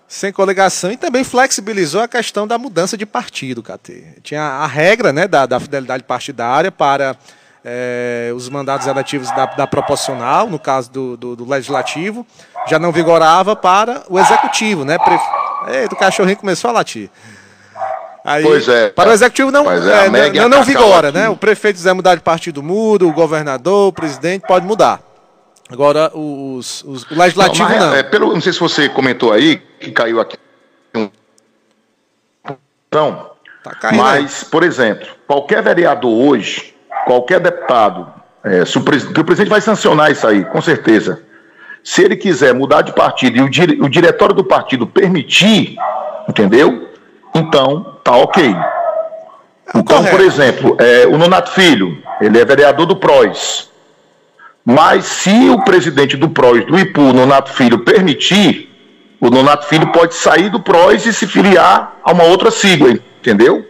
Sem 0.07 0.33
coligação 0.33 0.93
e 0.93 0.97
também 0.97 1.25
flexibilizou 1.25 2.03
a 2.03 2.09
questão 2.09 2.47
da 2.47 2.59
mudança 2.59 2.97
de 2.97 3.07
partido, 3.07 3.63
KT. 3.63 4.21
Tinha 4.23 4.43
a 4.43 4.67
regra 4.67 5.13
né, 5.13 5.27
da, 5.27 5.47
da 5.47 5.59
fidelidade 5.59 6.05
partidária 6.05 6.71
para 6.71 7.17
eh, 7.65 8.31
os 8.37 8.49
mandatos 8.49 8.87
eletivos 8.87 9.31
da, 9.31 9.47
da 9.47 9.67
proporcional, 9.67 10.49
no 10.49 10.59
caso 10.59 10.91
do, 10.91 11.17
do, 11.17 11.37
do 11.37 11.49
legislativo, 11.49 12.25
já 12.69 12.79
não 12.79 12.93
vigorava 12.93 13.57
para 13.57 14.05
o 14.09 14.19
executivo, 14.19 14.85
né? 14.85 14.99
Pre... 14.99 15.19
Eita, 15.69 15.95
o 15.95 15.99
cachorrinho 15.99 16.37
começou 16.37 16.69
a 16.69 16.75
latir. 16.75 17.11
Aí, 18.25 18.43
pois 18.43 18.67
é. 18.69 18.89
Para 18.89 19.11
o 19.11 19.13
executivo 19.13 19.51
não, 19.51 19.71
é, 19.71 20.07
é, 20.07 20.33
não, 20.33 20.49
não 20.49 20.65
vigora, 20.65 21.13
né? 21.13 21.29
O 21.29 21.37
prefeito 21.37 21.77
quiser 21.77 21.93
mudar 21.93 22.15
de 22.15 22.23
partido 22.23 22.63
muda, 22.63 23.05
o 23.05 23.13
governador, 23.13 23.89
o 23.89 23.93
presidente 23.93 24.47
pode 24.47 24.65
mudar. 24.65 25.01
Agora, 25.71 26.11
os, 26.17 26.83
os, 26.85 27.05
o 27.11 27.15
legislativo 27.15 27.69
não. 27.69 27.79
não. 27.79 27.95
É, 27.95 28.03
pelo, 28.03 28.33
não 28.33 28.41
sei 28.41 28.53
se 28.53 28.61
você 28.61 28.89
comentou 28.89 29.31
aí, 29.31 29.59
que 29.79 29.91
caiu 29.91 30.21
aqui. 30.21 30.39
Então, 32.89 33.31
tá 33.63 33.75
caindo, 33.75 33.99
mas, 33.99 34.45
por 34.45 34.63
exemplo, 34.63 35.07
qualquer 35.27 35.63
vereador 35.63 36.13
hoje, 36.13 36.75
qualquer 37.05 37.41
deputado, 37.41 38.11
é, 38.43 38.65
se 38.65 38.79
o, 38.79 38.83
presidente, 38.83 39.21
o 39.21 39.25
presidente 39.25 39.51
vai 39.51 39.61
sancionar 39.61 40.13
isso 40.13 40.27
aí, 40.27 40.45
com 40.45 40.63
certeza. 40.63 41.23
Se 41.83 42.03
ele 42.03 42.17
quiser 42.17 42.55
mudar 42.55 42.83
de 42.83 42.93
partido 42.95 43.37
e 43.37 43.43
o, 43.43 43.51
dire, 43.51 43.83
o 43.83 43.89
diretório 43.89 44.35
do 44.35 44.45
partido 44.45 44.87
permitir, 44.87 45.77
entendeu? 46.29 46.94
Então, 47.35 47.99
tá 48.05 48.17
ok. 48.17 48.45
É 48.45 49.79
então, 49.79 49.97
Correto. 49.99 50.17
por 50.17 50.25
exemplo, 50.25 50.77
é, 50.79 51.07
o 51.07 51.19
Nonato 51.19 51.51
Filho, 51.51 51.99
ele 52.21 52.39
é 52.39 52.45
vereador 52.45 52.87
do 52.87 52.97
PROS. 52.97 53.71
Mas 54.65 55.05
se 55.05 55.51
o 55.51 55.63
presidente 55.63 56.17
do 56.17 56.29
PROS, 56.29 56.65
do 56.67 56.79
IPU, 56.79 57.13
Nonato 57.13 57.51
Filho, 57.51 57.81
permitir, 57.81 58.71
o 59.21 59.29
Nonato 59.29 59.67
Filho 59.67 59.93
pode 59.93 60.15
sair 60.15 60.49
do 60.49 60.61
PROS 60.61 61.07
e 61.07 61.13
se 61.13 61.27
filiar 61.27 61.97
a 62.03 62.13
uma 62.13 62.25
outra 62.25 62.51
sigla, 62.51 62.99
entendeu? 63.19 63.67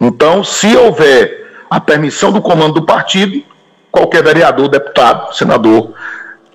Então, 0.00 0.44
se 0.44 0.76
houver 0.76 1.64
a 1.70 1.80
permissão 1.80 2.30
do 2.30 2.40
comando 2.40 2.74
do 2.74 2.86
partido, 2.86 3.42
qualquer 3.90 4.22
vereador, 4.22 4.68
deputado, 4.68 5.34
senador, 5.34 5.92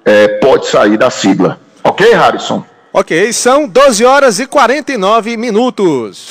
é, 0.05 0.27
pode 0.39 0.67
sair 0.67 0.97
da 0.97 1.09
sigla. 1.09 1.59
Ok, 1.83 2.11
Harrison? 2.13 2.63
Ok, 2.91 3.31
são 3.33 3.67
12 3.67 4.03
horas 4.03 4.39
e 4.39 4.47
49 4.47 5.37
minutos. 5.37 6.27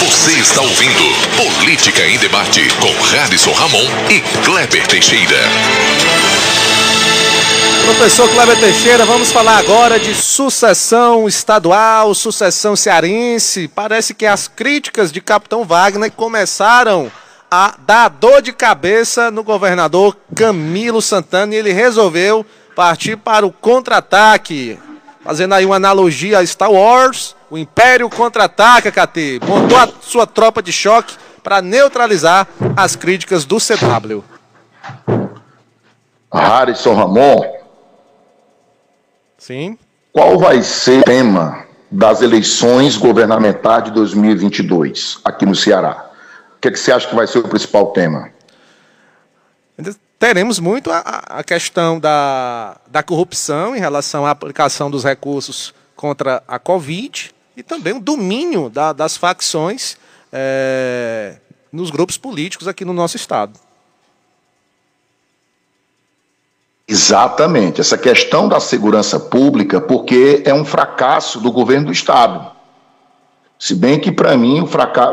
Você 0.00 0.32
está 0.32 0.60
ouvindo 0.60 1.00
Política 1.36 2.04
em 2.08 2.18
Debate 2.18 2.68
com 2.80 3.04
Harrison 3.12 3.52
Ramon 3.52 3.84
e 4.10 4.20
Kleber 4.44 4.84
Teixeira. 4.88 5.38
Professor 7.84 8.28
Kleber 8.30 8.58
Teixeira, 8.58 9.04
vamos 9.04 9.30
falar 9.30 9.58
agora 9.58 10.00
de 10.00 10.12
sucessão 10.12 11.28
estadual, 11.28 12.12
sucessão 12.12 12.74
cearense. 12.74 13.68
Parece 13.68 14.12
que 14.12 14.26
as 14.26 14.48
críticas 14.48 15.12
de 15.12 15.20
Capitão 15.20 15.64
Wagner 15.64 16.10
começaram 16.10 17.12
a 17.48 17.76
dar 17.86 18.08
dor 18.08 18.42
de 18.42 18.52
cabeça 18.52 19.30
no 19.30 19.44
governador 19.44 20.16
Camilo 20.34 21.00
Santana 21.00 21.54
e 21.54 21.58
ele 21.58 21.72
resolveu 21.72 22.44
partir 22.74 23.16
para 23.16 23.46
o 23.46 23.52
contra-ataque. 23.52 24.76
Fazendo 25.26 25.54
aí 25.54 25.66
uma 25.66 25.74
analogia 25.74 26.38
a 26.38 26.46
Star 26.46 26.70
Wars, 26.70 27.34
o 27.50 27.58
Império 27.58 28.08
contra-ataca, 28.08 28.92
KT. 28.92 29.40
Montou 29.44 29.76
a 29.76 29.88
sua 30.00 30.24
tropa 30.24 30.62
de 30.62 30.72
choque 30.72 31.16
para 31.42 31.60
neutralizar 31.60 32.46
as 32.76 32.94
críticas 32.94 33.44
do 33.44 33.56
CW. 33.56 34.22
Harrison 36.32 36.94
Ramon. 36.94 37.42
Sim. 39.36 39.76
Qual 40.12 40.38
vai 40.38 40.62
ser 40.62 41.00
o 41.00 41.02
tema 41.02 41.64
das 41.90 42.22
eleições 42.22 42.96
governamentais 42.96 43.82
de 43.82 43.90
2022 43.90 45.18
aqui 45.24 45.44
no 45.44 45.56
Ceará? 45.56 46.08
O 46.56 46.60
que, 46.60 46.68
é 46.68 46.70
que 46.70 46.78
você 46.78 46.92
acha 46.92 47.08
que 47.08 47.16
vai 47.16 47.26
ser 47.26 47.40
o 47.40 47.48
principal 47.48 47.86
tema? 47.86 48.30
Teremos 50.18 50.58
muito 50.58 50.90
a, 50.90 50.98
a 50.98 51.44
questão 51.44 52.00
da, 52.00 52.76
da 52.86 53.02
corrupção 53.02 53.76
em 53.76 53.78
relação 53.78 54.24
à 54.24 54.30
aplicação 54.30 54.90
dos 54.90 55.04
recursos 55.04 55.74
contra 55.94 56.42
a 56.48 56.58
Covid 56.58 57.34
e 57.56 57.62
também 57.62 57.92
o 57.92 58.00
domínio 58.00 58.70
da, 58.70 58.92
das 58.92 59.16
facções 59.16 59.96
é, 60.32 61.36
nos 61.70 61.90
grupos 61.90 62.16
políticos 62.16 62.66
aqui 62.66 62.84
no 62.84 62.94
nosso 62.94 63.16
Estado. 63.16 63.58
Exatamente, 66.88 67.80
essa 67.80 67.98
questão 67.98 68.48
da 68.48 68.60
segurança 68.60 69.18
pública, 69.18 69.80
porque 69.80 70.42
é 70.44 70.54
um 70.54 70.64
fracasso 70.64 71.40
do 71.40 71.50
governo 71.50 71.86
do 71.86 71.92
Estado. 71.92 72.52
Se 73.58 73.74
bem 73.74 73.98
que, 73.98 74.12
para 74.12 74.36
mim, 74.36 74.60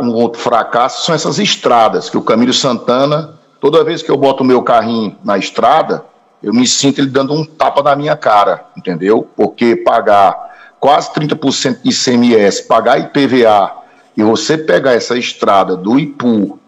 um 0.02 0.14
outro 0.14 0.40
fracasso 0.40 1.06
são 1.06 1.16
essas 1.16 1.40
estradas, 1.40 2.10
que 2.10 2.18
o 2.18 2.22
Camilo 2.22 2.54
Santana, 2.54 3.40
toda 3.64 3.82
vez 3.82 4.04
que 4.04 4.12
eu 4.12 4.18
boto 4.18 4.44
o 4.44 4.46
meu 4.46 4.62
carrinho 4.62 5.16
na 5.24 5.38
estrada, 5.38 6.04
eu 6.44 6.54
me 6.54 6.68
sinto 6.68 7.00
ele 7.00 7.08
dando 7.08 7.34
um 7.34 7.46
tapa 7.46 7.82
na 7.82 7.96
minha 7.96 8.14
cara, 8.18 8.66
entendeu? 8.76 9.26
Porque 9.38 9.78
pagar 9.78 10.52
quase 10.82 11.14
30% 11.14 11.78
de 11.82 11.90
ICMS, 11.90 12.64
pagar 12.64 13.00
IPVA, 13.00 13.72
e 14.18 14.22
você 14.22 14.58
pegar 14.58 14.92
essa 14.92 15.18
estrada 15.18 15.78
do 15.78 15.98
Ipu 15.98 16.60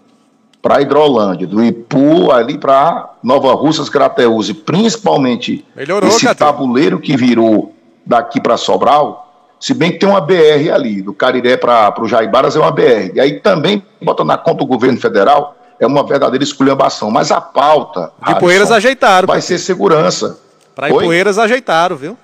para 0.61 0.81
Hidrolândia, 0.81 1.45
do 1.45 1.61
Ipu 1.61 2.31
ali 2.31 2.57
para 2.57 3.09
Nova 3.21 3.53
Russas, 3.55 3.89
Crateus, 3.89 4.47
e 4.47 4.53
principalmente 4.53 5.65
Melhorou, 5.75 6.09
esse 6.09 6.33
tabuleiro 6.33 6.97
que 6.97 7.17
virou 7.17 7.75
daqui 8.05 8.39
para 8.39 8.55
Sobral, 8.55 9.49
se 9.59 9.73
bem 9.73 9.91
que 9.91 9.99
tem 9.99 10.07
uma 10.07 10.21
BR 10.21 10.71
ali, 10.73 11.01
do 11.01 11.13
Cariré 11.13 11.57
para 11.57 11.93
o 12.01 12.07
Jaibaras 12.07 12.55
é 12.55 12.59
uma 12.59 12.71
BR. 12.71 13.11
E 13.15 13.19
aí 13.19 13.41
também, 13.41 13.83
botando 14.01 14.27
na 14.27 14.37
conta 14.37 14.59
do 14.59 14.65
governo 14.65 14.97
federal, 14.97 15.57
é 15.79 15.85
uma 15.85 16.05
verdadeira 16.05 16.43
esculhambação. 16.43 17.09
Mas 17.11 17.31
a 17.31 17.41
pauta. 17.41 18.11
De 18.25 18.35
Poeiras 18.39 18.71
ajeitaram. 18.71 19.27
Vai 19.27 19.41
ser 19.41 19.57
segurança. 19.57 20.39
Para 20.75 20.89
Poeiras 20.89 21.37
ajeitaram, 21.39 21.95
viu? 21.95 22.17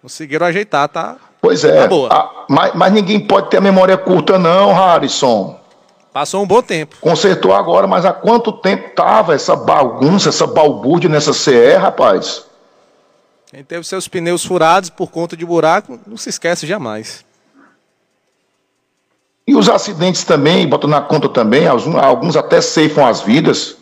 Conseguiram 0.00 0.46
ajeitar, 0.46 0.88
tá? 0.88 1.16
Pois 1.40 1.64
é. 1.64 1.82
Tá 1.82 1.88
boa. 1.88 2.08
A, 2.12 2.44
mas, 2.48 2.74
mas 2.74 2.92
ninguém 2.92 3.20
pode 3.20 3.50
ter 3.50 3.58
a 3.58 3.60
memória 3.60 3.96
curta, 3.96 4.38
não, 4.38 4.72
Harrison. 4.72 5.58
Passou 6.12 6.42
um 6.42 6.46
bom 6.46 6.62
tempo. 6.62 6.96
Consertou 7.00 7.52
agora, 7.52 7.86
mas 7.86 8.06
há 8.06 8.12
quanto 8.12 8.50
tempo 8.50 8.94
tava 8.94 9.34
essa 9.34 9.54
bagunça, 9.54 10.30
essa 10.30 10.46
balbúrdia 10.46 11.10
nessa 11.10 11.34
CE, 11.34 11.74
rapaz? 11.74 12.46
Quem 13.50 13.62
teve 13.62 13.84
seus 13.84 14.08
pneus 14.08 14.42
furados 14.42 14.88
por 14.88 15.10
conta 15.10 15.36
de 15.36 15.44
buraco, 15.44 16.00
não 16.06 16.16
se 16.16 16.30
esquece 16.30 16.66
jamais. 16.66 17.25
E 19.46 19.54
os 19.54 19.68
acidentes 19.68 20.24
também, 20.24 20.66
botam 20.66 20.90
na 20.90 21.00
conta 21.00 21.28
também, 21.28 21.66
alguns 21.68 22.36
até 22.36 22.60
ceifam 22.60 23.06
as 23.06 23.20
vidas. 23.20 23.76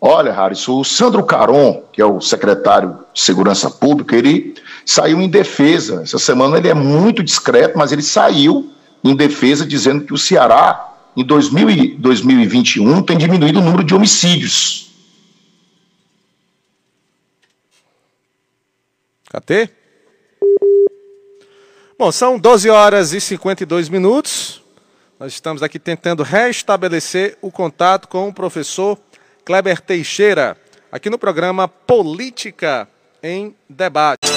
Olha, 0.00 0.32
Harrison, 0.32 0.78
o 0.78 0.84
Sandro 0.84 1.24
Caron, 1.24 1.82
que 1.92 2.00
é 2.00 2.04
o 2.04 2.20
secretário 2.20 2.96
de 3.12 3.20
Segurança 3.20 3.68
Pública, 3.68 4.14
ele 4.14 4.54
saiu 4.84 5.20
em 5.20 5.28
defesa. 5.28 6.02
Essa 6.02 6.18
semana 6.18 6.58
ele 6.58 6.68
é 6.68 6.74
muito 6.74 7.22
discreto, 7.24 7.76
mas 7.76 7.90
ele 7.90 8.02
saiu 8.02 8.70
em 9.02 9.16
defesa 9.16 9.66
dizendo 9.66 10.04
que 10.04 10.14
o 10.14 10.18
Ceará, 10.18 10.94
em 11.16 11.24
2000, 11.24 11.98
2021, 11.98 13.02
tem 13.02 13.18
diminuído 13.18 13.58
o 13.58 13.62
número 13.62 13.82
de 13.82 13.94
homicídios. 13.94 14.92
KT? 19.30 19.70
Bom, 21.98 22.12
são 22.12 22.38
12 22.38 22.70
horas 22.70 23.12
e 23.12 23.20
52 23.20 23.88
minutos. 23.88 24.65
Nós 25.18 25.32
estamos 25.32 25.62
aqui 25.62 25.78
tentando 25.78 26.22
restabelecer 26.22 27.38
o 27.40 27.50
contato 27.50 28.06
com 28.06 28.28
o 28.28 28.34
professor 28.34 28.98
Kleber 29.46 29.80
Teixeira, 29.80 30.58
aqui 30.92 31.08
no 31.08 31.18
programa 31.18 31.66
Política 31.66 32.86
em 33.22 33.56
Debate. 33.66 34.28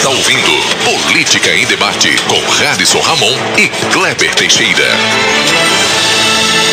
Está 0.00 0.08
ouvindo 0.08 0.50
Política 0.82 1.50
em 1.50 1.66
Debate 1.66 2.08
com 2.26 2.64
Radisson 2.64 3.00
Ramon 3.00 3.34
e 3.58 3.68
Kleber 3.92 4.34
Teixeira. 4.34 4.88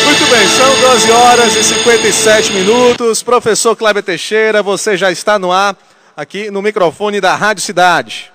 Muito 0.06 0.30
bem, 0.30 0.48
são 0.48 0.80
12 0.92 1.10
horas 1.10 1.54
e 1.54 1.62
57 1.62 2.54
minutos. 2.54 3.22
Professor 3.22 3.76
Kleber 3.76 4.02
Teixeira, 4.02 4.62
você 4.62 4.96
já 4.96 5.12
está 5.12 5.38
no 5.38 5.52
ar 5.52 5.76
aqui 6.16 6.50
no 6.50 6.62
microfone 6.62 7.20
da 7.20 7.34
Rádio 7.34 7.62
Cidade. 7.62 8.32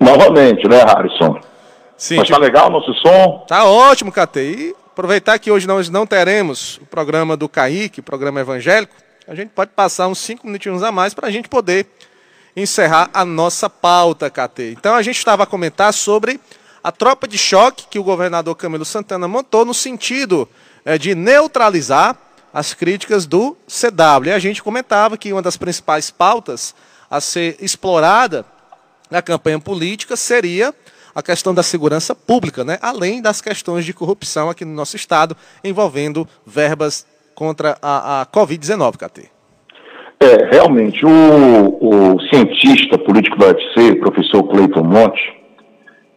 Novamente, 0.00 0.68
né, 0.68 0.82
Harrison? 0.82 1.38
Sim. 1.96 2.16
Mas 2.16 2.28
tá 2.28 2.36
legal 2.36 2.66
o 2.66 2.70
nosso 2.70 2.92
som? 2.94 3.44
Tá 3.46 3.64
ótimo, 3.64 4.10
Cate. 4.10 4.40
E 4.40 4.74
aproveitar 4.90 5.38
que 5.38 5.52
hoje 5.52 5.68
nós 5.68 5.88
não 5.88 6.04
teremos 6.04 6.78
o 6.78 6.86
programa 6.86 7.36
do 7.36 7.48
Kaique, 7.48 8.00
o 8.00 8.02
programa 8.02 8.40
evangélico, 8.40 8.96
a 9.28 9.36
gente 9.36 9.50
pode 9.50 9.70
passar 9.70 10.08
uns 10.08 10.18
cinco 10.18 10.48
minutinhos 10.48 10.82
a 10.82 10.90
mais 10.90 11.14
para 11.14 11.28
a 11.28 11.30
gente 11.30 11.48
poder 11.48 11.86
encerrar 12.56 13.10
a 13.12 13.24
nossa 13.24 13.68
pauta, 13.70 14.30
KT. 14.30 14.74
Então 14.78 14.94
a 14.94 15.02
gente 15.02 15.18
estava 15.18 15.44
a 15.44 15.46
comentar 15.46 15.92
sobre 15.92 16.40
a 16.82 16.90
tropa 16.90 17.28
de 17.28 17.36
choque 17.38 17.86
que 17.88 17.98
o 17.98 18.04
governador 18.04 18.54
Camilo 18.56 18.84
Santana 18.84 19.28
montou 19.28 19.64
no 19.64 19.74
sentido 19.74 20.48
é, 20.84 20.96
de 20.96 21.14
neutralizar 21.14 22.16
as 22.52 22.74
críticas 22.74 23.26
do 23.26 23.56
CW. 23.66 24.26
E 24.26 24.32
a 24.32 24.38
gente 24.38 24.62
comentava 24.62 25.16
que 25.16 25.32
uma 25.32 25.42
das 25.42 25.56
principais 25.56 26.10
pautas 26.10 26.74
a 27.10 27.20
ser 27.20 27.56
explorada 27.60 28.44
na 29.10 29.20
campanha 29.20 29.58
política 29.58 30.16
seria 30.16 30.74
a 31.14 31.22
questão 31.22 31.52
da 31.52 31.62
segurança 31.62 32.14
pública, 32.14 32.64
né? 32.64 32.78
além 32.80 33.20
das 33.20 33.40
questões 33.40 33.84
de 33.84 33.92
corrupção 33.92 34.48
aqui 34.48 34.64
no 34.64 34.72
nosso 34.72 34.96
estado, 34.96 35.36
envolvendo 35.62 36.26
verbas 36.46 37.04
contra 37.34 37.76
a, 37.82 38.22
a 38.22 38.26
Covid-19, 38.26 38.96
KT. 38.96 39.39
É, 40.22 40.50
realmente, 40.50 41.04
o, 41.06 41.78
o 41.80 42.20
cientista 42.28 42.98
político 42.98 43.38
da 43.38 43.46
UFC, 43.46 43.94
professor 43.96 44.42
Cleiton 44.48 44.84
Monte, 44.84 45.40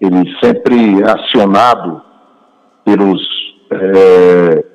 ele 0.02 0.30
sempre 0.44 1.02
é 1.02 1.10
acionado 1.10 2.02
pelos 2.84 3.22
é, 3.72 4.66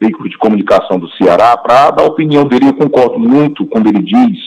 veículos 0.00 0.30
de 0.30 0.38
comunicação 0.38 0.96
do 0.96 1.10
Ceará 1.12 1.56
para 1.56 1.90
dar 1.90 2.04
a 2.04 2.06
opinião 2.06 2.44
dele. 2.44 2.68
Eu 2.68 2.74
concordo 2.74 3.18
muito 3.18 3.66
quando 3.66 3.88
ele 3.88 4.00
diz 4.00 4.38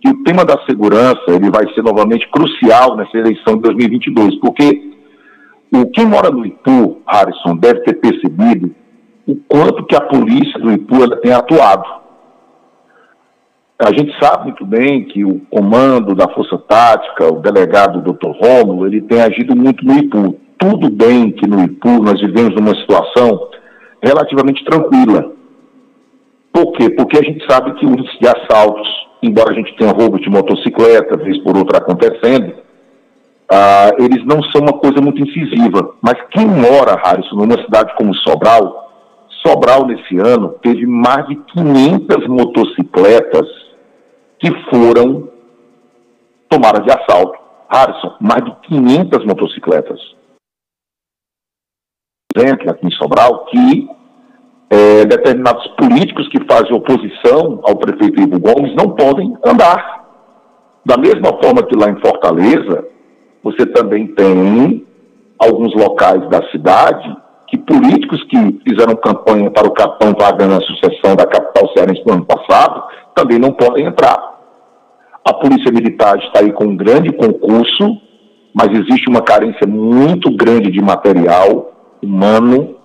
que 0.00 0.08
o 0.08 0.24
tema 0.24 0.44
da 0.44 0.58
segurança 0.66 1.22
ele 1.28 1.48
vai 1.48 1.72
ser 1.72 1.82
novamente 1.82 2.28
crucial 2.32 2.96
nessa 2.96 3.16
eleição 3.16 3.54
de 3.54 3.62
2022, 3.62 4.40
porque 4.40 4.90
o 5.72 5.88
quem 5.90 6.04
mora 6.04 6.30
no 6.30 6.44
Ipu, 6.44 7.00
Harrison, 7.06 7.56
deve 7.56 7.80
ter 7.84 7.94
percebido 7.94 8.74
o 9.24 9.36
quanto 9.46 9.86
que 9.86 9.94
a 9.94 10.00
polícia 10.00 10.58
do 10.58 10.72
Ipu 10.72 11.04
ela 11.04 11.16
tem 11.18 11.32
atuado. 11.32 12.01
A 13.84 13.90
gente 13.90 14.16
sabe 14.22 14.44
muito 14.44 14.64
bem 14.64 15.04
que 15.06 15.24
o 15.24 15.40
comando 15.50 16.14
da 16.14 16.28
Força 16.28 16.56
Tática, 16.56 17.32
o 17.32 17.40
delegado 17.40 18.00
Dr. 18.00 18.30
Romulo, 18.30 18.86
ele 18.86 19.00
tem 19.02 19.20
agido 19.20 19.56
muito 19.56 19.84
no 19.84 19.98
Ipu. 19.98 20.38
Tudo 20.56 20.88
bem 20.88 21.32
que 21.32 21.48
no 21.48 21.64
Ipu 21.64 22.00
nós 22.00 22.20
vivemos 22.20 22.54
numa 22.54 22.76
situação 22.76 23.48
relativamente 24.00 24.64
tranquila. 24.64 25.32
Por 26.52 26.70
quê? 26.74 26.90
Porque 26.90 27.18
a 27.18 27.22
gente 27.24 27.44
sabe 27.50 27.74
que 27.74 27.84
o 27.84 27.88
índice 27.88 28.20
de 28.20 28.28
assaltos, 28.28 28.86
embora 29.20 29.50
a 29.50 29.54
gente 29.54 29.76
tenha 29.76 29.90
roubo 29.90 30.20
de 30.20 30.30
motocicleta, 30.30 31.16
vez 31.16 31.42
por 31.42 31.56
outra 31.56 31.78
acontecendo, 31.78 32.54
ah, 33.50 33.90
eles 33.98 34.24
não 34.24 34.44
são 34.44 34.60
uma 34.60 34.74
coisa 34.74 35.00
muito 35.00 35.20
incisiva. 35.20 35.96
Mas 36.00 36.14
quem 36.30 36.46
mora, 36.46 37.00
Harrison, 37.02 37.34
numa 37.34 37.60
cidade 37.60 37.92
como 37.96 38.14
Sobral, 38.14 38.92
Sobral 39.44 39.86
nesse 39.88 40.16
ano 40.18 40.54
teve 40.62 40.86
mais 40.86 41.26
de 41.26 41.34
500 41.34 42.28
motocicletas 42.28 43.71
que 44.42 44.50
foram 44.68 45.30
tomadas 46.50 46.84
de 46.84 46.92
assalto. 46.92 47.40
Harrison, 47.70 48.16
mais 48.20 48.44
de 48.44 48.54
500 48.68 49.24
motocicletas 49.24 49.98
exemplo, 52.36 52.70
aqui 52.70 52.86
em 52.86 52.90
Sobral, 52.92 53.44
que 53.46 53.88
é, 54.70 55.04
determinados 55.04 55.66
políticos 55.76 56.28
que 56.28 56.44
fazem 56.50 56.74
oposição 56.74 57.60
ao 57.62 57.76
prefeito 57.76 58.20
Ivo 58.20 58.40
Gomes 58.40 58.74
não 58.74 58.90
podem 58.90 59.36
andar. 59.44 60.02
Da 60.84 60.96
mesma 60.96 61.30
forma 61.42 61.62
que 61.62 61.76
lá 61.76 61.90
em 61.90 62.00
Fortaleza, 62.00 62.84
você 63.42 63.66
também 63.66 64.08
tem 64.14 64.86
alguns 65.38 65.74
locais 65.74 66.28
da 66.28 66.42
cidade 66.50 67.16
que 67.48 67.58
políticos 67.58 68.22
que 68.24 68.60
fizeram 68.66 68.96
campanha 68.96 69.50
para 69.50 69.68
o 69.68 69.72
capitão 69.72 70.14
Wagner 70.18 70.48
na 70.48 70.60
sucessão 70.60 71.14
da 71.14 71.26
capital 71.26 71.68
cearense 71.74 72.02
no 72.06 72.14
ano 72.14 72.24
passado 72.24 72.82
também 73.14 73.38
não 73.38 73.52
podem 73.52 73.84
entrar. 73.84 74.31
A 75.24 75.32
Polícia 75.34 75.70
Militar 75.72 76.18
está 76.18 76.40
aí 76.40 76.52
com 76.52 76.64
um 76.64 76.76
grande 76.76 77.12
concurso, 77.12 78.00
mas 78.54 78.70
existe 78.70 79.08
uma 79.08 79.22
carência 79.22 79.66
muito 79.66 80.30
grande 80.30 80.70
de 80.70 80.82
material 80.82 81.72
humano. 82.02 82.76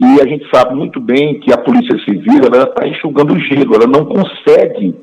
E 0.00 0.20
a 0.20 0.26
gente 0.26 0.48
sabe 0.54 0.74
muito 0.74 1.00
bem 1.00 1.40
que 1.40 1.52
a 1.52 1.58
Polícia 1.58 1.98
Civil 2.04 2.40
está 2.42 2.86
enxugando 2.86 3.34
o 3.34 3.40
gelo, 3.40 3.74
ela 3.74 3.86
não 3.86 4.04
consegue 4.04 4.94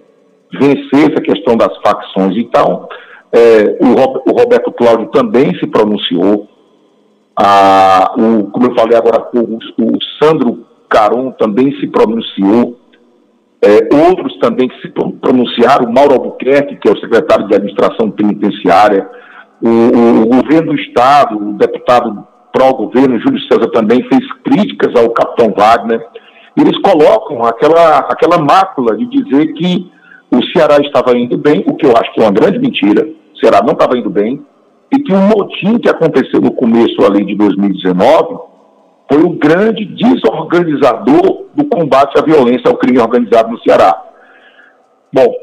vencer 0.54 1.12
essa 1.12 1.22
questão 1.22 1.58
das 1.58 1.76
facções. 1.78 2.38
Então, 2.38 2.88
é, 3.32 3.78
o, 3.82 4.32
o, 4.32 4.40
Roberto 4.40 4.72
Cláudio 4.72 5.08
também 5.08 5.54
se 5.60 5.68
pronunciou. 5.68 6.48
O, 8.18 8.44
como 8.52 8.68
eu 8.68 8.76
falei 8.76 8.98
agora, 8.98 9.30
o 9.34 9.98
Sandro 10.22 10.66
Caron 10.90 11.32
também 11.32 11.78
se 11.80 11.88
pronunciou. 11.88 12.80
É, 13.62 13.96
outros 14.10 14.38
também 14.40 14.70
se 14.82 14.90
pronunciaram, 14.90 15.92
Mauro 15.92 16.14
Albuquerque, 16.14 16.76
que 16.76 16.90
é 16.90 16.92
o 16.92 17.00
secretário 17.00 17.48
de 17.48 17.56
Administração 17.56 18.12
Penitenciária, 18.12 19.10
o, 19.62 19.68
o, 19.70 20.22
o 20.22 20.26
governo 20.28 20.74
do 20.74 20.80
Estado, 20.80 21.38
o 21.38 21.54
deputado 21.54 22.28
pró-governo, 22.52 23.20
Júlio 23.20 23.42
César 23.52 23.70
também 23.72 24.04
fez 24.08 24.22
críticas 24.44 24.96
ao 24.96 25.10
capitão 25.12 25.54
Wagner. 25.58 26.06
Eles 26.58 26.78
colocam 26.80 27.44
aquela, 27.44 27.98
aquela 28.00 28.38
mácula 28.38 28.96
de 28.96 29.06
dizer 29.08 29.54
que 29.54 29.92
o 30.32 30.44
Ceará 30.52 30.78
estava 30.78 31.18
indo 31.18 31.38
bem, 31.38 31.64
o 31.68 31.76
que 31.76 31.86
eu 31.86 31.92
acho 31.98 32.14
que 32.14 32.22
é 32.22 32.24
uma 32.24 32.32
grande 32.32 32.60
mentira. 32.60 33.06
O 33.34 33.38
Ceará 33.40 33.62
não 33.62 33.74
estava 33.74 33.98
indo 33.98 34.10
bem, 34.10 34.42
e 34.94 35.00
que 35.00 35.12
o 35.12 35.18
motim 35.18 35.78
que 35.78 35.90
aconteceu 35.90 36.40
no 36.40 36.52
começo 36.52 37.04
ali 37.06 37.26
de 37.26 37.36
2019 37.36 38.55
foi 39.12 39.22
o 39.22 39.30
grande 39.30 39.86
desorganizador 39.86 41.46
do 41.54 41.66
combate 41.66 42.18
à 42.18 42.24
violência 42.24 42.70
ao 42.70 42.78
crime 42.78 43.00
organizado 43.00 43.52
no 43.52 43.60
Ceará. 43.60 44.04
Bom, 45.14 45.34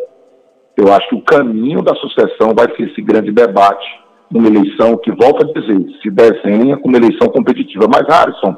eu 0.77 0.93
acho 0.93 1.09
que 1.09 1.15
o 1.15 1.23
caminho 1.23 1.83
da 1.83 1.95
sucessão 1.95 2.55
vai 2.55 2.75
ser 2.77 2.91
esse 2.91 3.01
grande 3.03 3.31
debate 3.31 3.87
numa 4.31 4.49
eleição 4.49 4.97
que, 4.97 5.13
volta 5.13 5.47
a 5.47 5.53
dizer, 5.53 5.87
se 6.03 6.11
desenha 6.11 6.77
como 6.79 6.97
eleição 6.97 7.29
competitiva. 7.29 7.87
Mas, 7.87 8.07
Harrison, 8.09 8.57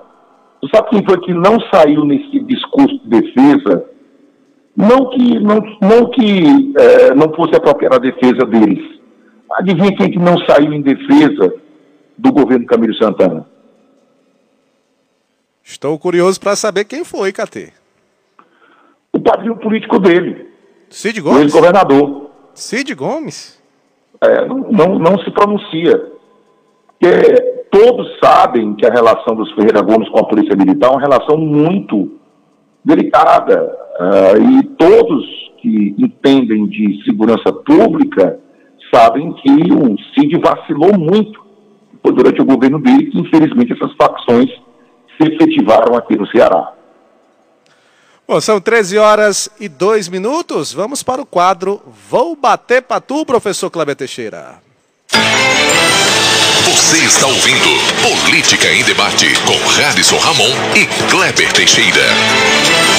tu 0.60 0.68
sabe 0.74 0.90
quem 0.90 1.04
foi 1.04 1.20
que 1.20 1.34
não 1.34 1.58
saiu 1.72 2.04
nesse 2.04 2.40
discurso 2.40 2.98
de 3.04 3.20
defesa? 3.20 3.84
Não 4.76 5.10
que 5.10 5.38
não, 5.38 5.60
não, 5.80 6.10
que, 6.10 6.72
é, 6.78 7.14
não 7.14 7.32
fosse 7.34 7.56
apropriada 7.56 7.96
a 7.96 8.00
defesa 8.00 8.46
deles. 8.46 8.82
Adivinha 9.52 9.94
quem 9.96 10.10
que 10.10 10.18
não 10.18 10.38
saiu 10.48 10.72
em 10.72 10.82
defesa 10.82 11.54
do 12.18 12.32
governo 12.32 12.66
Camilo 12.66 12.94
Santana? 12.94 13.46
Estou 15.64 15.98
curioso 15.98 16.38
para 16.38 16.54
saber 16.54 16.84
quem 16.84 17.04
foi, 17.04 17.32
Catê. 17.32 17.72
O 19.12 19.18
padrinho 19.18 19.56
político 19.56 19.98
dele. 19.98 20.48
Cid 20.90 21.20
Gomes? 21.20 21.38
O 21.38 21.42
ex-governador. 21.44 22.30
Cid 22.54 22.94
Gomes? 22.94 23.62
é, 24.24 24.46
não, 24.46 24.98
não 24.98 25.18
se 25.18 25.30
pronuncia. 25.30 26.12
Porque 26.98 27.66
todos 27.70 28.08
sabem 28.22 28.74
que 28.74 28.86
a 28.86 28.92
relação 28.92 29.34
dos 29.34 29.52
Ferreira 29.52 29.82
Gomes 29.82 30.08
com 30.08 30.20
a 30.20 30.26
Polícia 30.26 30.56
Militar 30.56 30.88
é 30.88 30.92
uma 30.92 31.00
relação 31.00 31.36
muito 31.36 32.12
delicada. 32.84 33.84
Uh, 33.94 34.60
e 34.60 34.62
todos 34.76 35.24
que 35.60 35.94
entendem 35.98 36.66
de 36.66 37.02
segurança 37.04 37.52
pública 37.52 38.38
sabem 38.92 39.32
que 39.34 39.50
o 39.50 39.96
CID 40.14 40.38
vacilou 40.38 40.98
muito 40.98 41.42
durante 42.02 42.40
o 42.42 42.44
governo 42.44 42.78
dele, 42.78 43.06
que 43.06 43.18
infelizmente 43.18 43.72
essas 43.72 43.92
facções 43.94 44.50
se 45.16 45.32
efetivaram 45.32 45.96
aqui 45.96 46.16
no 46.16 46.26
Ceará. 46.26 46.72
Bom, 48.26 48.40
são 48.40 48.58
13 48.58 48.96
horas 48.96 49.50
e 49.60 49.68
2 49.68 50.08
minutos. 50.08 50.72
Vamos 50.72 51.02
para 51.02 51.20
o 51.20 51.26
quadro 51.26 51.82
Vou 52.08 52.34
Bater 52.34 52.82
tu, 53.06 53.24
professor 53.26 53.70
Kleber 53.70 53.94
Teixeira. 53.94 54.62
Você 56.64 56.96
está 57.04 57.26
ouvindo 57.26 57.68
Política 58.24 58.72
em 58.72 58.82
Debate 58.84 59.26
com 59.46 59.82
Radisson 59.82 60.16
Ramon 60.16 60.50
e 60.74 60.86
Kleber 61.10 61.52
Teixeira. 61.52 62.93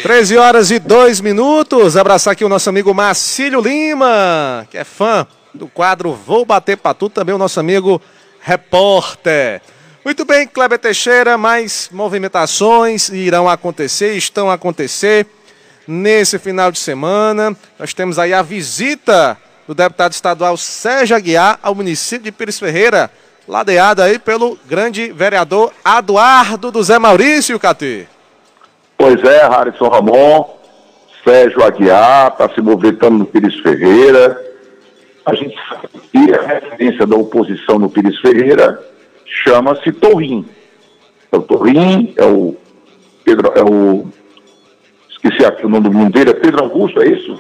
13 0.04 0.38
horas 0.38 0.72
e 0.72 0.80
2 0.80 1.22
minutos. 1.22 1.96
Abraçar 1.96 2.34
aqui 2.34 2.44
o 2.44 2.50
nosso 2.50 2.70
amigo 2.70 2.94
Marcílio 2.94 3.62
Lima, 3.62 4.68
que 4.70 4.78
é 4.78 4.84
fã 4.84 5.26
do 5.54 5.68
quadro 5.68 6.14
Vou 6.14 6.46
Bater 6.46 6.78
Patu, 6.78 7.10
também 7.10 7.34
o 7.34 7.38
nosso 7.38 7.60
amigo 7.60 8.02
repórter. 8.40 9.62
Muito 10.06 10.24
bem, 10.24 10.48
Kleber 10.48 10.80
Teixeira, 10.80 11.38
mais 11.38 11.90
movimentações 11.92 13.10
irão 13.10 13.50
acontecer, 13.50 14.16
estão 14.16 14.50
a 14.50 14.54
acontecer 14.54 15.26
nesse 15.88 16.38
final 16.40 16.72
de 16.72 16.80
semana. 16.80 17.56
Nós 17.78 17.94
temos 17.94 18.20
aí 18.20 18.34
a 18.34 18.42
visita 18.42 19.38
do 19.68 19.76
deputado 19.76 20.14
estadual 20.14 20.56
Sérgio 20.56 21.16
Aguiar 21.16 21.60
ao 21.62 21.76
município 21.76 22.24
de 22.24 22.32
Pires 22.32 22.58
Ferreira, 22.58 23.12
ladeado 23.48 24.02
aí 24.02 24.18
pelo 24.18 24.58
grande 24.68 25.12
vereador 25.12 25.74
Eduardo 25.86 26.72
do 26.72 26.82
Zé 26.82 26.98
Maurício, 26.98 27.60
Cati. 27.60 28.08
Pois 28.98 29.22
é, 29.24 29.48
Harrison 29.48 29.90
Ramon, 29.90 30.58
Sérgio 31.24 31.64
Aguiar 31.64 32.32
está 32.32 32.50
se 32.50 32.62
movimentando 32.62 33.18
no 33.18 33.26
Pires 33.26 33.60
Ferreira. 33.60 34.42
A 35.26 35.36
gente 35.36 35.56
sabe 35.68 35.90
que 36.12 36.34
a 36.34 36.42
referência 36.42 37.06
da 37.06 37.18
oposição 37.18 37.78
no 37.78 37.90
Pires 37.90 38.18
Ferreira 38.22 38.82
chama-se 39.44 39.92
Torrim. 39.92 40.46
é 41.32 41.36
o 41.36 41.42
Torrim, 41.42 42.14
é 42.16 42.24
o 42.24 42.56
Pedro, 43.26 43.52
é 43.54 43.62
o. 43.62 44.08
Esqueci 45.10 45.46
aqui 45.46 45.66
o 45.66 45.70
nome 45.70 45.90
do 45.90 45.94
mundo 45.94 46.14
dele, 46.14 46.30
é 46.30 46.34
Pedro 46.34 46.64
Augusto, 46.64 47.02
é 47.02 47.08
isso? 47.08 47.38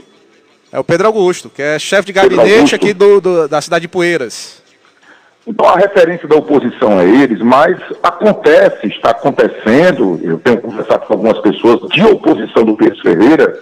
É 0.71 0.79
o 0.79 0.83
Pedro 0.83 1.07
Augusto, 1.07 1.49
que 1.49 1.61
é 1.61 1.79
chefe 1.79 2.07
de 2.07 2.13
gabinete 2.13 2.75
aqui 2.75 2.93
do, 2.93 3.21
do, 3.21 3.47
da 3.47 3.61
cidade 3.61 3.83
de 3.83 3.87
Poeiras. 3.87 4.61
Então 5.47 5.65
a 5.65 5.77
referência 5.77 6.27
da 6.27 6.35
oposição 6.35 6.99
é 6.99 7.05
eles, 7.05 7.39
mas 7.39 7.77
acontece, 8.03 8.87
está 8.87 9.11
acontecendo, 9.11 10.19
eu 10.21 10.37
tenho 10.39 10.59
conversado 10.59 11.05
com 11.05 11.13
algumas 11.13 11.39
pessoas 11.39 11.89
de 11.89 12.03
oposição 12.03 12.65
do 12.65 12.75
Pedro 12.75 13.01
Ferreira, 13.01 13.57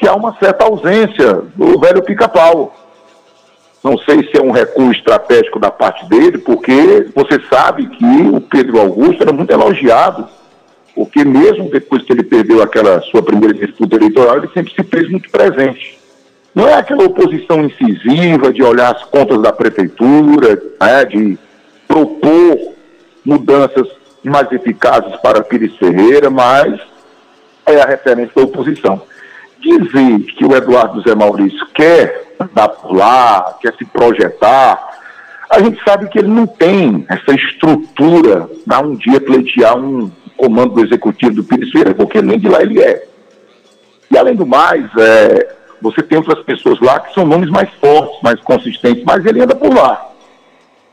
que 0.00 0.08
há 0.08 0.14
uma 0.14 0.36
certa 0.38 0.64
ausência 0.64 1.42
do 1.54 1.78
velho 1.78 2.02
pica-pau. 2.02 2.74
Não 3.84 3.96
sei 3.98 4.28
se 4.28 4.36
é 4.36 4.42
um 4.42 4.50
recuo 4.50 4.90
estratégico 4.90 5.60
da 5.60 5.70
parte 5.70 6.08
dele, 6.08 6.38
porque 6.38 7.06
você 7.14 7.40
sabe 7.48 7.86
que 7.86 8.04
o 8.04 8.40
Pedro 8.40 8.80
Augusto 8.80 9.22
era 9.22 9.32
muito 9.32 9.52
elogiado, 9.52 10.28
porque 10.92 11.24
mesmo 11.24 11.70
depois 11.70 12.02
que 12.02 12.12
ele 12.12 12.24
perdeu 12.24 12.60
aquela 12.60 13.00
sua 13.02 13.22
primeira 13.22 13.54
disputa 13.54 13.94
eleitoral, 13.94 14.38
ele 14.38 14.50
sempre 14.52 14.74
se 14.74 14.82
fez 14.82 15.08
muito 15.08 15.30
presente. 15.30 16.01
Não 16.54 16.68
é 16.68 16.74
aquela 16.74 17.04
oposição 17.04 17.64
incisiva 17.64 18.52
de 18.52 18.62
olhar 18.62 18.94
as 18.94 19.04
contas 19.04 19.40
da 19.40 19.52
prefeitura, 19.52 20.62
né, 20.80 21.04
de 21.06 21.38
propor 21.88 22.74
mudanças 23.24 23.88
mais 24.22 24.50
eficazes 24.52 25.16
para 25.16 25.42
Pires 25.42 25.76
Ferreira, 25.76 26.28
mas 26.30 26.80
é 27.66 27.80
a 27.80 27.86
referência 27.86 28.32
da 28.34 28.42
oposição. 28.42 29.02
Dizer 29.58 30.20
que 30.36 30.44
o 30.44 30.54
Eduardo 30.54 31.00
Zé 31.02 31.14
Maurício 31.14 31.66
quer 31.74 32.34
andar 32.38 32.68
por 32.68 32.94
lá, 32.94 33.56
quer 33.60 33.74
se 33.76 33.84
projetar, 33.84 34.92
a 35.48 35.60
gente 35.60 35.82
sabe 35.84 36.08
que 36.08 36.18
ele 36.18 36.28
não 36.28 36.46
tem 36.46 37.04
essa 37.08 37.34
estrutura 37.34 38.48
para 38.66 38.80
um 38.80 38.94
dia 38.94 39.20
pleitear 39.20 39.76
um 39.78 40.10
comando 40.36 40.74
do 40.74 40.84
executivo 40.84 41.34
do 41.34 41.44
Pires 41.44 41.70
Ferreira, 41.70 41.94
porque 41.94 42.20
nem 42.20 42.38
de 42.38 42.48
lá 42.48 42.62
ele 42.62 42.80
é. 42.80 43.06
E 44.10 44.18
além 44.18 44.34
do 44.34 44.46
mais, 44.46 44.84
é, 44.98 45.54
você 45.82 46.02
tem 46.02 46.16
outras 46.16 46.42
pessoas 46.44 46.80
lá 46.80 47.00
que 47.00 47.12
são 47.12 47.26
nomes 47.26 47.50
mais 47.50 47.68
fortes, 47.80 48.16
mais 48.22 48.40
consistentes, 48.40 49.02
mas 49.04 49.26
ele 49.26 49.42
anda 49.42 49.54
por 49.54 49.74
lá. 49.74 50.08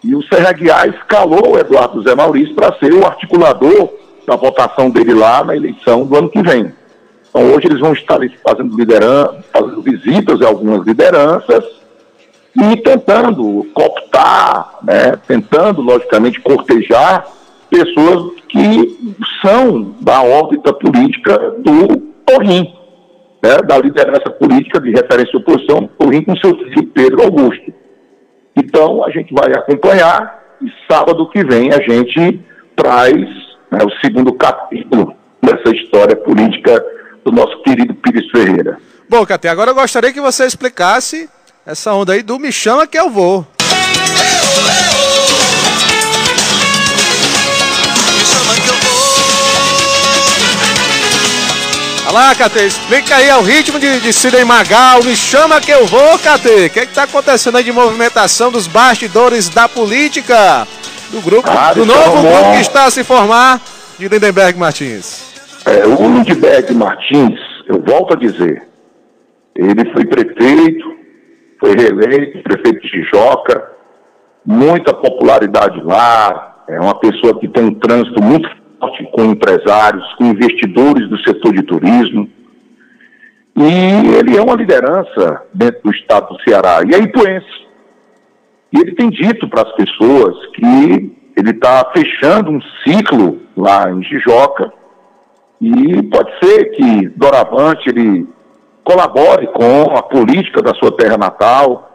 E 0.03 0.15
o 0.15 0.23
Serra 0.23 0.51
Guiar 0.51 0.89
escalou 0.89 1.53
o 1.53 1.59
Eduardo 1.59 2.01
Zé 2.01 2.15
Maurício 2.15 2.55
para 2.55 2.75
ser 2.79 2.93
o 2.93 3.05
articulador 3.05 3.89
da 4.25 4.35
votação 4.35 4.89
dele 4.89 5.13
lá 5.13 5.43
na 5.43 5.55
eleição 5.55 6.05
do 6.05 6.15
ano 6.15 6.29
que 6.29 6.41
vem. 6.41 6.73
Então 7.29 7.53
hoje 7.53 7.67
eles 7.67 7.79
vão 7.79 7.93
estar 7.93 8.17
fazendo 8.43 8.75
fazendo 9.53 9.81
visitas 9.81 10.41
a 10.41 10.47
algumas 10.47 10.85
lideranças 10.85 11.63
e 12.55 12.77
tentando 12.77 13.67
cooptar, 13.73 14.79
né, 14.81 15.19
tentando, 15.27 15.81
logicamente, 15.81 16.39
cortejar 16.41 17.27
pessoas 17.69 18.33
que 18.47 19.15
são 19.41 19.93
da 20.01 20.23
órbita 20.23 20.73
política 20.73 21.37
do 21.59 21.97
Torrim 22.25 22.78
né, 23.43 23.57
da 23.65 23.77
liderança 23.77 24.29
política 24.31 24.79
de 24.79 24.91
referência 24.91 25.31
à 25.35 25.37
oposição, 25.37 25.89
o 25.97 26.09
Rim 26.09 26.23
com 26.23 26.35
seu 26.37 26.55
filho 26.57 26.87
Pedro 26.87 27.23
Augusto. 27.23 27.73
Então, 28.55 29.03
a 29.05 29.09
gente 29.09 29.33
vai 29.33 29.51
acompanhar 29.53 30.39
e 30.61 30.67
sábado 30.91 31.29
que 31.29 31.43
vem 31.43 31.71
a 31.71 31.79
gente 31.79 32.41
traz 32.75 33.15
né, 33.71 33.79
o 33.83 34.05
segundo 34.05 34.33
capítulo 34.33 35.13
dessa 35.41 35.73
história 35.75 36.15
política 36.15 36.83
do 37.23 37.31
nosso 37.31 37.61
querido 37.63 37.93
Pires 37.95 38.29
Ferreira. 38.31 38.77
Bom, 39.07 39.25
Cate, 39.25 39.47
agora 39.47 39.71
eu 39.71 39.75
gostaria 39.75 40.11
que 40.11 40.21
você 40.21 40.45
explicasse 40.45 41.29
essa 41.65 41.93
onda 41.93 42.13
aí 42.13 42.21
do 42.21 42.37
Me 42.39 42.51
Chama 42.51 42.85
Que 42.85 42.99
Eu 42.99 43.09
Vou. 43.09 43.45
Olha 52.09 52.29
lá, 52.29 52.35
Cate, 52.35 52.57
explica 52.65 53.17
aí 53.17 53.29
ao 53.29 53.43
ritmo 53.43 53.79
de, 53.79 53.99
de 53.99 54.11
Sidney 54.11 54.43
Magal, 54.43 55.03
me 55.03 55.15
chama 55.15 55.61
que 55.61 55.69
eu 55.69 55.85
vou, 55.85 56.17
Cate. 56.17 56.65
O 56.65 56.69
que 56.71 56.79
é 56.79 56.83
está 56.83 57.03
acontecendo 57.03 57.55
aí 57.55 57.63
de 57.63 57.71
movimentação 57.71 58.51
dos 58.51 58.65
bastidores 58.65 59.47
da 59.47 59.69
política? 59.69 60.67
Do 61.11 61.21
grupo, 61.21 61.47
ah, 61.47 61.71
do 61.71 61.85
novo 61.85 62.23
grupo 62.23 62.53
que 62.53 62.61
está 62.61 62.85
a 62.85 62.89
se 62.89 63.03
formar 63.03 63.61
de 63.99 64.07
Lindenberg 64.07 64.57
Martins. 64.57 65.23
É, 65.67 65.85
o 65.85 65.95
Lindenberg 66.01 66.73
Martins, 66.73 67.39
eu 67.67 67.79
volto 67.79 68.15
a 68.15 68.17
dizer, 68.17 68.67
ele 69.55 69.93
foi 69.93 70.03
prefeito, 70.03 70.85
foi 71.59 71.75
reeleito, 71.75 72.41
prefeito 72.41 72.81
de 72.81 72.89
Tijoca, 72.89 73.69
muita 74.43 74.95
popularidade 74.95 75.79
lá, 75.83 76.63
é 76.67 76.79
uma 76.79 76.99
pessoa 76.99 77.39
que 77.39 77.47
tem 77.47 77.65
um 77.65 77.75
trânsito 77.75 78.19
muito 78.19 78.49
com 79.11 79.25
empresários, 79.25 80.03
com 80.15 80.25
investidores 80.25 81.09
do 81.09 81.17
setor 81.19 81.53
de 81.53 81.63
turismo. 81.63 82.29
E 83.55 84.17
ele 84.17 84.37
é 84.37 84.41
uma 84.41 84.55
liderança 84.55 85.43
dentro 85.53 85.81
do 85.83 85.91
estado 85.91 86.29
do 86.29 86.41
Ceará. 86.43 86.81
E 86.87 86.93
é 86.93 86.99
influência. 86.99 87.67
E 88.71 88.79
ele 88.79 88.95
tem 88.95 89.09
dito 89.09 89.49
para 89.49 89.63
as 89.63 89.71
pessoas 89.73 90.35
que 90.53 91.17
ele 91.35 91.51
está 91.51 91.91
fechando 91.95 92.51
um 92.51 92.61
ciclo 92.85 93.41
lá 93.57 93.89
em 93.91 94.03
Jijoca. 94.03 94.71
E 95.61 96.01
pode 96.03 96.31
ser 96.39 96.65
que 96.71 97.09
doravante 97.09 97.89
ele 97.89 98.27
colabore 98.83 99.47
com 99.47 99.95
a 99.95 100.01
política 100.01 100.61
da 100.61 100.73
sua 100.75 100.95
terra 100.95 101.17
natal, 101.17 101.88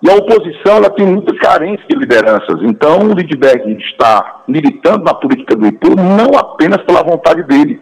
e 0.00 0.08
a 0.08 0.14
oposição 0.14 0.76
ela 0.76 0.90
tem 0.90 1.04
muita 1.04 1.34
carência 1.36 1.84
de 1.88 1.96
lideranças. 1.96 2.62
Então, 2.62 3.10
o 3.10 3.14
Lidberg 3.14 3.76
está 3.82 4.42
militando 4.46 5.04
na 5.04 5.12
política 5.12 5.56
do 5.56 5.66
Ipu 5.66 5.96
não 5.96 6.38
apenas 6.38 6.80
pela 6.84 7.02
vontade 7.02 7.42
dele, 7.42 7.80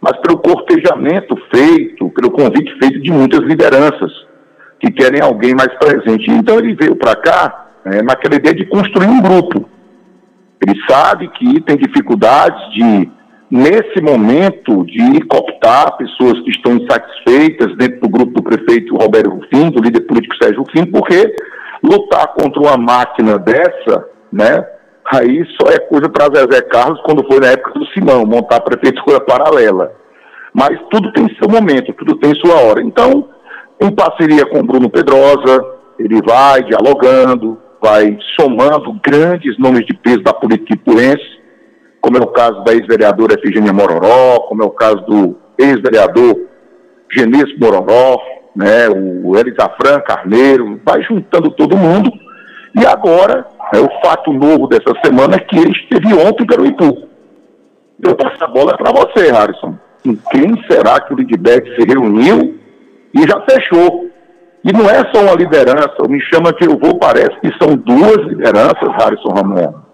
mas 0.00 0.16
pelo 0.18 0.38
cortejamento 0.38 1.34
feito, 1.50 2.10
pelo 2.10 2.30
convite 2.30 2.70
feito 2.78 3.00
de 3.00 3.10
muitas 3.10 3.40
lideranças 3.40 4.12
que 4.78 4.90
querem 4.90 5.22
alguém 5.22 5.54
mais 5.54 5.72
presente. 5.78 6.30
Então, 6.30 6.58
ele 6.58 6.74
veio 6.74 6.94
para 6.94 7.16
cá 7.16 7.66
é, 7.86 8.02
naquela 8.02 8.34
ideia 8.34 8.54
de 8.54 8.66
construir 8.66 9.06
um 9.06 9.22
grupo. 9.22 9.66
Ele 10.60 10.78
sabe 10.86 11.28
que 11.28 11.60
tem 11.62 11.76
dificuldades 11.78 12.72
de 12.74 13.10
nesse 13.50 14.00
momento 14.00 14.84
de 14.84 15.20
cooptar 15.26 15.96
pessoas 15.96 16.40
que 16.40 16.50
estão 16.50 16.72
insatisfeitas 16.76 17.76
dentro 17.76 18.00
do 18.00 18.08
grupo 18.08 18.32
do 18.32 18.42
prefeito 18.42 18.96
Roberto 18.96 19.30
Rufim, 19.30 19.70
do 19.70 19.82
líder 19.82 20.00
político 20.00 20.36
Sérgio 20.42 20.62
Rufim, 20.62 20.86
porque 20.86 21.34
lutar 21.82 22.28
contra 22.34 22.60
uma 22.60 22.76
máquina 22.76 23.38
dessa, 23.38 24.08
né, 24.32 24.66
aí 25.12 25.44
só 25.60 25.70
é 25.70 25.78
coisa 25.78 26.08
para 26.08 26.34
Zezé 26.34 26.62
Carlos 26.62 27.00
quando 27.02 27.26
foi 27.26 27.38
na 27.40 27.48
época 27.48 27.78
do 27.78 27.86
Simão, 27.86 28.26
montar 28.26 28.56
a 28.56 28.60
prefeitura 28.60 29.20
paralela. 29.20 29.92
Mas 30.52 30.78
tudo 30.90 31.12
tem 31.12 31.28
seu 31.36 31.48
momento, 31.48 31.92
tudo 31.92 32.16
tem 32.16 32.34
sua 32.36 32.54
hora. 32.62 32.82
Então, 32.82 33.28
em 33.80 33.94
parceria 33.94 34.46
com 34.46 34.64
Bruno 34.64 34.88
Pedrosa, 34.88 35.64
ele 35.98 36.20
vai 36.22 36.62
dialogando, 36.64 37.58
vai 37.80 38.18
somando 38.40 38.98
grandes 39.04 39.58
nomes 39.58 39.84
de 39.86 39.94
peso 39.94 40.22
da 40.22 40.32
política 40.32 40.74
ipuense, 40.74 41.35
como 42.06 42.18
é 42.18 42.20
o 42.20 42.28
caso 42.28 42.62
da 42.62 42.72
ex-vereadora 42.72 43.34
Efigênia 43.34 43.72
Mororó, 43.72 44.38
como 44.46 44.62
é 44.62 44.64
o 44.64 44.70
caso 44.70 45.04
do 45.06 45.36
ex-vereador 45.58 46.40
Genício 47.12 47.58
Mororó, 47.58 48.22
né, 48.54 48.88
o 48.88 49.36
Elisafran 49.36 49.98
Carneiro, 50.02 50.80
vai 50.84 51.02
juntando 51.02 51.50
todo 51.50 51.76
mundo. 51.76 52.08
E 52.80 52.86
agora, 52.86 53.44
é, 53.74 53.80
o 53.80 53.88
fato 54.04 54.32
novo 54.32 54.68
dessa 54.68 54.94
semana 55.04 55.34
é 55.34 55.40
que 55.40 55.58
ele 55.58 55.72
esteve 55.72 56.14
ontem 56.14 56.44
em 56.44 56.46
Garuipu. 56.46 57.08
Eu 58.00 58.14
passo 58.14 58.44
a 58.44 58.46
bola 58.46 58.76
para 58.76 58.92
você, 58.92 59.32
Harrison. 59.32 59.74
Com 60.04 60.16
quem 60.30 60.62
será 60.70 61.00
que 61.00 61.12
o 61.12 61.16
Lidbeck 61.16 61.74
se 61.74 61.88
reuniu 61.88 62.56
e 63.14 63.22
já 63.26 63.40
fechou? 63.50 64.08
E 64.62 64.72
não 64.72 64.88
é 64.88 65.04
só 65.12 65.22
uma 65.22 65.34
liderança, 65.34 66.06
me 66.08 66.20
chama 66.20 66.52
que 66.52 66.66
eu 66.66 66.78
vou, 66.78 67.00
parece 67.00 67.34
que 67.40 67.52
são 67.60 67.76
duas 67.76 68.18
lideranças, 68.28 68.94
Harrison 68.96 69.34
Ramon. 69.34 69.86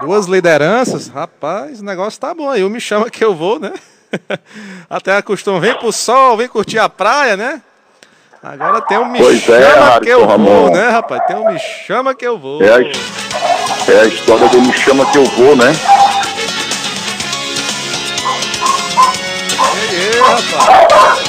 Duas 0.00 0.26
lideranças, 0.26 1.08
rapaz, 1.08 1.80
o 1.80 1.84
negócio 1.84 2.18
tá 2.18 2.32
bom 2.34 2.48
aí. 2.48 2.62
Eu 2.62 2.70
me 2.70 2.80
chama 2.80 3.10
que 3.10 3.22
eu 3.22 3.34
vou, 3.34 3.60
né? 3.60 3.72
Até 4.88 5.16
a 5.16 5.22
costume, 5.22 5.60
vem 5.60 5.74
pro 5.74 5.92
sol, 5.92 6.36
vem 6.36 6.48
curtir 6.48 6.78
a 6.78 6.88
praia, 6.88 7.36
né? 7.36 7.60
Agora 8.42 8.80
tem 8.80 8.96
um 8.96 9.04
me 9.04 9.18
pois 9.18 9.46
é, 9.48 9.70
chama 9.70 9.96
é, 9.96 10.00
que 10.00 10.08
eu 10.08 10.26
Ramon. 10.26 10.44
vou, 10.44 10.70
né, 10.70 10.88
rapaz? 10.88 11.26
Tem 11.26 11.36
um 11.36 11.52
me 11.52 11.58
chama 11.58 12.14
que 12.14 12.26
eu 12.26 12.38
vou. 12.38 12.62
É 12.62 12.70
a, 12.70 12.80
é 12.80 14.00
a 14.00 14.04
história 14.06 14.48
do 14.48 14.62
me 14.62 14.72
chama 14.72 15.04
que 15.12 15.18
eu 15.18 15.24
vou, 15.26 15.54
né? 15.54 15.70
E 19.92 19.96
aí, 19.96 20.20
rapaz? 20.20 21.20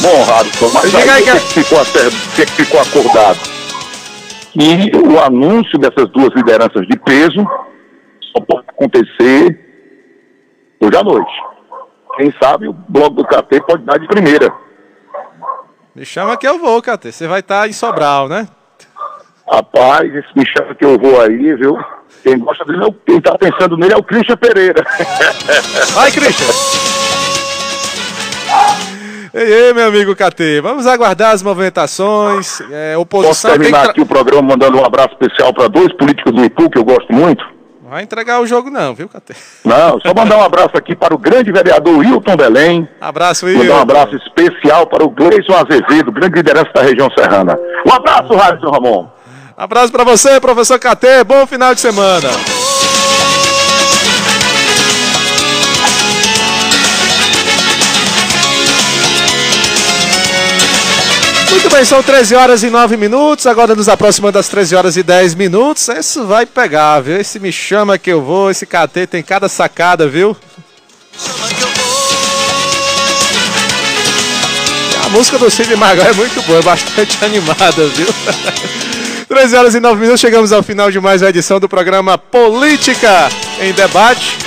Bom, 0.00 0.24
Harrison, 0.24 0.70
mas 0.72 0.94
aí, 0.94 1.10
aí 1.10 1.22
que... 1.24 1.32
que, 1.32 1.64
ficou, 1.64 1.84
que 2.36 2.46
ficou 2.46 2.80
acordado? 2.80 3.38
E 4.54 4.96
o 4.96 5.20
anúncio 5.20 5.78
dessas 5.78 6.08
duas 6.10 6.32
lideranças 6.34 6.86
de 6.86 6.98
peso 6.98 7.44
só 8.36 8.42
pode 8.44 8.66
acontecer 8.68 9.58
hoje 10.80 10.96
à 10.96 11.02
noite. 11.02 11.30
Quem 12.16 12.34
sabe 12.42 12.68
o 12.68 12.72
bloco 12.72 13.16
do 13.16 13.24
KT 13.24 13.60
pode 13.66 13.84
dar 13.84 13.98
de 13.98 14.06
primeira. 14.08 14.52
Me 15.94 16.04
chama 16.04 16.36
que 16.36 16.46
eu 16.46 16.58
vou, 16.58 16.80
KT. 16.82 17.12
Você 17.12 17.26
vai 17.26 17.40
estar 17.40 17.62
tá 17.62 17.68
em 17.68 17.72
Sobral, 17.72 18.28
né? 18.28 18.48
Rapaz, 19.50 20.14
esse 20.14 20.28
me 20.36 20.44
chama 20.46 20.74
que 20.74 20.84
eu 20.84 20.96
vou 20.98 21.20
aí, 21.20 21.54
viu? 21.56 21.76
Quem 22.22 22.38
gosta 22.38 22.64
dele, 22.64 22.82
é 22.84 22.86
o- 22.86 22.92
quem 22.92 23.20
tá 23.20 23.36
pensando 23.38 23.76
nele 23.76 23.94
é 23.94 23.96
o 23.96 24.02
Christian 24.02 24.36
Pereira. 24.36 24.84
Vai, 25.94 26.10
Christian! 26.10 26.46
Ei, 29.32 29.52
ei, 29.68 29.72
meu 29.72 29.86
amigo 29.88 30.14
KT, 30.14 30.60
vamos 30.60 30.86
aguardar 30.88 31.32
as 31.32 31.42
movimentações. 31.42 32.60
É, 32.70 32.94
Posso 32.94 33.02
oposição 33.02 33.52
que 33.52 33.58
terminar 33.58 33.82
tra- 33.82 33.90
aqui 33.92 34.00
o 34.00 34.06
programa 34.06 34.42
mandando 34.42 34.78
um 34.78 34.84
abraço 34.84 35.10
especial 35.20 35.54
para 35.54 35.68
dois 35.68 35.92
políticos 35.96 36.32
do 36.32 36.44
Ipu, 36.44 36.68
que 36.68 36.78
eu 36.78 36.84
gosto 36.84 37.12
muito? 37.12 37.44
Vai 37.90 38.04
entregar 38.04 38.40
o 38.40 38.46
jogo 38.46 38.70
não, 38.70 38.94
viu, 38.94 39.08
KT? 39.08 39.34
Não, 39.64 39.98
só 39.98 40.14
mandar 40.14 40.36
um 40.36 40.44
abraço 40.44 40.76
aqui 40.76 40.94
para 40.94 41.12
o 41.12 41.18
grande 41.18 41.50
vereador 41.50 41.98
Wilton 41.98 42.36
Belém. 42.36 42.88
Abraço, 43.00 43.46
Will. 43.46 43.58
Mandar 43.58 43.78
um 43.78 43.82
abraço 43.82 44.14
especial 44.14 44.86
para 44.86 45.02
o 45.02 45.10
Gleison 45.10 45.54
Azevedo, 45.54 46.12
grande 46.12 46.36
liderança 46.36 46.70
da 46.72 46.82
região 46.82 47.10
serrana. 47.18 47.58
Um 47.84 47.92
abraço, 47.92 48.32
Rádio 48.32 48.70
Ramon. 48.70 49.08
Abraço 49.56 49.90
pra 49.90 50.04
você, 50.04 50.40
professor 50.40 50.78
KT. 50.78 51.24
Bom 51.26 51.44
final 51.48 51.74
de 51.74 51.80
semana. 51.80 52.28
Muito 61.50 61.68
bem, 61.68 61.84
são 61.84 62.00
13 62.00 62.36
horas 62.36 62.62
e 62.62 62.70
9 62.70 62.96
minutos. 62.96 63.44
Agora 63.44 63.74
nos 63.74 63.88
aproximando 63.88 64.34
das 64.34 64.48
13 64.48 64.76
horas 64.76 64.96
e 64.96 65.02
10 65.02 65.34
minutos. 65.34 65.88
Isso 65.88 66.24
vai 66.24 66.46
pegar, 66.46 67.00
viu? 67.00 67.20
Esse 67.20 67.40
me 67.40 67.50
chama 67.50 67.98
que 67.98 68.10
eu 68.10 68.22
vou. 68.22 68.52
Esse 68.52 68.64
KT 68.64 69.08
tem 69.10 69.20
cada 69.20 69.48
sacada, 69.48 70.06
viu? 70.06 70.36
A 75.04 75.08
música 75.08 75.38
do 75.38 75.50
Cid 75.50 75.74
Magal 75.74 76.06
é 76.06 76.12
muito 76.12 76.40
boa, 76.42 76.60
é 76.60 76.62
bastante 76.62 77.18
animada, 77.24 77.86
viu? 77.88 78.06
13 79.26 79.56
horas 79.56 79.74
e 79.74 79.80
9 79.80 80.00
minutos, 80.00 80.20
chegamos 80.20 80.52
ao 80.52 80.62
final 80.62 80.88
de 80.88 81.00
mais 81.00 81.20
uma 81.20 81.30
edição 81.30 81.58
do 81.58 81.68
programa 81.68 82.16
Política 82.16 83.28
em 83.60 83.72
Debate. 83.72 84.38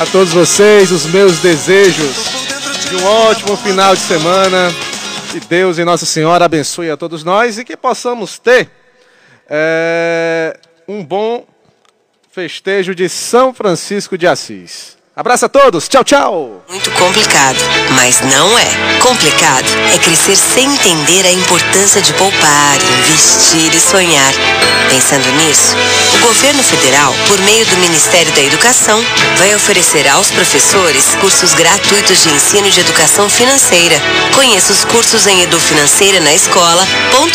A 0.00 0.06
todos 0.06 0.32
vocês, 0.32 0.90
os 0.90 1.06
meus 1.06 1.38
desejos 1.38 2.16
de 2.88 2.96
um 2.96 3.06
ótimo 3.06 3.56
final 3.56 3.94
de 3.94 4.00
semana. 4.00 4.89
Que 5.30 5.38
Deus 5.38 5.78
e 5.78 5.84
Nossa 5.84 6.04
Senhora 6.04 6.44
abençoe 6.44 6.90
a 6.90 6.96
todos 6.96 7.22
nós 7.22 7.56
e 7.56 7.64
que 7.64 7.76
possamos 7.76 8.36
ter 8.36 8.68
é, 9.48 10.58
um 10.88 11.04
bom 11.04 11.46
festejo 12.32 12.96
de 12.96 13.08
São 13.08 13.54
Francisco 13.54 14.18
de 14.18 14.26
Assis. 14.26 14.98
Abraço 15.14 15.46
a 15.46 15.48
todos, 15.48 15.88
tchau, 15.88 16.04
tchau! 16.04 16.62
Muito 16.68 16.88
complicado, 16.92 17.58
mas 17.96 18.20
não 18.20 18.56
é. 18.56 18.64
Complicado 19.02 19.66
é 19.92 19.98
crescer 19.98 20.36
sem 20.36 20.64
entender 20.72 21.26
a 21.26 21.32
importância 21.32 22.00
de 22.00 22.12
poupar, 22.14 22.78
investir 23.00 23.74
e 23.74 23.80
sonhar. 23.80 24.32
Pensando 24.88 25.26
nisso, 25.32 25.74
o 26.14 26.18
governo 26.26 26.62
federal, 26.62 27.12
por 27.26 27.40
meio 27.40 27.66
do 27.66 27.76
Ministério 27.78 28.32
da 28.32 28.40
Educação, 28.40 29.04
vai 29.36 29.52
oferecer 29.54 30.06
aos 30.06 30.30
professores 30.30 31.04
cursos 31.20 31.54
gratuitos 31.54 32.22
de 32.22 32.30
ensino 32.30 32.70
de 32.70 32.78
educação 32.78 33.28
financeira. 33.28 34.00
Conheça 34.36 34.72
os 34.72 34.84
cursos 34.84 35.26
em 35.26 35.42
edufinanceira 35.42 36.20
na 36.20 36.32
escola.com.br. 36.32 37.20